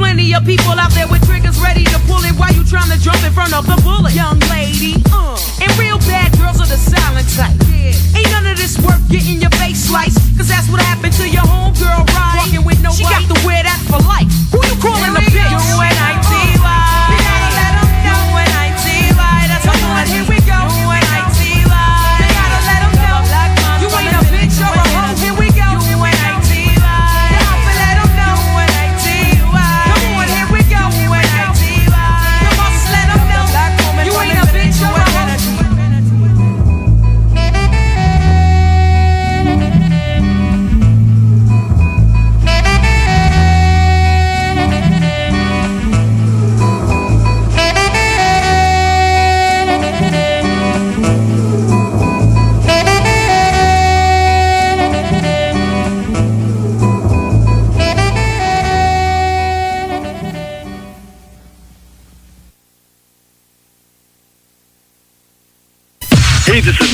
[0.00, 2.96] Plenty of people out there with triggers ready to pull it while you trying to
[2.96, 4.14] jump in front of the bullet.
[4.16, 5.36] Young lady, uh.
[5.60, 7.52] And real bad girls are the silent type.
[8.16, 10.16] Ain't none of this worth getting your face sliced.
[10.40, 12.40] Cause that's what happened to your homegirl, right?
[12.40, 14.24] Walking with no She got to wear that for life.
[14.56, 15.36] Who you calling a bitch?
[15.36, 15.76] You
[17.20, 18.40] gotta let 'em know.
[18.40, 20.39] That's Come on, here we go.
[20.39, 20.39] UNITY.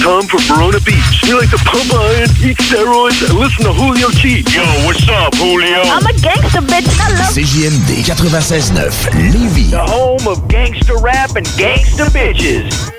[0.06, 1.18] Tom from Verona Beach.
[1.24, 4.44] We like to pump iron, eat steroids, and listen to Julio G.
[4.54, 5.82] Yo, what's up, Julio?
[5.82, 6.86] I'm a gangster bitch.
[6.94, 7.26] Hello.
[7.34, 8.86] CJMD 96.9
[9.34, 9.70] Lévis.
[9.72, 12.92] The home of gangster rap and gangster bitches.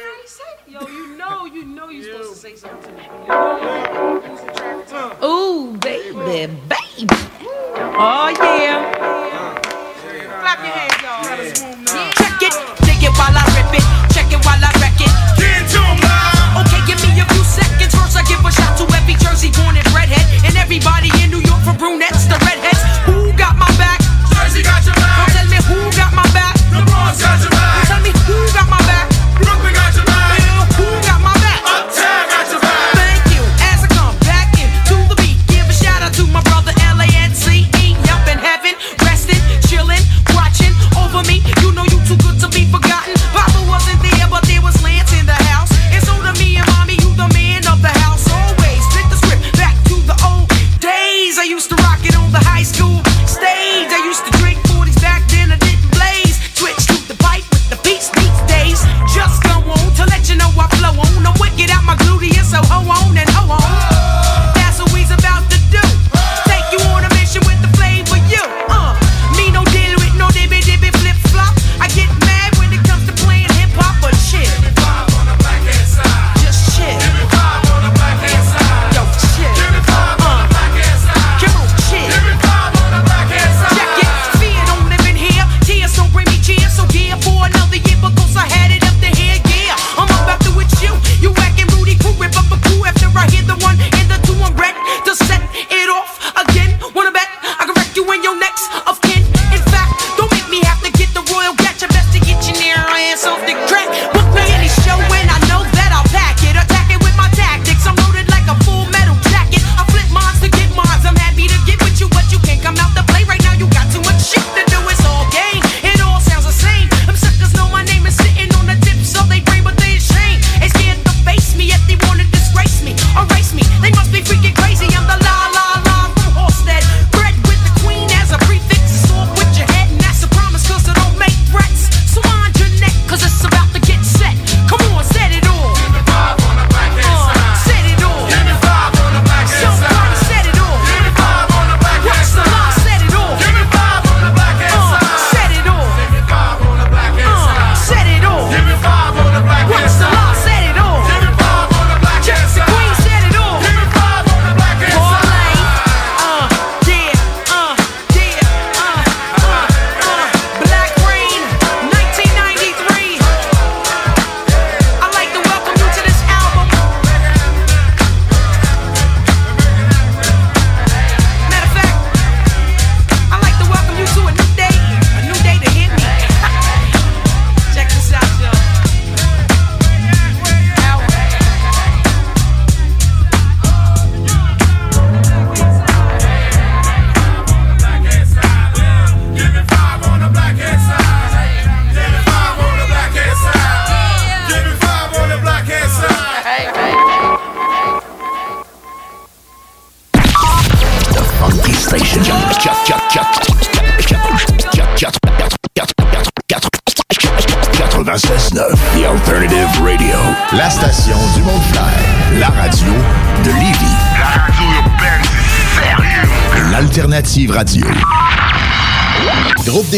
[5.24, 7.08] Ooh, baby, baby.
[7.96, 8.57] Oh, yeah.
[19.38, 19.87] Every Jersey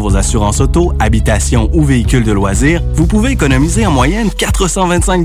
[0.00, 5.24] vos assurances auto, habitation ou véhicules de loisirs, vous pouvez économiser en moyenne 425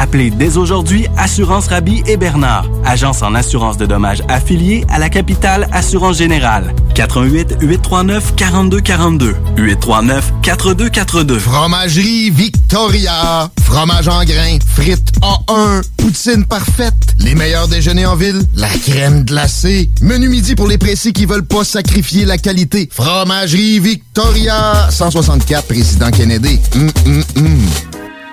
[0.00, 5.08] Appelez dès aujourd'hui Assurance Rabi et Bernard, agence en assurance de dommages affiliée à la
[5.08, 6.72] capitale Assurance Générale.
[6.94, 11.38] 88 839 4242 839 4242.
[11.40, 13.50] Fromagerie Victoria.
[13.60, 14.58] Fromage en grains.
[14.64, 15.82] Frites A1.
[15.96, 16.94] Poutine parfaite.
[17.18, 18.40] Les meilleurs déjeuners en ville.
[18.54, 19.90] La crème glacée.
[20.00, 22.88] Menu midi pour les pressés qui veulent pas sacrifier la qualité.
[22.92, 24.88] Fromagerie Victoria.
[24.90, 26.60] 164 Président Kennedy.
[26.76, 27.97] Hum, hum, hum.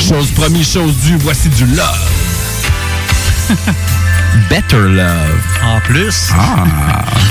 [0.00, 2.10] Chose promise, chose due, voici du love.
[4.50, 5.40] Better Love.
[5.64, 6.28] En plus.
[6.32, 6.64] Ah,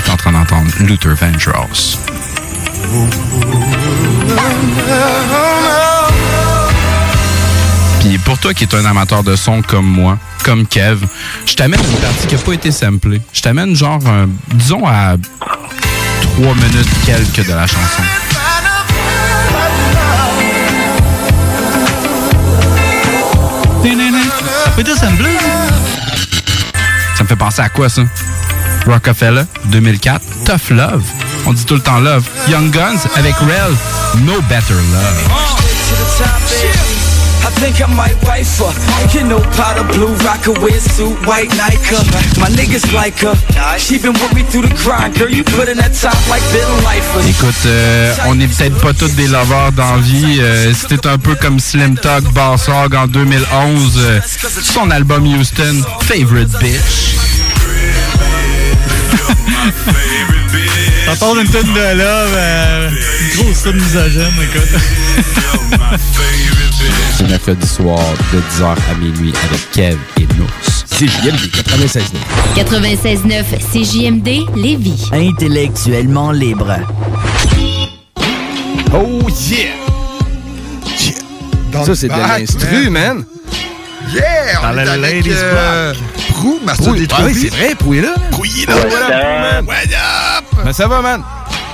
[0.04, 1.98] t'es en train d'entendre Luther Vandross.
[8.00, 11.04] Puis pour toi qui es un amateur de son comme moi, comme Kev,
[11.46, 13.20] je t'amène une partie qui n'a pas été samplée.
[13.32, 15.16] Je t'amène genre, un- disons à
[16.36, 18.02] 3 minutes quelques de la chanson.
[27.16, 28.02] Ça me fait penser à quoi ça?
[28.86, 31.02] Rockefeller, 2004, Tough Love.
[31.46, 32.24] On dit tout le temps Love.
[32.48, 33.74] Young Guns avec Rel,
[34.24, 35.28] No Better Love.
[37.60, 38.72] Think I might wife her.
[39.14, 41.96] You know, powder blue, rocker wear suit, white Nike.
[42.38, 43.34] My niggas like her.
[43.78, 45.28] She been with me through the grind, girl.
[45.30, 47.28] You put in that top like Bill Lifer.
[47.28, 50.38] Écoute, euh, on n'est peut-être pas tous des lovers d'envie.
[50.40, 53.94] Euh, C'était un peu comme Slim Talk Boss Hog en 2011.
[53.98, 54.20] euh,
[54.62, 57.16] son album Houston, Favorite Bitch.
[61.06, 64.68] T'entends une tonne de love, euh, une grosse tonne misogyne, écoute.
[67.16, 67.98] C'est mercredi soir
[68.32, 70.46] de 10h à minuit avec Kev et Nous.
[70.86, 72.12] CJMD 96
[72.56, 75.08] 96.9 CJMD Lévis.
[75.12, 76.76] Intellectuellement libre.
[78.94, 79.68] Oh yeah!
[81.84, 83.24] Ça, c'est de l'instru, man.
[84.12, 84.60] Yeah!
[84.62, 85.94] Dans on est le avec, Ladies euh,
[86.30, 88.14] Prou, Master des ah oui, c'est vrai, Prou est là.
[88.30, 88.74] Prou est là.
[88.76, 90.64] What What up, man?
[90.64, 91.22] Ben, ça va, man?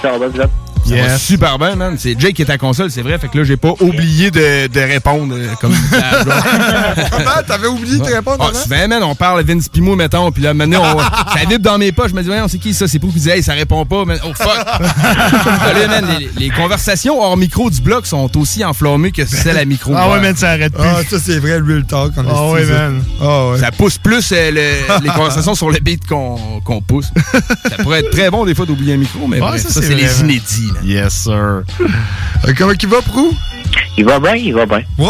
[0.03, 0.64] Ça va, vous êtes?
[0.89, 1.97] Ça va super bien, man.
[1.99, 3.19] C'est Jake qui est à console, c'est vrai.
[3.19, 7.43] Fait que là, j'ai pas oublié de, de répondre euh, comme Comment?
[7.47, 8.59] T'avais oublié de répondre Ah, avant?
[8.59, 11.93] souvent, man, on parle Vince Pimo, mettons, puis là, maintenant, on, ça vibre dans mes
[11.93, 12.11] poches.
[12.11, 12.87] Je me dis, ouais, on sait qui ça?
[12.89, 14.19] C'est pour puis dit, hey, ça répond pas, man.
[14.25, 14.65] Oh, fuck!
[15.75, 19.65] Là, man, les, les conversations hors micro du bloc sont aussi enflammées que celles à
[19.65, 19.93] micro.
[19.97, 20.83] Ah ouais, man, ça arrête plus.
[20.85, 22.13] Ah, ça, c'est vrai, le real talk.
[22.17, 22.83] on Ah ouais, estime ça.
[22.91, 23.03] man.
[23.21, 23.59] Ah ouais.
[23.59, 27.11] Ça pousse plus euh, le- les conversations sur le beat qu'on pousse.
[27.69, 29.83] Ça pourrait être très bon des fois d'oublier un micro, mais Ouais, bref, ça, c'est
[29.89, 30.71] c'est les inédits.
[30.83, 31.33] Yes, sir.
[31.33, 33.35] Euh, comment il va, Prou?
[33.97, 34.83] Il va bien, il va bien.
[34.99, 35.09] Ouais?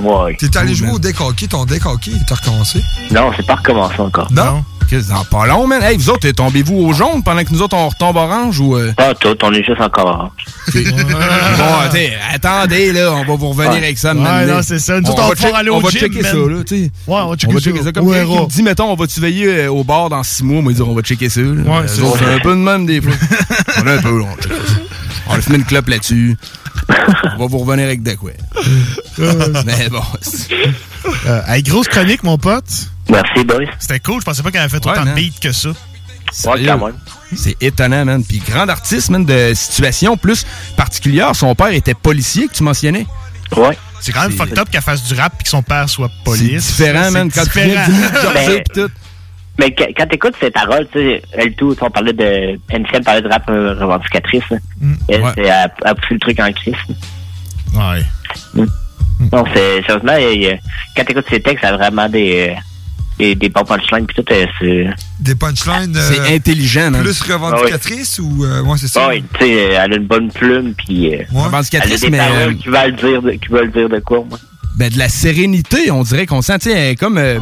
[0.00, 0.36] Ouais.
[0.38, 2.82] T'es allé jouer au deck hockey, ton deck hockey, il t'a recommencé?
[3.10, 4.30] Non, c'est pas recommencé encore.
[4.30, 4.64] Non?
[4.88, 5.82] Qu'est-ce dans pas long, man?
[5.82, 8.74] Hey, vous autres, tombez-vous au jaune pendant que nous autres, on retombe orange ou...
[8.74, 8.92] euh?
[8.96, 10.30] Pas tout, on est juste encore orange.
[10.74, 13.76] bon, t'sais, attendez, là, on va vous revenir Ouais.
[13.78, 14.14] avec ça.
[14.14, 14.54] Ouais, maintenant.
[14.56, 14.98] non, c'est ça.
[15.00, 16.32] Nous autres, on va va pouvoir check- aller au On va gym, checker man.
[16.32, 16.90] ça, là, tu sais.
[17.06, 17.64] Ouais, on va checker On va ça.
[17.70, 17.92] checker ça.
[17.92, 18.44] Comme Au quelqu'un qui héros.
[18.46, 20.62] me dit, mettons, on va tu veiller euh, au bar dans six mois?
[20.62, 21.40] Moi, dire, on va checker ça.
[21.42, 21.46] là.
[21.48, 22.24] Ouais, c'est Euh, ça.
[22.34, 23.12] un peu de même, des fois.
[23.82, 24.74] on a un peu, on check ça.
[25.28, 26.36] On va fumer une clope là-dessus.
[26.88, 28.30] on va vous revenir avec de quoi.
[29.18, 30.00] Mais bon.
[31.26, 32.64] Euh, hey, grosse chronique, mon pote.
[33.10, 33.64] Merci, boys.
[33.78, 34.20] C'était cool.
[34.20, 35.14] Je pensais pas qu'elle avait fait Ouais, autant de man.
[35.14, 35.70] beats que ça.
[36.44, 36.94] Quand même.
[37.34, 38.22] C'est étonnant, man.
[38.24, 40.44] Puis grand artiste, man, de situation plus
[40.76, 41.34] particulière.
[41.34, 43.06] Son père était policier, que tu mentionnais.
[43.56, 43.76] Ouais.
[44.00, 46.64] C'est quand même fucked up qu'elle fasse du rap et que son père soit police.
[46.64, 47.30] C'est différent, man.
[47.34, 47.86] Quand tu viens différent.
[47.86, 48.90] du New Jersey Mais- tout.
[49.96, 52.60] Quand t'écoutes ces paroles, tu sais, elle tout, on parlait de.
[52.70, 54.44] NCM parlait de rap euh, revendicatrice.
[54.50, 54.58] là.
[55.08, 55.50] Elle, ouais.
[55.50, 56.74] à, à pousser le truc en crise.
[57.74, 58.02] Ouais.
[58.54, 58.66] Mm.
[59.32, 60.58] Non, c'est, sérieusement, a-
[60.96, 62.60] quand t'écoutes ses textes, ça a vraiment des, euh,
[63.18, 64.86] des, des bons punchlines, pis tout, euh, c'est...
[65.20, 65.94] Des punchlines.
[65.96, 67.02] euh, C'est intelligent, man.
[67.02, 68.44] Plus revendicatrices ou.
[68.44, 69.08] euh, ouais, c'est ça?
[69.08, 71.14] Ouais, tu sais, elle a une bonne plume, puis...
[71.14, 73.88] Euh, Revendicatrice, elle a des mais, paroles euh, qui veulent dire de, qui veulent dire
[73.88, 74.38] de quoi, moi.
[74.76, 77.38] Ben, de la sérénité, on dirait qu'on sent, tu sais, elle est comme euh,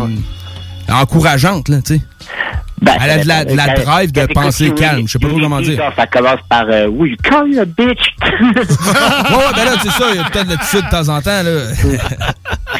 [0.88, 2.00] encourageante, là, tu sais.
[3.02, 5.40] elle a de la, de la Quand- drive de Unity- calme, je sais pas trop
[5.40, 5.80] comment dire.
[5.96, 8.14] Ça commence par euh, Oui, you call you a bitch.
[8.22, 11.42] ouais, ouais, ben là, c'est ça, il y a peut-être là-dessus de temps en temps,
[11.42, 11.60] là.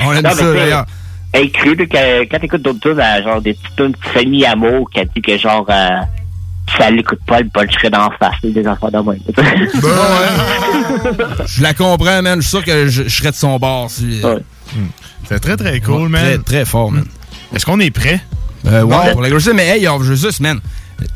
[0.04, 0.86] On aime Non, ça, d'ailleurs.
[1.36, 4.46] Elle cru là, que quand t'écoutes d'autres tunes, euh, genre des petites tunes de famille
[4.46, 5.88] amour, qui a dit que genre euh,
[6.70, 9.20] si elle l'écoute pas, elle puncherait dans la face, des enfants de même.
[11.46, 12.40] Je la comprends, man.
[12.40, 13.90] Je suis sûr que je, je serais de son bord.
[13.90, 14.38] Si, euh,
[15.28, 16.24] C'est très, très cool, Ouais, man.
[16.24, 17.04] Très, très fort, man.
[17.54, 18.20] Est-ce qu'on est prêt?
[18.66, 20.60] Euh, ouais, pour la grossesse, mais hey, on veut juste, man.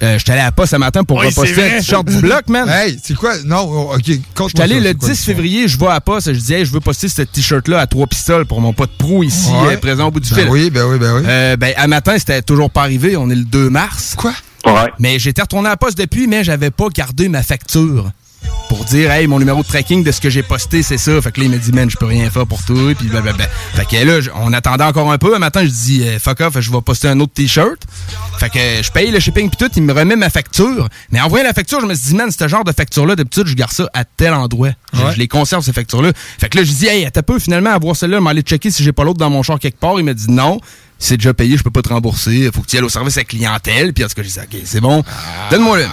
[0.02, 2.48] Euh, J'étais allé à la poste ce matin pour Oui, reposter un t-shirt du bloc,
[2.48, 2.68] man.
[2.68, 3.32] Hey, c'est quoi?
[3.44, 4.02] Non, oh, ok,
[4.48, 6.80] J'étais allé le 10 février, je vais à la poste, je dis, hey, je veux
[6.80, 9.74] poster ce t-shirt-là à trois pistoles pour mon pote pro ici, Ouais.
[9.74, 10.48] euh, présent au bout du Ben fil.
[10.50, 11.22] oui, ben oui, ben oui.
[11.26, 13.16] Euh, ben, à matin, c'était toujours pas arrivé.
[13.16, 14.14] On est le 2 mars.
[14.16, 14.32] Quoi?
[14.98, 18.10] Mais j'étais retourné à la poste depuis, mais j'avais pas gardé ma facture.
[18.80, 21.20] Pour dire, hey, mon numéro de tracking de ce que j'ai posté, c'est ça.
[21.20, 22.94] Fait que là, il m'a dit, man, je peux rien faire pour toi.
[22.96, 23.46] Puis blablabla.
[23.74, 25.36] Fait que là, on attendait encore un peu.
[25.36, 27.78] Un matin, je dis, euh, fuck off, je vais poster un autre t-shirt.
[28.38, 30.88] Fait que je paye le shipping puis tout, il me remet ma facture.
[31.10, 33.48] Mais en voyant la facture, je me suis dit, man, ce genre de facture-là, d'habitude,
[33.48, 34.70] je garde ça à tel endroit.
[34.94, 36.12] Je, je les conserve, ces factures-là.
[36.38, 38.82] Fait que là, je dis, hey, t'as peu finalement à voir celle-là, m'aller checker si
[38.82, 39.98] j'ai pas l'autre dans mon char quelque part.
[39.98, 40.58] Il m'a dit, non,
[40.98, 42.48] c'est déjà payé, je peux pas te rembourser.
[42.50, 43.92] Faut que tu ailles au service à clientèle.
[43.92, 45.04] Puis en tout cas, j'ai dit, ok, c'est bon.
[45.50, 45.84] Donne-moi le.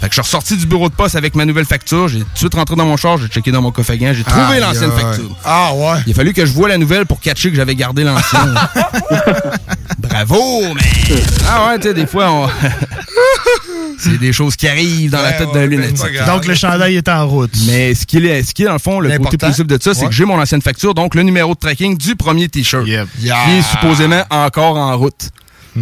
[0.00, 2.06] Fait que je suis ressorti du bureau de poste avec ma nouvelle facture.
[2.08, 4.12] J'ai tout de suite rentré dans mon char, j'ai checké dans mon coffre à gants,
[4.12, 5.34] j'ai trouvé l'ancienne facture.
[5.44, 5.98] Ah ouais.
[6.06, 8.54] Il a fallu que je vois la nouvelle pour catcher que j'avais gardé l'ancienne.
[9.98, 10.82] Bravo, mais.
[11.48, 12.48] Ah ouais, tu sais, des fois, on.
[13.98, 16.24] c'est des choses qui arrivent dans la tête d'un lunatique.
[16.26, 17.52] Donc, le chandail est en route.
[17.66, 19.94] Mais ce qui est, ce qui est dans le fond, le côté positif de ça,
[19.94, 22.90] c'est que j'ai mon ancienne facture, donc le numéro de tracking du premier t-shirt, qui
[22.90, 23.36] Yeah.
[23.50, 25.30] est supposément encore en route.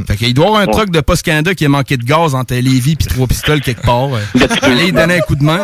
[0.07, 2.35] Fait qu'il doit y avoir un truck de Post Canada qui a manqué de gaz
[2.35, 4.09] entre Lévis puis trois pistoles quelque part.
[4.63, 5.61] Allez, il donner un coup de main.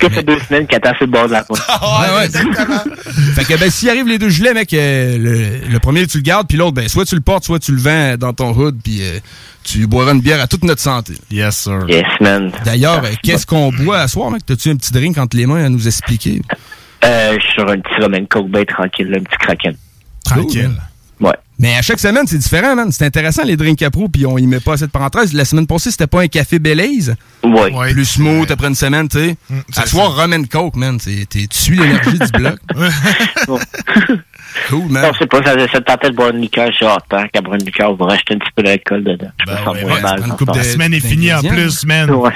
[0.00, 1.60] Ça fait deux semaines qu'elle est sur le bord de la route.
[1.82, 2.28] Ouais, ouais.
[3.34, 6.22] fait que ben s'il arrive les deux gilets, mec, euh, le, le premier tu le
[6.22, 8.78] gardes, puis l'autre, ben soit tu le portes, soit tu le vends dans ton hood,
[8.82, 9.18] puis euh,
[9.62, 11.14] tu boiras une bière à toute notre santé.
[11.30, 11.84] Yes, sir.
[11.88, 12.50] Yes, man.
[12.64, 14.44] D'ailleurs, euh, qu'est-ce qu'on boit à soir, mec?
[14.44, 16.42] T'as-tu un petit drink entre les mains à nous expliquer?
[17.04, 19.76] Euh, je suis sur un petit Roman Coke ben tranquille, là, un petit kraken.
[20.24, 20.70] Tranquille.
[21.20, 21.34] Ouais.
[21.58, 22.90] Mais à chaque semaine, c'est différent, man.
[22.90, 25.32] C'est intéressant, les drinks à pro, puis on y met pas assez de parenthèses.
[25.32, 27.14] La semaine passée, c'était pas un café Belize.
[27.44, 27.70] Ouais.
[27.92, 29.36] Plus smooth après une semaine, tu sais.
[29.76, 30.98] à soir, rum and coke, man.
[30.98, 32.58] C'est- t'es- Tu suis l'énergie du bloc.
[34.68, 35.02] Cool, man.
[35.06, 37.24] Non, c'est pas, ça, ça te tentait de boire une liqueur, je suis hâte, hein,
[37.32, 39.30] qu'à boire une liqueur, on va rajouter un petit peu d'alcool dedans.
[39.44, 40.22] Je me sens moins mal.
[40.24, 42.10] une coupe de- La semaine est finie en plus, man.
[42.10, 42.30] Ouais.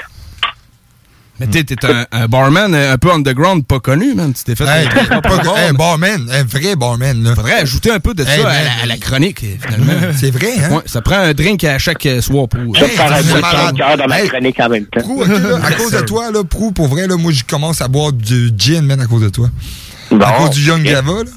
[1.40, 4.32] Mais t'es t'es un, un barman un peu underground, pas connu, man.
[4.34, 7.34] Tu t'es fait Hey, un- pas, hey, barman, un vrai barman, là.
[7.36, 8.54] Faudrait ajouter un peu de ça Hey, à, man.
[8.78, 9.92] la, à la chronique, finalement.
[10.16, 10.70] C'est vrai, hein?
[10.76, 12.60] Ouais, ça prend un drink à chaque euh, soir pour.
[12.74, 14.28] Vais faire un dans ma Hey.
[14.28, 15.00] chronique en même temps.
[15.00, 17.88] Prou, là, à cause de toi, là, Prou, pour vrai, là, moi, je commence à
[17.88, 19.48] boire du gin, man, à cause de toi.
[20.20, 20.84] à cause du Young.
[20.86, 21.30] Java, là.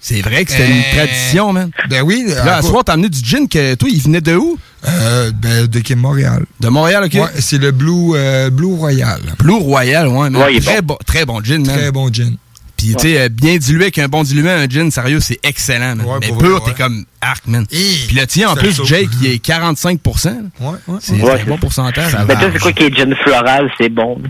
[0.00, 1.70] C'est vrai que c'était une tradition, man.
[1.88, 2.24] Ben oui.
[2.26, 4.58] Là, à soir, t'as amené du gin que toi, il venait de où?
[4.88, 6.44] Euh, ben, de Kim Montréal.
[6.60, 7.14] De Montréal, ok.
[7.14, 9.20] Ouais, c'est le Blue, euh, Blue Royal.
[9.38, 10.36] Blue Royal, ouais, man.
[10.42, 10.98] Ouais, très, bon.
[11.06, 11.76] très bon gin, man.
[11.76, 12.36] Très bon gin.
[12.76, 15.94] Puis, tu sais, euh, bien dilué avec un bon dilué, un gin, sérieux, c'est excellent,
[15.94, 16.04] man.
[16.06, 17.64] Ouais, Mais pur, t'es comme arc, man.
[17.68, 18.82] Puis le tien, en plus.
[18.84, 20.98] Jake, il est 45 Ouais, ouais.
[21.00, 21.60] C'est Ouais, un bon ça.
[21.60, 22.16] pourcentage.
[22.26, 24.20] Mais toi, c'est quoi qui est gin floral, c'est bon.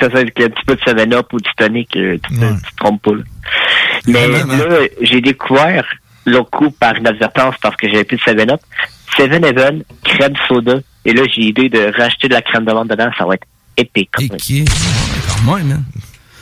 [0.00, 2.76] Ça, c'est un petit peu de 7-up ou du tonic, euh, tu, te- tu te
[2.76, 3.22] trompes pas, là.
[4.06, 5.84] Mais là, j'ai découvert,
[6.24, 8.60] l'autre coup, par inadvertance, parce que j'avais plus de 7-up,
[9.16, 10.80] 7-Eleven, crème soda.
[11.04, 13.46] Et là, j'ai l'idée de racheter de la crème de menthe dedans, ça va être
[13.76, 14.10] épique.
[14.18, 14.68] Ok.
[15.28, 15.84] Quand même, man.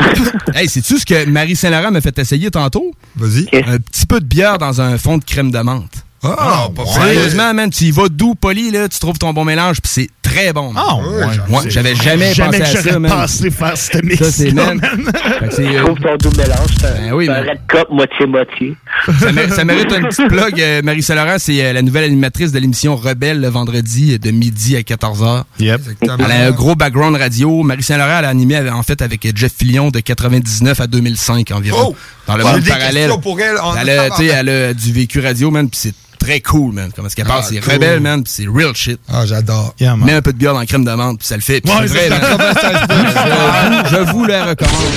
[0.54, 2.92] hey, sais-tu ce que Marie Saint-Laurent m'a fait essayer tantôt?
[3.16, 3.48] Vas-y.
[3.52, 6.03] Un petit peu de bière dans un fond de crème de menthe.
[6.38, 9.80] Ah, pas Sérieusement, man, tu y vas doux, poli, là, tu trouves ton bon mélange,
[9.80, 10.72] puis c'est très bon.
[10.72, 10.82] man.
[10.86, 11.24] Ah, ouais,
[11.56, 13.10] Ouais, j'avais jamais, Jamais pensé que à ça, man.
[13.10, 14.18] pensé faire ce mix.
[14.18, 14.80] Ça, c'est man.
[14.80, 17.60] Fait que c'est, Tu euh, trouves ton doux mélange, c'est un, Ben oui, un red
[17.68, 18.76] cup moitié-moitié.
[19.20, 20.54] ça, mé- ça mérite un petit plug.
[20.60, 24.76] euh, Marie Saint-Laurent, c'est euh, la nouvelle animatrice de l'émission Rebelle le vendredi de midi
[24.76, 25.44] à 14h.
[25.60, 25.80] Yep.
[26.02, 27.62] Elle a un gros background radio.
[27.62, 31.88] Marie Saint-Laurent, elle a animé en fait avec Jeff Fillion de 99 à 2005 environ.
[31.90, 31.96] Oh!
[32.26, 33.10] Dans le monde parallèle.
[33.22, 35.94] pour elle en Elle a, tu sais, elle a du vécu radio, man, puis c'est
[36.24, 36.90] très cool, man.
[36.94, 37.44] Comment est-ce qu'elle Ah, parle?
[37.48, 37.72] C'est cool.
[37.74, 38.98] rebelle, man, puis c'est real shit.
[39.12, 39.74] Ah, j'adore.
[39.80, 41.60] Mets un peu de bière dans la crème d'amande, puis ça le fait.
[41.60, 42.36] Puis Ouais, c'est c'est vrai, ça.
[42.36, 43.84] man.
[43.90, 44.92] Je vous- Je vous le recommande.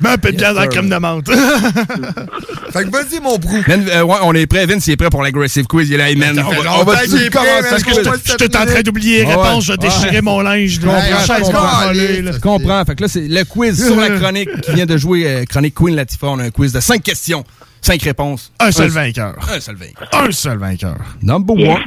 [0.00, 0.72] Mets un peu de bière dans la sir.
[0.72, 1.28] crème de menthe.
[2.72, 3.56] Fait que vas-y, mon brou.
[3.68, 4.66] Man, euh, ouais, on est prêt.
[4.66, 5.88] Vince, il est prêt pour l'aggressive quiz.
[5.88, 6.34] Il est là, hey, man.
[6.34, 7.30] Fait On longtemps va man, commencer ça.
[7.30, 9.64] pas Je suis en train d'oublier réponses.
[9.66, 10.70] Je déchirais mon linge.
[10.70, 11.62] Je comprends, La je chaise comprends.
[11.62, 12.32] va voler, là.
[12.32, 12.84] Je comprends.
[12.84, 15.74] Fait que là, c'est le quiz sur la chronique qui vient de jouer euh, Chronique
[15.74, 16.26] Queen Latifah.
[16.26, 17.44] On a un quiz de 5 questions,
[17.84, 18.50] 5 réponses.
[18.60, 19.36] Un seul vainqueur.
[19.52, 20.08] Un seul vainqueur.
[20.14, 20.96] Un seul vainqueur.
[21.22, 21.76] Number Yes.
[21.76, 21.82] one.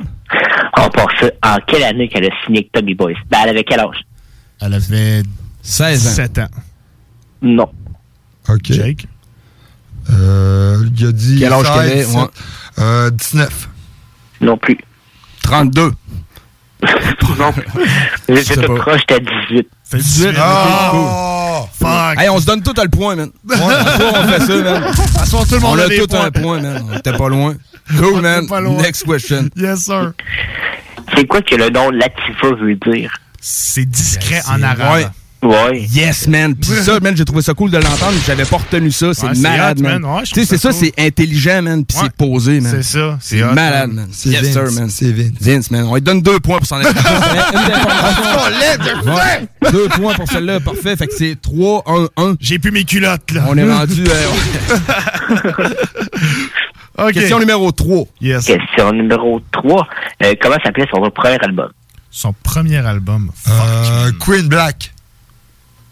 [0.80, 1.28] On part ça.
[1.44, 3.14] En quelle année qu'elle a signé avec Tommy Boys?
[3.32, 4.06] Ben, elle avait quel âge?
[4.62, 5.24] Elle avait
[5.64, 6.12] 16 ans.
[6.12, 6.48] 7 ans.
[7.42, 7.72] Non.
[8.48, 8.60] OK.
[8.72, 9.08] Jake?
[10.12, 11.40] Euh, il a dit.
[11.40, 12.24] Quel âge qu'elle avait, 16, ouais.
[12.80, 13.70] Euh, 19.
[14.42, 14.78] Non plus.
[15.42, 15.92] 32.
[17.40, 17.66] non plus.
[18.30, 19.68] J'étais tout proche, j'étais 18.
[19.90, 20.36] Fait 18.
[20.38, 21.66] Oh!
[21.80, 22.20] Fuck.
[22.20, 23.30] Hey, on se donne tout le point, man.
[23.50, 23.86] Soir,
[24.16, 24.84] on fait ça, man.
[25.18, 26.26] À tout le monde On a a tout points.
[26.26, 26.86] un point, man.
[26.92, 27.56] On était pas loin.
[27.98, 28.46] Cool, man.
[28.48, 28.82] pas loin.
[28.82, 29.48] Next question.
[29.56, 30.12] Yes, sir.
[31.16, 33.14] C'est quoi que le nom Latifa veut dire?
[33.40, 35.08] C'est discret en Ouais.
[35.44, 35.86] Ouais.
[35.94, 36.56] Yes, man.
[36.56, 38.14] Puis ça, man, j'ai trouvé ça cool de l'entendre.
[38.26, 39.14] J'avais pas retenu ça.
[39.14, 40.02] C'est Ouais, malade, hot, man.
[40.02, 40.16] man.
[40.16, 40.80] Ouais, je tu sais, c'est ça, cool.
[40.80, 41.86] c'est intelligent, man.
[41.86, 42.04] Puis Ouais.
[42.06, 42.72] c'est posé, man.
[42.76, 43.18] C'est ça.
[43.22, 44.06] C'est malade, man.
[44.06, 44.08] man.
[44.12, 44.54] C'est Yes, Vince.
[44.54, 44.90] sir, man.
[44.90, 45.32] C'est Vince.
[45.40, 45.86] Vince, man.
[45.86, 46.92] On lui donne deux points pour s'en être.
[49.72, 50.60] Deux points pour celle-là.
[50.60, 50.96] Parfait.
[50.96, 52.36] Fait que c'est 3, 1, 1.
[52.40, 53.46] J'ai plus mes culottes, là.
[53.48, 54.04] On est rendu.
[54.08, 55.70] euh.
[57.14, 58.06] Question numéro 3.
[58.22, 58.46] Yes.
[58.46, 59.88] Question numéro 3.
[60.42, 61.70] comment s'appelait son premier album?
[62.10, 63.30] Son premier album.
[63.48, 64.94] Euh, Queen Black.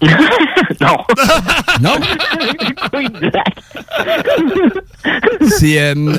[0.81, 0.97] non.
[1.81, 1.95] Non?
[2.91, 3.55] Queen Black.
[5.57, 5.79] C'est.
[5.79, 6.17] euh,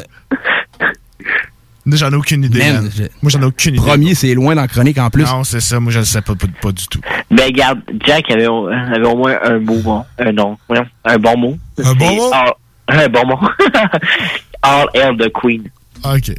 [1.86, 2.58] J'en ai aucune idée.
[2.58, 2.90] Man, man.
[2.94, 3.84] je- Moi, j'en ai aucune idée.
[3.84, 5.22] Premier, c'est loin dans la chronique en plus.
[5.24, 5.78] Non, c'est ça.
[5.78, 7.00] Moi, je le sais pas, pas, pas du tout.
[7.30, 10.04] Ben, regarde, Jack avait, au- avait au moins un mot bon.
[10.18, 10.58] Un nom.
[11.04, 11.58] Un bon mot.
[11.84, 12.32] Un bon mot?
[12.32, 12.54] All-
[12.88, 13.38] un bon mot.
[14.62, 15.70] All Hail the Queen.
[16.04, 16.32] OK.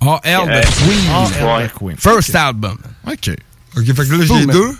[0.00, 1.10] Ah, L Euh, the Queen.
[1.40, 1.96] Elder Queen.
[1.96, 2.78] First album.
[3.04, 3.30] OK.
[3.76, 4.76] OK, fait que là, j'ai deux.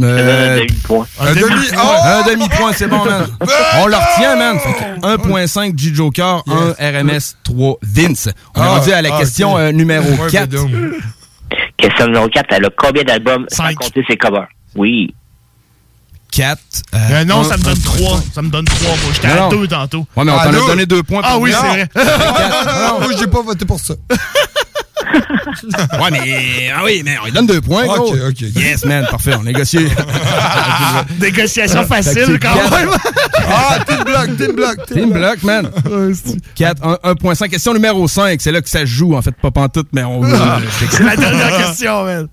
[0.00, 1.06] Euh, Un demi-point.
[1.20, 1.66] Un demi.
[1.76, 1.78] Oh!
[2.04, 3.26] Un demi-point, c'est bon, man.
[3.80, 4.58] On le retient, man.
[4.60, 5.06] Fait que
[5.46, 6.42] 1.5 G-Joker,
[6.78, 8.28] 1 RMS, 3 Vince.
[8.54, 9.58] On est Ah, rendu à la ah, question ok.
[9.60, 10.48] euh, numéro Ouais, 4.
[10.48, 10.70] ben, donc.
[11.76, 12.46] Question numéro 4.
[12.50, 13.74] Elle a combien d'albums sans Cinq.
[13.76, 14.46] compter ses covers?
[14.76, 15.12] Oui.
[16.32, 16.58] 4.
[16.94, 18.20] Euh, non, ça me donne 3.
[18.32, 18.88] Ça me donne 3.
[18.88, 19.48] Moi, j'étais Non, à non.
[19.48, 20.06] 2 tantôt.
[20.16, 21.22] Ouais, mais on Ah, t'en a donné deux points.
[21.24, 21.88] Ah oui, c'est vrai.
[21.96, 23.94] Non, moi, j'ai pas voté pour ça.
[26.00, 26.70] Ouais, mais.
[26.74, 28.12] Ah oui, mais on lui donne deux points, gros.
[28.14, 28.40] Ok, ok.
[28.56, 29.78] Yes, man, parfait, on négocie.
[31.20, 32.90] Négociation facile, quand même.
[33.48, 34.86] Ah, team block, team block.
[34.86, 35.70] Team Block, man.
[36.54, 37.48] 4, 1.5.
[37.48, 38.40] Question numéro 5.
[38.40, 40.22] C'est là que ça se joue, en fait, pas pantoute, mais on.
[40.90, 42.28] C'est la dernière question, man.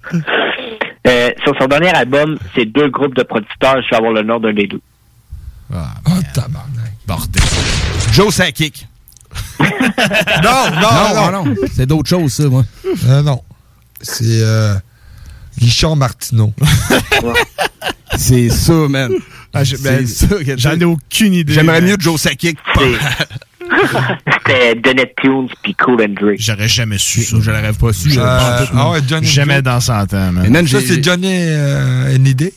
[1.07, 3.81] Euh, sur son dernier album, c'est deux groupes de producteurs.
[3.81, 4.81] Je vais avoir le nom d'un des deux.
[5.73, 6.93] Oh, tabarnak.
[7.07, 7.41] Bordel.
[8.11, 8.86] Joe Sakic.
[9.59, 11.31] Non, non, Non, non.
[11.31, 11.55] non, non.
[11.75, 12.63] C'est d'autres choses, ça, moi.
[13.07, 13.41] Euh, non.
[14.01, 14.75] C'est euh,
[15.59, 16.53] Richard Martineau.
[18.17, 19.11] C'est ça, man.
[19.53, 21.53] Ah, je- ben, C'est ça que J'en ai aucune idée.
[21.53, 22.57] J'aimerais mieux Joe Sakic.
[24.47, 26.31] C'était Donnet Tunes puis Cool and Dre.
[26.37, 27.37] J'aurais jamais su ça.
[27.39, 28.11] Je l'aurais pas su.
[28.17, 30.51] Euh, ah ouais, Johnny Jamais dans 100 ans, Mais man.
[30.51, 32.53] man, Ça, c'est Johnny euh, Hallyday.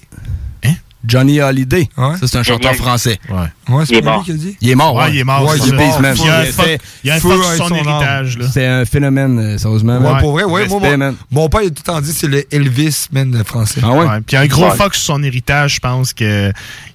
[1.07, 1.89] Johnny Holiday.
[1.97, 2.17] Ouais.
[2.21, 3.19] Ça, c'est un chanteur français.
[3.31, 3.37] Ouais.
[3.37, 4.19] Ouais, Il est c'est pas mort.
[4.19, 4.57] lui qui a dit?
[4.61, 4.95] Il est mort.
[4.95, 5.43] Ouais, il est mort.
[5.45, 6.15] Ouais, c'est il est mort, man.
[6.19, 7.75] Il y a un fuck- il y a un feu fuck sur avec son son
[7.75, 8.45] héritage, là.
[8.53, 9.97] C'est un phénomène, euh, sérieusement.
[9.99, 10.21] Ouais, man.
[10.21, 10.51] pour vrai, ouais.
[10.69, 11.17] Moi, Respect, mon, man.
[11.31, 13.81] mon père, il a tout le temps dit c'est le Elvis, man, français.
[13.83, 13.99] Ah ouais?
[14.01, 14.21] Ouais.
[14.27, 14.77] Puis il y a un gros Ouais.
[14.77, 16.53] fuck sur son héritage, je pense que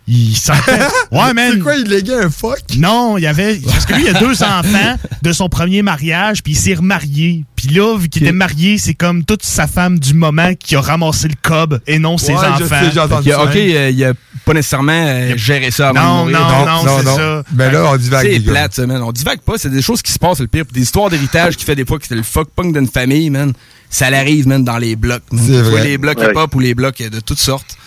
[0.07, 0.79] il sentait.
[1.11, 1.51] Ouais, man.
[1.53, 2.59] C'est quoi, il léguait un fuck?
[2.77, 3.55] Non, il y avait.
[3.57, 7.43] Parce que lui, il a deux enfants de son premier mariage, puis il s'est remarié.
[7.55, 10.81] Puis là, vu qu'il était marié, c'est comme toute sa femme du moment qui a
[10.81, 12.91] ramassé le cob et non ses Ouais, je enfants.
[12.91, 13.43] sais, entendu Ok, ça.
[13.43, 14.13] ok, euh, il a
[14.45, 16.47] pas nécessairement euh, géré ça avant Non, de mourir.
[16.65, 17.43] non, non, c'est ça.
[17.51, 18.27] Ben là, on divague.
[18.31, 19.01] C'est plate, ça, man.
[19.01, 20.65] On divague pas, c'est des choses qui se passent, c'est le pire.
[20.71, 23.53] Des histoires d'héritage qui fait des fois que c'est le fuck punk d'une famille, man.
[23.89, 25.23] Ça l'arrive, man, dans les blocs.
[25.31, 25.83] C'est vrai.
[25.83, 26.29] les blocs Ouais.
[26.31, 27.77] hip-hop ou les blocs euh, de toutes sortes.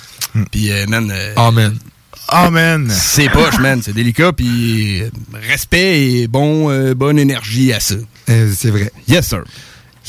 [0.50, 1.76] Puis, euh, man, euh, Amen.
[2.28, 2.88] Ah, man.
[2.90, 3.80] c'est poche, man.
[3.82, 4.32] C'est délicat.
[4.32, 5.02] Puis,
[5.48, 7.94] respect et bon, euh, bonne énergie à ça.
[8.28, 8.90] Euh, C'est vrai.
[9.08, 9.42] Yes, sir.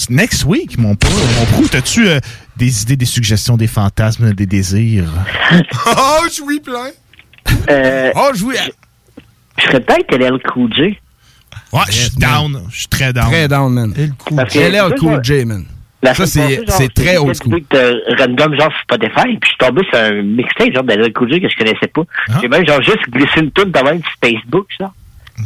[0.10, 2.20] Next week, mon pro, mon pro, t'as-tu euh,
[2.58, 5.10] des idées, des suggestions, des fantasmes, des désirs?
[5.52, 6.90] oh, je suis plein.
[7.70, 8.60] Euh, Oh, je voulais.
[9.58, 10.98] je serais peut-être LL Cool J.
[11.74, 12.62] Ouais, je suis down.
[12.72, 13.28] Je suis très down.
[13.30, 13.94] Très down, man.
[13.94, 15.20] LL Cool.
[15.24, 15.66] J, man.
[16.02, 17.62] La Ça, c'est- passée, genre, c'est très j'ai old school.
[17.72, 21.42] de random genre sur Spotify, puis je suis tombé sur un mixtape genre Cool J
[21.42, 22.04] que je connaissais pas.
[22.30, 22.38] Ah.
[22.42, 24.94] J'ai même genre juste glissé une tune de même sur Facebook, genre.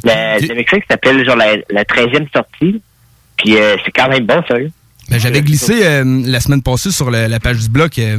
[0.03, 2.81] Le, le mixtape s'appelle genre la, la 13e sortie.
[3.37, 4.71] Puis euh, c'est quand même bon, sérieux.
[5.09, 8.15] Ben, J'avais glissé euh, la semaine passée sur le- la page du bloc euh,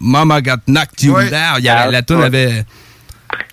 [0.00, 1.30] Mama Got Knocked You Ouais.
[1.30, 1.56] Down.
[1.58, 2.24] Il y Ah, la tune ouais.
[2.26, 2.64] avait.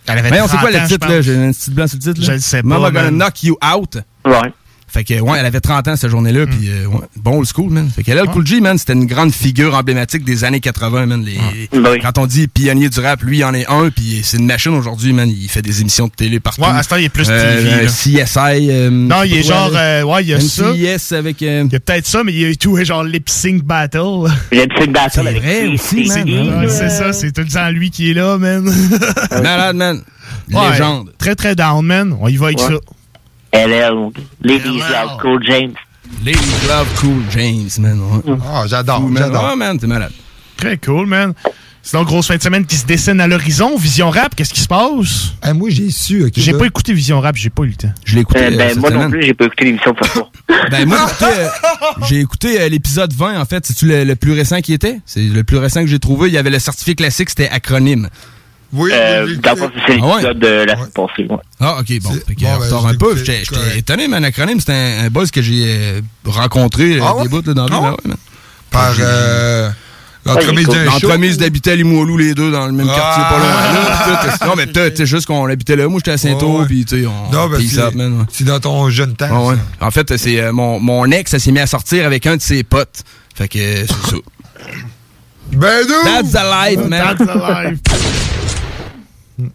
[0.09, 1.21] Elle avait Voyons, c'est 30 quoi le titre, là?
[1.21, 2.25] J'ai un petit blanc sur le titre, là.
[2.27, 3.15] Je le sais pas, Mama Gonna man.
[3.15, 3.97] Knock You Out.
[4.25, 4.51] Ouais.
[4.89, 7.69] Fait que, ouais, elle avait 30 ans cette journée-là, puis euh, ouais, bon old school,
[7.71, 7.89] man.
[7.93, 11.25] Fait qu'elle, Cool G, man, c'était une grande figure emblématique des années 80, man.
[11.25, 14.45] Les- Quand on dit pionnier du rap, lui, il en est un, puis c'est une
[14.45, 15.29] machine aujourd'hui, man.
[15.29, 16.61] Il fait des émissions de télé partout.
[16.61, 17.87] Ouais, à ce temps, il est plus Euh, TV, euh, là.
[17.89, 18.67] CSI.
[18.71, 20.71] euh, Non, il est genre, euh, ouais, il y a ça.
[20.71, 21.41] NCIS avec...
[21.43, 24.31] euh, Il y a peut-être ça, mais il y a tout genre lip sync battle.
[24.53, 26.61] Lip sync battle C'est vrai aussi, man.
[26.63, 26.69] Là.
[26.69, 28.63] c'est ça, c'est tout le temps lui qui est là, man.
[29.31, 30.01] Malade, man.
[30.47, 31.11] Légende.
[31.17, 32.15] Très, très down, man.
[32.19, 32.69] On y va avec ça.
[33.53, 34.11] LL,
[34.41, 35.73] Ladies Love Cool James.
[36.25, 37.99] Ladies Love Cool James, man.
[37.99, 38.35] ouais.
[38.45, 39.43] Ah, j'adore, j'adore.
[39.49, 40.11] Ouais, man, t'es malade.
[40.57, 41.33] Très cool, man.
[41.83, 43.77] Sinon, grosse fin de semaine qui se dessine à l'horizon.
[43.77, 45.31] Vision Rap, qu'est-ce qui se passe?
[45.47, 46.25] Eh, moi, j'ai su.
[46.25, 47.93] ok, J'ai pas écouté Vision Rap, j'ai pas eu le temps.
[48.03, 49.97] Je l'ai écouté Euh, euh, ben, cette moi non plus, j'ai pas écouté l'émission de
[49.97, 50.27] toute façon.
[50.71, 51.47] Ben, moi, j'ai écouté, euh,
[52.09, 53.65] j'ai écouté euh, l'épisode 20, en fait.
[53.65, 54.99] C'est-tu le, le plus récent qui était?
[55.05, 56.27] C'est le plus récent que j'ai trouvé.
[56.27, 58.09] Il y avait le certificat classique, c'était acronyme.
[58.73, 59.57] Oui, Euh, dans le
[59.87, 60.11] c'est Ah ouais?
[60.15, 61.27] l'épisode de la semaine passée.
[61.29, 61.37] ouais.
[61.59, 62.11] Ah, ok, bon.
[62.27, 63.15] Fait que, bon, on ben, je un peu.
[63.15, 67.15] J'étais étonné, mais un acronyme, c'était un, un buzz que j'ai euh, rencontré euh, Ah
[67.15, 67.23] ouais?
[67.23, 68.09] des bouts là, dans la Ah vie.
[68.09, 68.15] ouais?
[68.69, 69.69] Par euh,
[70.25, 72.95] l'entremise d'habiter à Limoilou, les deux, dans le même Ah!
[72.95, 74.27] quartier, pas loin.
[74.37, 75.87] Tout, Non, mais peut-être, c'est juste qu'on habitait là.
[75.87, 76.17] Moi, j'étais à
[76.59, 76.65] ouais.
[76.65, 77.31] puis tu sais, on.
[77.31, 77.81] Non, ben, c'est
[78.29, 79.55] c'est dans ton jeune temps.
[79.79, 79.85] Ah.
[79.87, 82.63] En fait, c'est euh, mon, ex, elle s'est mis à sortir avec un de ses
[82.63, 83.03] potes.
[83.33, 84.15] Fait que c'est ça.
[85.53, 86.03] Ben, nous!
[86.03, 87.15] That's the life, man.
[87.17, 88.16] That's
[89.37, 89.49] Tout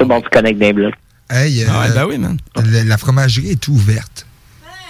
[0.00, 0.94] le monde se connecte dans les blocs.
[1.30, 2.38] Hey, euh, Ah ouais, ben oui, man.
[2.56, 4.26] la, la fromagerie est ouverte.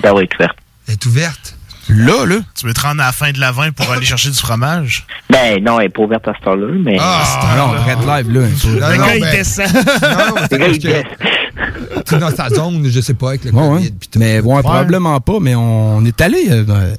[0.02, 0.54] Ben oui, tout ouvert.
[0.86, 1.54] Elle est ouverte?
[1.90, 2.36] Là, là.
[2.54, 5.06] Tu veux te rendre à la fin de la 20 pour aller chercher du fromage?
[5.30, 6.96] Ben non, elle est pas ouverte à cette heure-là, mais.
[7.00, 8.40] Ah, Ah non, Red Live, là.
[8.40, 9.66] Non, Le non, gars, il ben- descend.
[9.74, 10.86] Non, c'est Le gars, il
[12.16, 13.94] es dans sa zone, je sais pas, avec le Ouais, COVID.
[14.18, 16.46] Mais bon, probablement pas, mais on est allé.
[16.50, 16.94] euh,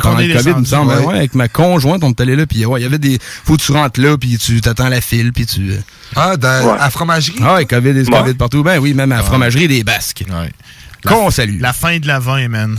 [0.00, 0.92] pendant on est le COVID, il me semble.
[0.92, 1.04] ouais.
[1.04, 3.18] ouais, avec ma conjointe, on est allé là, puis ouais, il y avait des.
[3.44, 5.70] Faut que tu rentres là, puis tu t'attends la file, puis tu.
[5.72, 5.76] euh,
[6.16, 6.78] Ah, dans, Ouais.
[6.78, 7.38] à la fromagerie?
[7.42, 8.18] Ah ouais, COVID, des Ouais.
[8.18, 8.62] COVID partout.
[8.62, 10.24] Ben oui, même à la fromagerie des Basques.
[10.28, 10.50] Ouais.
[11.06, 11.60] Qu'on salue.
[11.60, 12.78] La fin de la 20, man.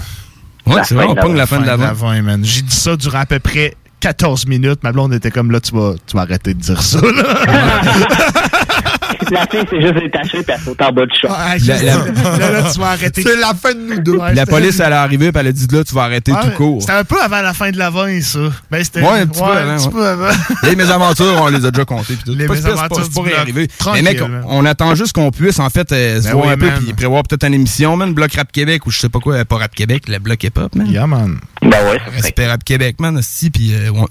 [0.66, 1.98] Ouais, c'est vrai, on de la pogne la fin de la vente.
[1.98, 2.42] 20, man.
[2.46, 4.82] J'ai dit ça durant à peu près 14 minutes.
[4.84, 7.00] Ma blonde était comme là, tu vas, tu vas arrêter de dire ça.
[7.02, 7.42] Là,
[9.32, 11.28] La fille, c'est juste détaché puis elle saute en bas du chat.
[11.32, 13.24] Ah, La- juste- la- là, là, tu vas arrêter.
[13.24, 14.18] C'est la fin de nous deux.
[14.18, 16.40] Ouais, La police, elle est arrivée, puis elle a dit là, tu vas arrêter Ouais,
[16.44, 16.82] tout court.
[16.82, 18.40] C'était un peu avant la fin de la 20, ça.
[18.72, 19.92] Ben, c'était Ouais, un petit peu un petit ouais.
[19.92, 20.30] peu avant.
[20.64, 22.16] Les mésaventures, on les a déjà comptées.
[22.16, 22.36] puis tout.
[22.38, 23.68] Les mésaventures c'est pas réarriver.
[23.94, 26.54] Mais mec, on, on attend juste qu'on puisse, en fait, euh, se Ben voir oui,
[26.54, 29.20] un peu, puis prévoir peut-être une émission, man, Bloc Rap Québec, ou je sais pas
[29.20, 30.88] quoi, euh, pas Rap Québec, le Bloc Hip-Hop, man.
[30.88, 31.40] Yeah, man.
[31.62, 32.00] Ben ouais.
[32.16, 34.06] Respect Rap Québec, man, aussi, puis euh, ouais.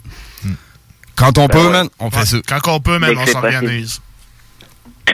[1.15, 1.73] Quand on Ben peut, ouais.
[1.73, 2.37] man, on fait ça.
[2.49, 4.01] Quand on peut, man, on s'organise.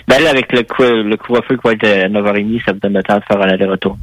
[0.07, 2.93] Ben là, avec le, cou- le couvre-feu qui va être à 9h30, ça me donne
[2.95, 3.99] le temps de faire un aller-retour.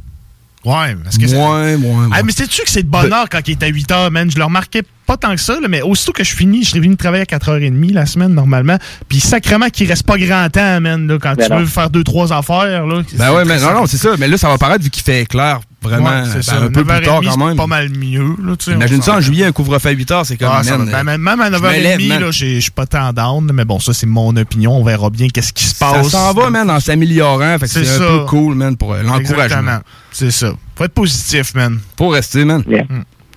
[0.64, 2.06] Ouais, parce que c'est- Ouais, ouais, ouais.
[2.12, 4.28] Ah, mais sais-tu que c'est de bonne heure quand il est à 8 h, man?
[4.30, 6.80] Je le remarquais pas tant que ça, là, mais aussitôt que je finis, je serais
[6.80, 8.76] venu travailler à 4h30 la semaine, normalement.
[9.08, 11.58] Puis sacrément qu'il reste pas grand temps, man, là, quand Ben tu non.
[11.60, 13.02] veux faire deux, trois affaires, là.
[13.14, 14.10] Ben ouais, mais non, non, c'est ça.
[14.18, 16.56] Mais là, ça va paraître vu qu'il fait clair, vraiment, Ouais, c'est ben, ça.
[16.56, 17.56] un peu plus 9h30, tard quand c'est même.
[17.56, 18.72] pas mal mieux, là, tu sais.
[18.72, 20.98] Imagine ça en juillet, un couvre-feu à 8 heures, c'est comme, Ah, ça man, va.
[20.98, 22.20] euh, Ben, même à je me 9h30, lève, man.
[22.22, 24.72] là, j'ai- je suis pas tant down, mais bon, ça, c'est mon opinion.
[24.76, 26.08] On verra bien qu'est-ce qui se Ça passe.
[26.08, 27.56] s'en va, man, en s'améliorant.
[27.58, 27.98] Fait que C'est un ça.
[27.98, 29.44] peu cool, man, pour euh, l'encouragement.
[29.44, 29.78] Exactement.
[30.10, 30.52] C'est ça.
[30.74, 31.78] Faut être positif, man.
[31.96, 32.62] Faut rester, man.
[32.68, 32.84] Yeah.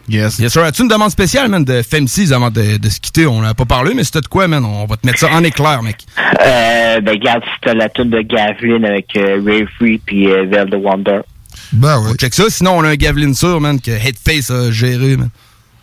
[0.09, 0.39] Yes.
[0.39, 0.63] Yes, sir.
[0.63, 3.27] As-tu une demande spéciale, man, de Femsis avant de, de se quitter?
[3.27, 4.65] On n'a pas parlé, mais c'était de quoi, man?
[4.65, 5.97] On va te mettre ça en éclair, mec.
[6.17, 10.45] Euh, ben, regarde, si t'as la tune de Gavlin avec euh, Ray Free puis euh,
[10.49, 11.19] Vel the Wonder.
[11.73, 12.09] Ben oui.
[12.11, 12.43] On check ça.
[12.49, 15.29] Sinon, on a un Gavelin sur, man, que Headface a géré, man.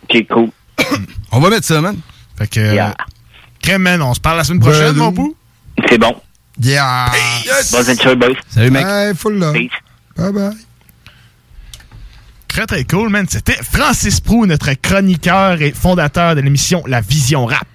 [0.03, 0.49] Ok, cool.
[1.31, 1.97] On va mettre ça, man.
[2.37, 2.95] Fait que, Yeah.
[3.61, 5.35] crème, man, on se parle la semaine prochaine, Ben, mon bout.
[5.89, 6.15] C'est bon.
[6.61, 7.07] Yeah.
[7.71, 8.35] Bonne aventure, boys.
[8.49, 8.85] Salut, mec.
[8.85, 9.53] Hey, full love.
[9.53, 9.71] Peace.
[10.17, 10.51] Bye bye.
[12.57, 13.27] Très, très cool, man.
[13.29, 17.67] C'était Francis Prou, notre chroniqueur et fondateur de l'émission La Vision Rap.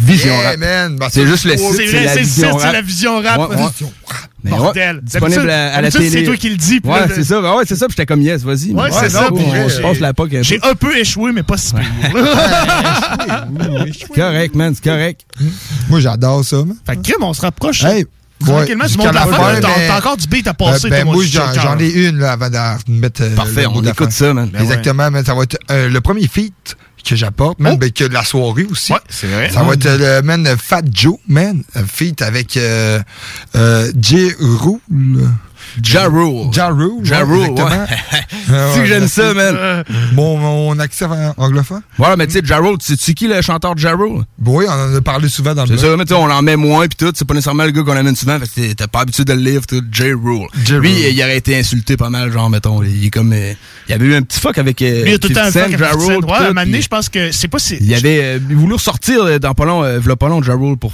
[0.00, 0.58] Vision Yeah, Rap.
[0.58, 2.72] Ben, C'est juste le site, C'est c'est vrai, la c'est le site, c'est Rap.
[2.72, 3.38] la Vision Rap.
[3.38, 3.62] Ouais, ouais.
[4.42, 5.00] Mais ouais, Bordel.
[5.04, 6.10] disponible D'habitude- à, à la télé.
[6.10, 6.80] c'est toi qui le dis.
[6.82, 7.40] Ouais, c'est ça.
[7.40, 7.86] Ben ouais, c'est ça.
[7.86, 8.72] Puis j'étais comme yes, vas-y.
[8.72, 10.68] Ouais, c'est ça, non, puis on j'ai- se passe la POC un J'ai peu.
[10.68, 12.12] un peu échoué, mais pas si pire.
[14.16, 15.26] Correct, man, c'est correct.
[15.88, 16.74] Moi, j'adore ça, man.
[16.84, 17.84] Fait que, crème, on se rapproche.
[17.84, 18.04] Hey,
[18.40, 19.60] Tranquillement, ouais, tu montes la fin.
[19.60, 20.86] T'as mais- encore du beat à passer.
[20.86, 23.22] Euh, ben, moi, du j'en ai une là, avant de mettre.
[23.22, 24.48] euh, Parfait, on écoute ça, man.
[24.52, 25.24] Ben Exactement, man.
[25.24, 27.78] Ça va être euh, le premier feat que j'apporte, man, Oh.
[27.78, 28.92] ben, que de la soirée aussi.
[28.92, 29.50] Ouais, c'est vrai.
[29.50, 31.62] Ça va être euh, le man Fat Joe, man.
[31.74, 33.00] Un feat avec euh,
[33.56, 34.32] euh, J.
[34.38, 35.28] Rule.
[35.82, 36.50] Ja Rule.
[36.52, 37.04] Ja Rule.
[37.04, 37.68] Ja Rule, exactement.
[37.68, 37.86] ouais.
[38.74, 39.84] Si j'aime ça, man.
[40.14, 41.82] Mon, mon accent anglophone.
[41.98, 44.22] Ouais, mais tu sais, Ja Rule, tu sais qui le chanteur de Ja Rule?
[44.44, 46.42] Oui, on en a parlé souvent dans le C'est ça, mais tu sais, on en
[46.42, 47.12] met moins pis tout.
[47.14, 49.32] C'est pas nécessairement le gars qu'on amène souvent, fait que t'es- t'as pas habitué de
[49.34, 49.82] le lire, tout.
[49.92, 50.12] J.
[50.12, 50.46] Rule.
[50.80, 52.82] Lui, il aurait été insulté pas mal, genre, mettons.
[52.82, 53.32] Il est comme.
[53.32, 53.52] euh,
[53.88, 54.80] il avait eu un petit fuck avec.
[54.82, 56.38] Euh, il a tout le temps un 50 fuck Ja 50 Rule, Ouais, à un
[56.38, 57.76] tout, moment donné, puis je pense que c'est pas si.
[57.80, 60.92] Il avait euh, voulu ressortir euh, dans pas long, euh, pas long, Ja Rule pour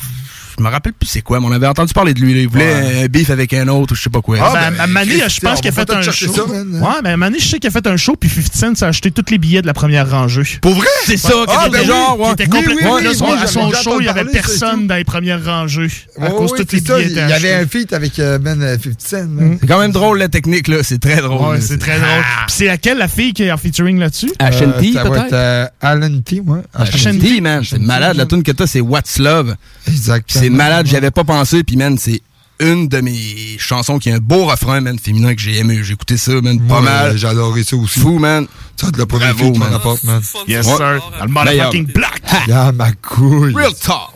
[0.58, 2.34] je me rappelle plus c'est quoi, mais on avait entendu parler de lui.
[2.34, 2.40] là.
[2.40, 4.38] Il voulait un beef avec un autre, ou je sais pas quoi.
[4.40, 6.32] Ah, ben, à Mané, je pense qu'il a fait un show.
[6.46, 9.10] ouais, mais Mané, je sais qu'il a fait un show, puis 50 Cent s'est acheté
[9.10, 10.58] tous les billets de la première rangée.
[10.60, 10.86] Pour vrai?
[11.06, 11.44] C'est ça, Ouais.
[11.48, 14.24] Ah, ben genre, oui, était complètement oui, oui, à son déjà show, il y avait
[14.24, 15.88] personne dans les premières rangées.
[16.20, 18.76] À cause de tous les billets Il y avait un feat avec euh, Ben euh,
[18.78, 19.16] 50 Cent.
[19.16, 19.56] là.
[19.60, 20.78] C'est quand même drôle la technique, là.
[20.82, 21.52] C'est très drôle.
[21.54, 22.22] Ouais, c'est très drôle.
[22.46, 24.32] Puis c'est laquelle la fille qui est en featuring là-dessus?
[24.38, 25.24] Ashanti, Euh, peut-être?
[25.26, 26.60] être euh, Alan T, ouais.
[26.74, 27.62] Ashanti, man.
[27.64, 28.16] C'est malade.
[28.16, 29.54] La tune que t'as, c'est What's Love.
[29.88, 30.43] Exactement.
[30.44, 30.86] C'est malade.
[30.86, 31.64] J'y avais pas pensé.
[31.64, 32.20] Puis, man, c'est
[32.60, 35.80] une de mes chansons qui a un beau refrain, man, féminin que j'ai aimé.
[35.82, 37.16] J'ai écouté ça, man, pas mal.
[37.16, 37.98] J'ai adoré ça aussi.
[38.00, 38.46] Fou, man.
[38.76, 39.74] Ça, de la première Bravo, fille qui m'en man.
[39.74, 40.20] apporte, man.
[40.46, 40.76] Yes, Ouais.
[40.76, 41.00] sir.
[41.22, 42.22] Le motherfucking black.
[42.46, 43.54] Yeah, ma couille.
[43.54, 44.10] Real talk.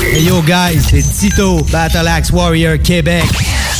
[0.00, 3.24] Hey yo guys, c'est Tito, Battle Axe Warrior Québec.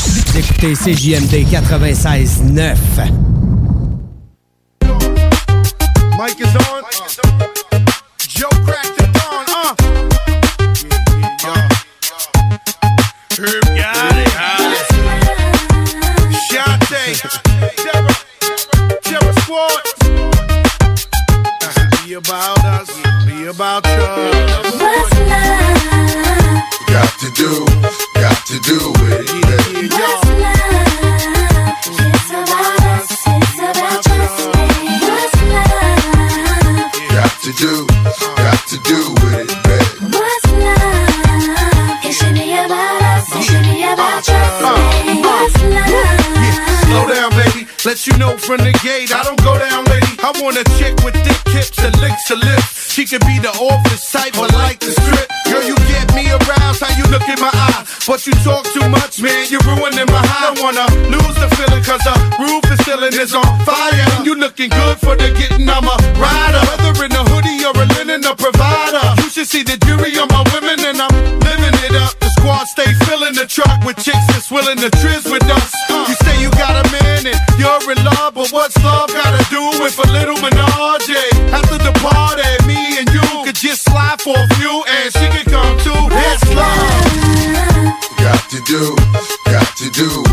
[0.07, 2.75] Vous écoutez CJMD 96.9.
[6.17, 6.83] Mike is on.
[8.29, 9.01] Joe cracked the dawn.
[9.01, 9.02] Uh.
[13.43, 14.31] Herb got it.
[16.47, 17.11] Shantae.
[17.75, 18.15] Terror.
[19.03, 19.83] Terror Squad.
[22.05, 22.89] Be about us.
[23.25, 24.07] Be about you.
[26.87, 27.65] Got to do,
[28.15, 29.91] got to do with it.
[37.11, 37.85] Got to do,
[38.37, 39.72] got to do with it,
[47.85, 49.11] Let you know from the gate.
[49.11, 50.15] I don't go down, lady.
[50.23, 52.95] I want a chick with thick hips and licks her lips.
[52.95, 55.27] She could be the office type, but like the strip.
[55.51, 56.79] Girl, you get me aroused.
[56.79, 57.83] How you look in my eye.
[58.07, 59.51] But you talk too much, man.
[59.51, 60.55] You're ruining my high.
[60.55, 64.07] I wanna lose the feeling, cause the roof is ceiling is on fire.
[64.15, 65.67] And you looking good for the getting.
[65.67, 66.63] I'm a rider.
[66.71, 69.03] Whether in a hoodie or a linen, a provider.
[69.19, 71.11] You should see the jury on my women, and I'm
[71.43, 72.15] living it up.
[72.23, 75.62] The squad stay filling the truck with chicks that's willing to trizz with us.
[79.83, 81.11] With a little menage?
[81.51, 85.51] After the party, me and you could just slide for a few, and she could
[85.51, 86.03] come too.
[86.09, 87.13] It's love.
[88.17, 88.95] Got to do,
[89.45, 90.32] got to do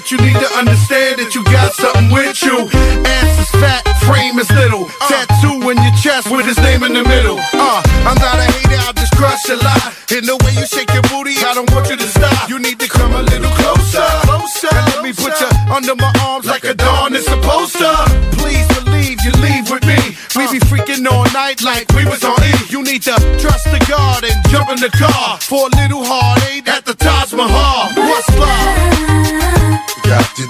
[0.00, 2.56] but you need to understand that you got something with you.
[3.04, 4.88] Ass is fat, frame is little.
[5.12, 7.36] Tattoo in your chest with his name in the middle.
[7.52, 9.92] Uh, I'm not a hater, I just crush a lot.
[10.08, 12.48] In the way you shake your booty, I don't want you to stop.
[12.48, 14.72] You need to come a little closer, closer.
[14.72, 17.92] And let me put you under my arms like a dawn is supposed to.
[18.40, 20.16] Please believe you leave with me.
[20.32, 22.52] We be freaking all night like we was on E.
[22.72, 26.68] You need to trust the God and jump in the car for a little heartache
[26.68, 27.99] at the Taj Mahal.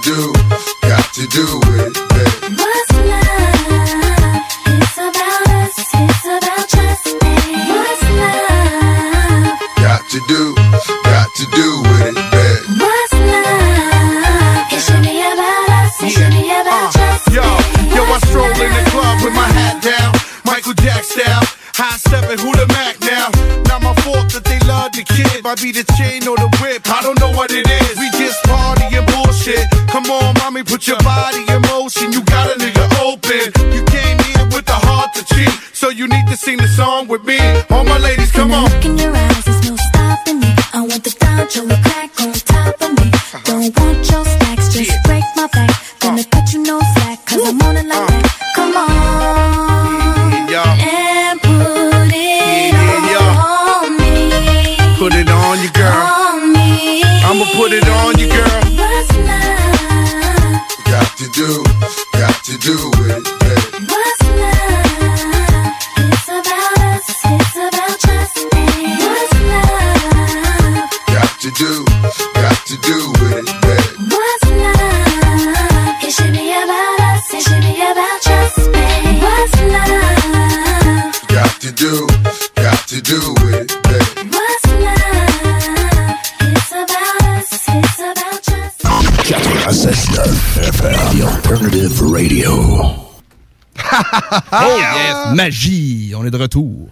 [0.01, 0.33] Do,
[0.81, 1.45] got to do
[1.75, 2.10] it,
[95.43, 96.13] magie.
[96.15, 96.89] On est de retour.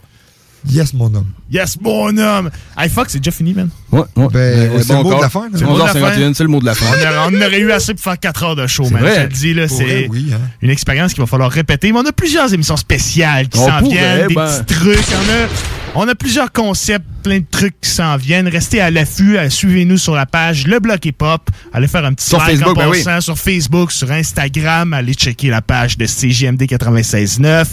[0.68, 1.28] Yes, mon homme.
[1.50, 2.50] Yes, mon homme!
[2.78, 3.70] Hey, fuck, c'est déjà fini, man.
[3.94, 4.28] Ouais, ouais.
[4.32, 5.50] Ben, Euh, c'est le mot de la fin, là.
[5.54, 6.00] C'est le mot de la fin.
[6.00, 6.86] 11h51, c'est le mot de la fin.
[7.32, 9.02] On aurait, eu assez pour faire 4 heures de show, man.
[9.02, 9.12] vrai.
[9.12, 10.40] Je te le dis, là, c'est oui, hein.
[10.62, 11.94] une expérience qu'il va falloir répéter.
[11.94, 14.48] Mais on a plusieurs émissions spéciales qui s'en viennent, des ben.
[14.48, 14.98] petits trucs.
[14.98, 15.48] On a,
[15.96, 18.48] on a plusieurs concepts, plein de trucs qui s'en viennent.
[18.48, 21.50] Restez à l'affût, suivez-nous sur la page Le Bloc Hip Hop.
[21.74, 23.22] Allez faire un petit Sur like Facebook, en ben oui.
[23.22, 24.94] sur Facebook, sur Instagram.
[24.94, 27.66] Allez checker la page de CGMD 96.9.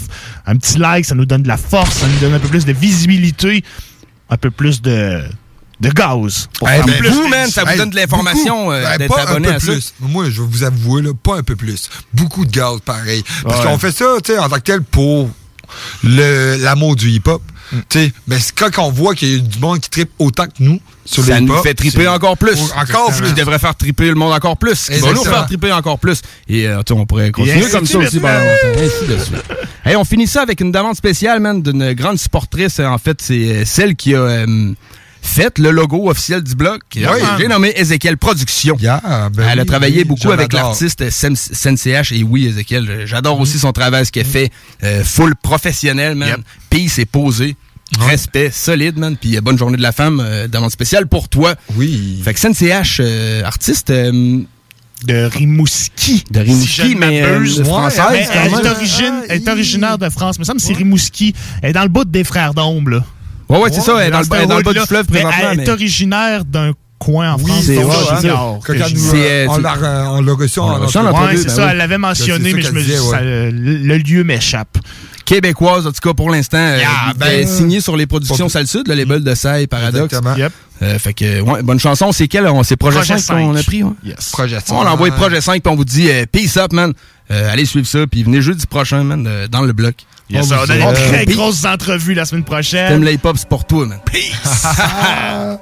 [0.45, 2.65] Un petit like, ça nous donne de la force, ça nous donne un peu plus
[2.65, 3.63] de visibilité,
[4.29, 5.21] un peu plus de,
[5.79, 6.49] de gaz.
[6.57, 9.41] pour ben, plus vous, man, ça vous Hey, donne de l'information euh, Ben, d'être un
[9.41, 9.71] peu à ça.
[9.71, 9.93] plus.
[10.01, 11.89] Moi, je vais vous avouer, là, pas un peu plus.
[12.13, 13.23] Beaucoup de gaz, pareil.
[13.43, 13.65] Parce Ouais.
[13.71, 15.29] qu'on fait ça, tu sais, en tant que tel, pour
[16.03, 17.41] le- l'amour du hip-hop.
[17.71, 17.77] Mm.
[17.89, 20.45] Tu sais, mais c'est quand on voit qu'il y a du monde qui tripe autant
[20.45, 22.59] que nous sur ça nous fait triper encore plus.
[22.75, 23.27] Encore plus.
[23.27, 24.89] Qui devrait faire triper le monde encore plus.
[24.89, 26.21] Qui va nous faire triper encore plus.
[26.47, 28.17] Et euh, tu sais, on pourrait continuer comme ça aussi.
[28.17, 29.43] Ainsi de suite.
[29.85, 32.79] Hey, on finit ça avec une demande spéciale, man, d'une grande supportrice.
[32.79, 34.73] En fait, c'est euh, celle qui a euh,
[35.27, 36.81] fait le logo officiel du bloc.
[36.95, 37.01] Oui.
[37.39, 38.77] J'ai nommé Ezekiel Productions.
[38.79, 42.89] Yeah, ben Elle a travaillé oui, beaucoup avec l'artiste SenCH et oui, Ezekiel.
[42.89, 44.51] euh, J'adore aussi son travail, ce qu'elle fait.
[44.83, 46.29] Euh, full professionnel, man.
[46.29, 46.39] Yep.
[46.69, 47.55] Puis c'est posé.
[47.99, 49.15] Respect, solide, man.
[49.15, 51.55] Puis euh, bonne journée de la femme, euh, demande spéciale pour toi.
[51.75, 52.21] Oui.
[52.23, 54.41] Fait que SenCH, euh, artiste euh,
[55.05, 56.23] de Rimouski.
[56.31, 60.09] de Rimouski, Si je mais euh, française Mais elle, est origine- elle est originaire de
[60.09, 60.35] France.
[60.37, 61.33] Il me semble que c'est Rimouski.
[61.61, 63.05] Elle est dans le bout des frères d'ombre, là.
[63.49, 63.97] Ouais, ouais, c'est ça.
[63.99, 65.49] Elle est dans le, dans le bas du fleuve Mais présentement.
[65.51, 67.63] Elle mais- est originaire d'un coin en Oui, France.
[67.65, 68.09] c'est on l'a reçu
[70.59, 71.37] On en l'a reçu en entrevue.
[71.37, 71.67] c'est ben ça, oui.
[71.71, 72.93] elle l'avait mentionné, mais je me dis,
[73.87, 74.77] le, lieu m'échappe.
[75.25, 76.57] Québécoise, en tout cas, pour l'instant.
[76.57, 80.05] euh, Yeah, ben, signée sur les productions pour- Salle Sud, le label de Saï, Paradox.
[80.05, 80.35] Exactement.
[80.35, 80.51] Yep.
[80.81, 82.11] Euh, fait que, ouais, bonne chanson.
[82.11, 82.47] C'est quelle?
[82.47, 83.59] on- C'est Projet, Projet 5 qu'on 5.
[83.59, 83.91] a pris, ouais.
[84.05, 84.29] Yes.
[84.31, 86.93] Projet On envoie Projet 5 puis on vous dit euh, peace up, man.
[87.29, 89.95] Euh, allez suivre ça, puis venez jeudi prochain, man, euh, dans le bloc.
[90.29, 93.01] Yes, On on a des très Puis- grosses entrevues la semaine T'aimes prochaine.
[93.03, 93.99] le hip-hop, c'est pour toi, man.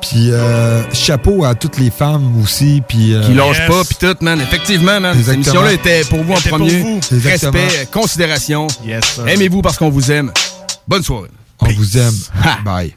[0.00, 2.82] Puis euh, chapeau à toutes les femmes aussi.
[2.86, 3.68] Puis, euh, Qui lâche Yes.
[3.68, 4.38] pas, puis tout, man.
[4.40, 5.12] Effectivement, man.
[5.16, 5.66] Cette Exactement.
[5.66, 6.80] émission-là était pour vous en premier.
[6.80, 7.00] vous.
[7.24, 8.66] Respect, considération.
[8.84, 9.26] Yes, sir.
[9.28, 10.30] Aimez-vous parce qu'on vous aime.
[10.86, 11.30] Bonne soirée.
[11.60, 12.14] on vous aime.
[12.44, 12.58] Ha.
[12.64, 12.94] Bye.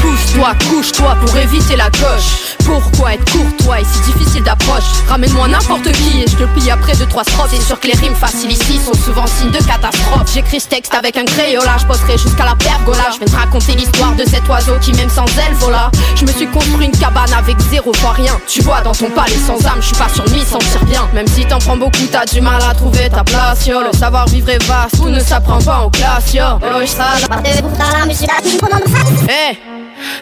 [0.00, 2.41] Pousse-toi, couche-toi pour éviter la gauche.
[2.64, 6.94] Pourquoi être courtois et si difficile d'approche Ramène-moi n'importe qui et je te plie après
[6.96, 7.50] deux trois strophes.
[7.50, 10.32] C'est sûr que les rimes faciles ici sont souvent signes de catastrophe.
[10.32, 13.10] J'écris ce texte avec un crayon là, je poserai jusqu'à la pergola.
[13.14, 15.90] Je vais te raconter l'histoire de cet oiseau qui même sans aile vola.
[16.16, 18.38] Je me suis construit une cabane avec zéro fois rien.
[18.46, 21.08] Tu vois dans ton palais sans âme, je suis pas sûr de m'y sentir bien.
[21.14, 23.66] Même si t'en prends beaucoup, t'as du mal à trouver ta place.
[23.66, 23.80] Yo.
[23.82, 26.32] Le savoir vivre est vaste, tout ne s'apprend pas en classe.
[26.34, 26.44] Yo.
[29.28, 29.71] Eh,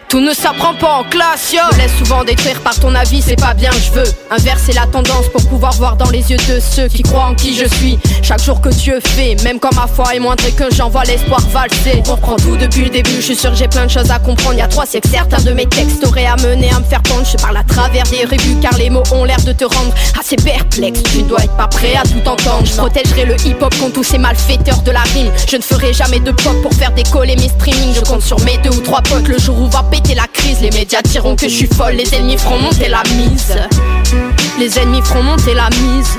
[0.09, 1.61] tout ne s'apprend pas en classe, yo.
[1.77, 5.47] Laisse souvent détruire par ton avis, c'est pas bien, je veux inverser la tendance pour
[5.49, 7.99] pouvoir voir dans les yeux de ceux qui croient en qui je suis.
[8.23, 11.41] Chaque jour que Dieu fait, même quand ma foi est moindre et que j'envoie l'espoir
[11.49, 12.03] valser.
[12.09, 14.19] On reprend tout depuis le début, je suis sûr que j'ai plein de choses à
[14.19, 14.59] comprendre.
[14.59, 17.27] Y a trois siècles, certains de mes textes auraient amené à me faire pendre.
[17.31, 20.37] Je parle à travers des revues car les mots ont l'air de te rendre assez
[20.37, 21.03] perplexe.
[21.13, 22.65] Tu dois être pas prêt à tout entendre.
[22.65, 25.31] Je protégerai le hip-hop contre tous ces malfaiteurs de la rime.
[25.49, 27.95] Je ne ferai jamais de pop pour faire décoller mes streamings.
[27.95, 29.29] Je compte sur mes deux ou trois potes.
[29.29, 31.95] Le jour où va péter la crise, les médias diront que je suis folle.
[31.95, 33.57] Les ennemis feront monter la mise.
[34.59, 36.19] Les ennemis feront monter la mise.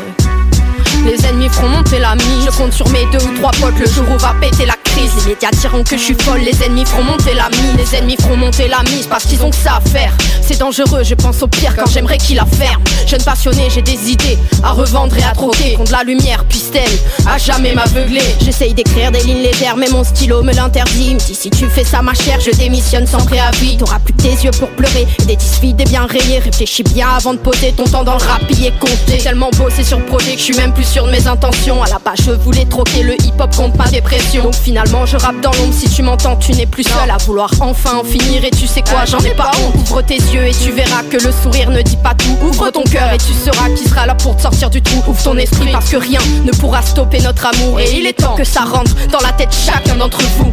[1.06, 2.46] Les ennemis feront monter la mise.
[2.46, 3.78] Je compte sur mes deux ou trois potes.
[3.80, 6.42] Le jour où va péter la les médias diront que je suis folle.
[6.42, 7.76] Les ennemis feront monter la mise.
[7.78, 10.14] Les ennemis feront monter la mise parce qu'ils ont que ça à faire.
[10.42, 12.84] C'est dangereux, je pense au pire quand j'aimerais qu'il la ferme.
[13.08, 15.76] Jeune passionné, j'ai des idées à revendre et à troquer.
[15.76, 18.22] Contre la lumière, puisse-t-elle à jamais m'aveugler.
[18.44, 21.16] J'essaye d'écrire des lignes légères, mais mon stylo me l'interdit.
[21.16, 23.78] Dit si tu fais ça, ma chère, je démissionne sans préavis.
[23.78, 26.40] T'auras plus tes yeux pour pleurer des vides et bien rayés.
[26.40, 29.18] Réfléchis bien avant de poser ton temps dans le rap et compter.
[29.24, 31.82] Tellement bossé sur le projet que je suis même plus sûr de mes intentions.
[31.84, 34.52] À la base, je voulais troquer le hip-hop contre ma dépression.
[34.52, 35.74] Finalement, je rappe dans l'ombre.
[35.74, 38.44] Si tu m'entends, tu n'es plus seul à vouloir enfin en finir.
[38.44, 39.76] Et tu sais quoi, j'en ai pas honte.
[39.76, 42.38] Ouvre tes yeux et tu verras que le sourire ne dit pas tout.
[42.44, 45.02] Ouvre ton cœur et tu sauras qui sera là pour te sortir du trou.
[45.08, 47.80] Ouvre ton esprit parce que rien ne pourra stopper notre amour.
[47.80, 50.52] Et il est temps que ça rentre dans la tête chacun d'entre vous.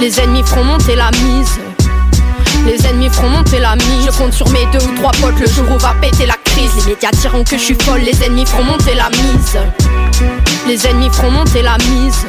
[0.00, 1.58] Les ennemis feront monter la mise.
[2.66, 4.06] Les ennemis feront monter la mise.
[4.06, 6.70] Je compte sur mes deux ou trois potes le jour où va péter la crise.
[6.76, 8.00] Les médias diront que je suis folle.
[8.00, 9.58] Les ennemis feront monter la mise.
[10.66, 12.26] Les ennemis feront monter la mise.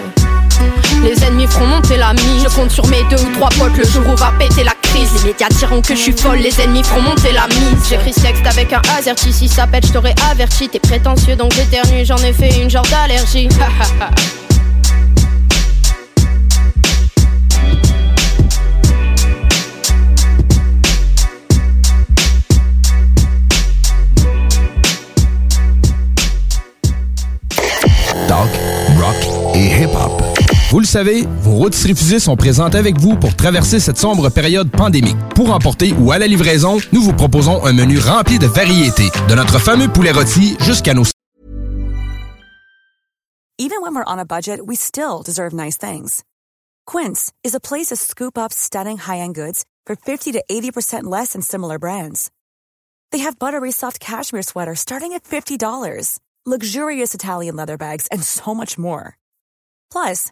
[1.03, 2.43] Les ennemis feront monter la mise.
[2.43, 5.09] Je compte sur mes deux ou trois potes le jour où va péter la crise.
[5.23, 6.39] Les médias diront que je suis folle.
[6.39, 7.87] Les ennemis feront monter la mise.
[7.89, 9.31] J'écris texte avec un azerty.
[9.31, 9.97] Si ça pète, je
[10.29, 10.69] averti.
[10.69, 12.05] T'es prétentieux donc j'éternue.
[12.05, 13.49] J'en ai fait une genre d'allergie.
[28.99, 30.18] Rock et hip-hop.
[30.69, 34.69] Vous le savez, vos routes refusées sont présentes avec vous pour traverser cette sombre période
[34.69, 35.17] pandémique.
[35.33, 39.33] Pour emporter ou à la livraison, nous vous proposons un menu rempli de variétés, de
[39.33, 41.05] notre fameux poulet rôti jusqu'à nos
[43.57, 46.23] Even when we're on a budget, we still deserve nice things.
[46.85, 51.33] Quince is a place to scoop up stunning high-end goods for 50 to 80% less
[51.33, 52.29] than similar brands.
[53.11, 58.53] They have buttery soft cashmere sweaters starting at $50, luxurious Italian leather bags, and so
[58.53, 59.17] much more.
[59.91, 60.31] Plus,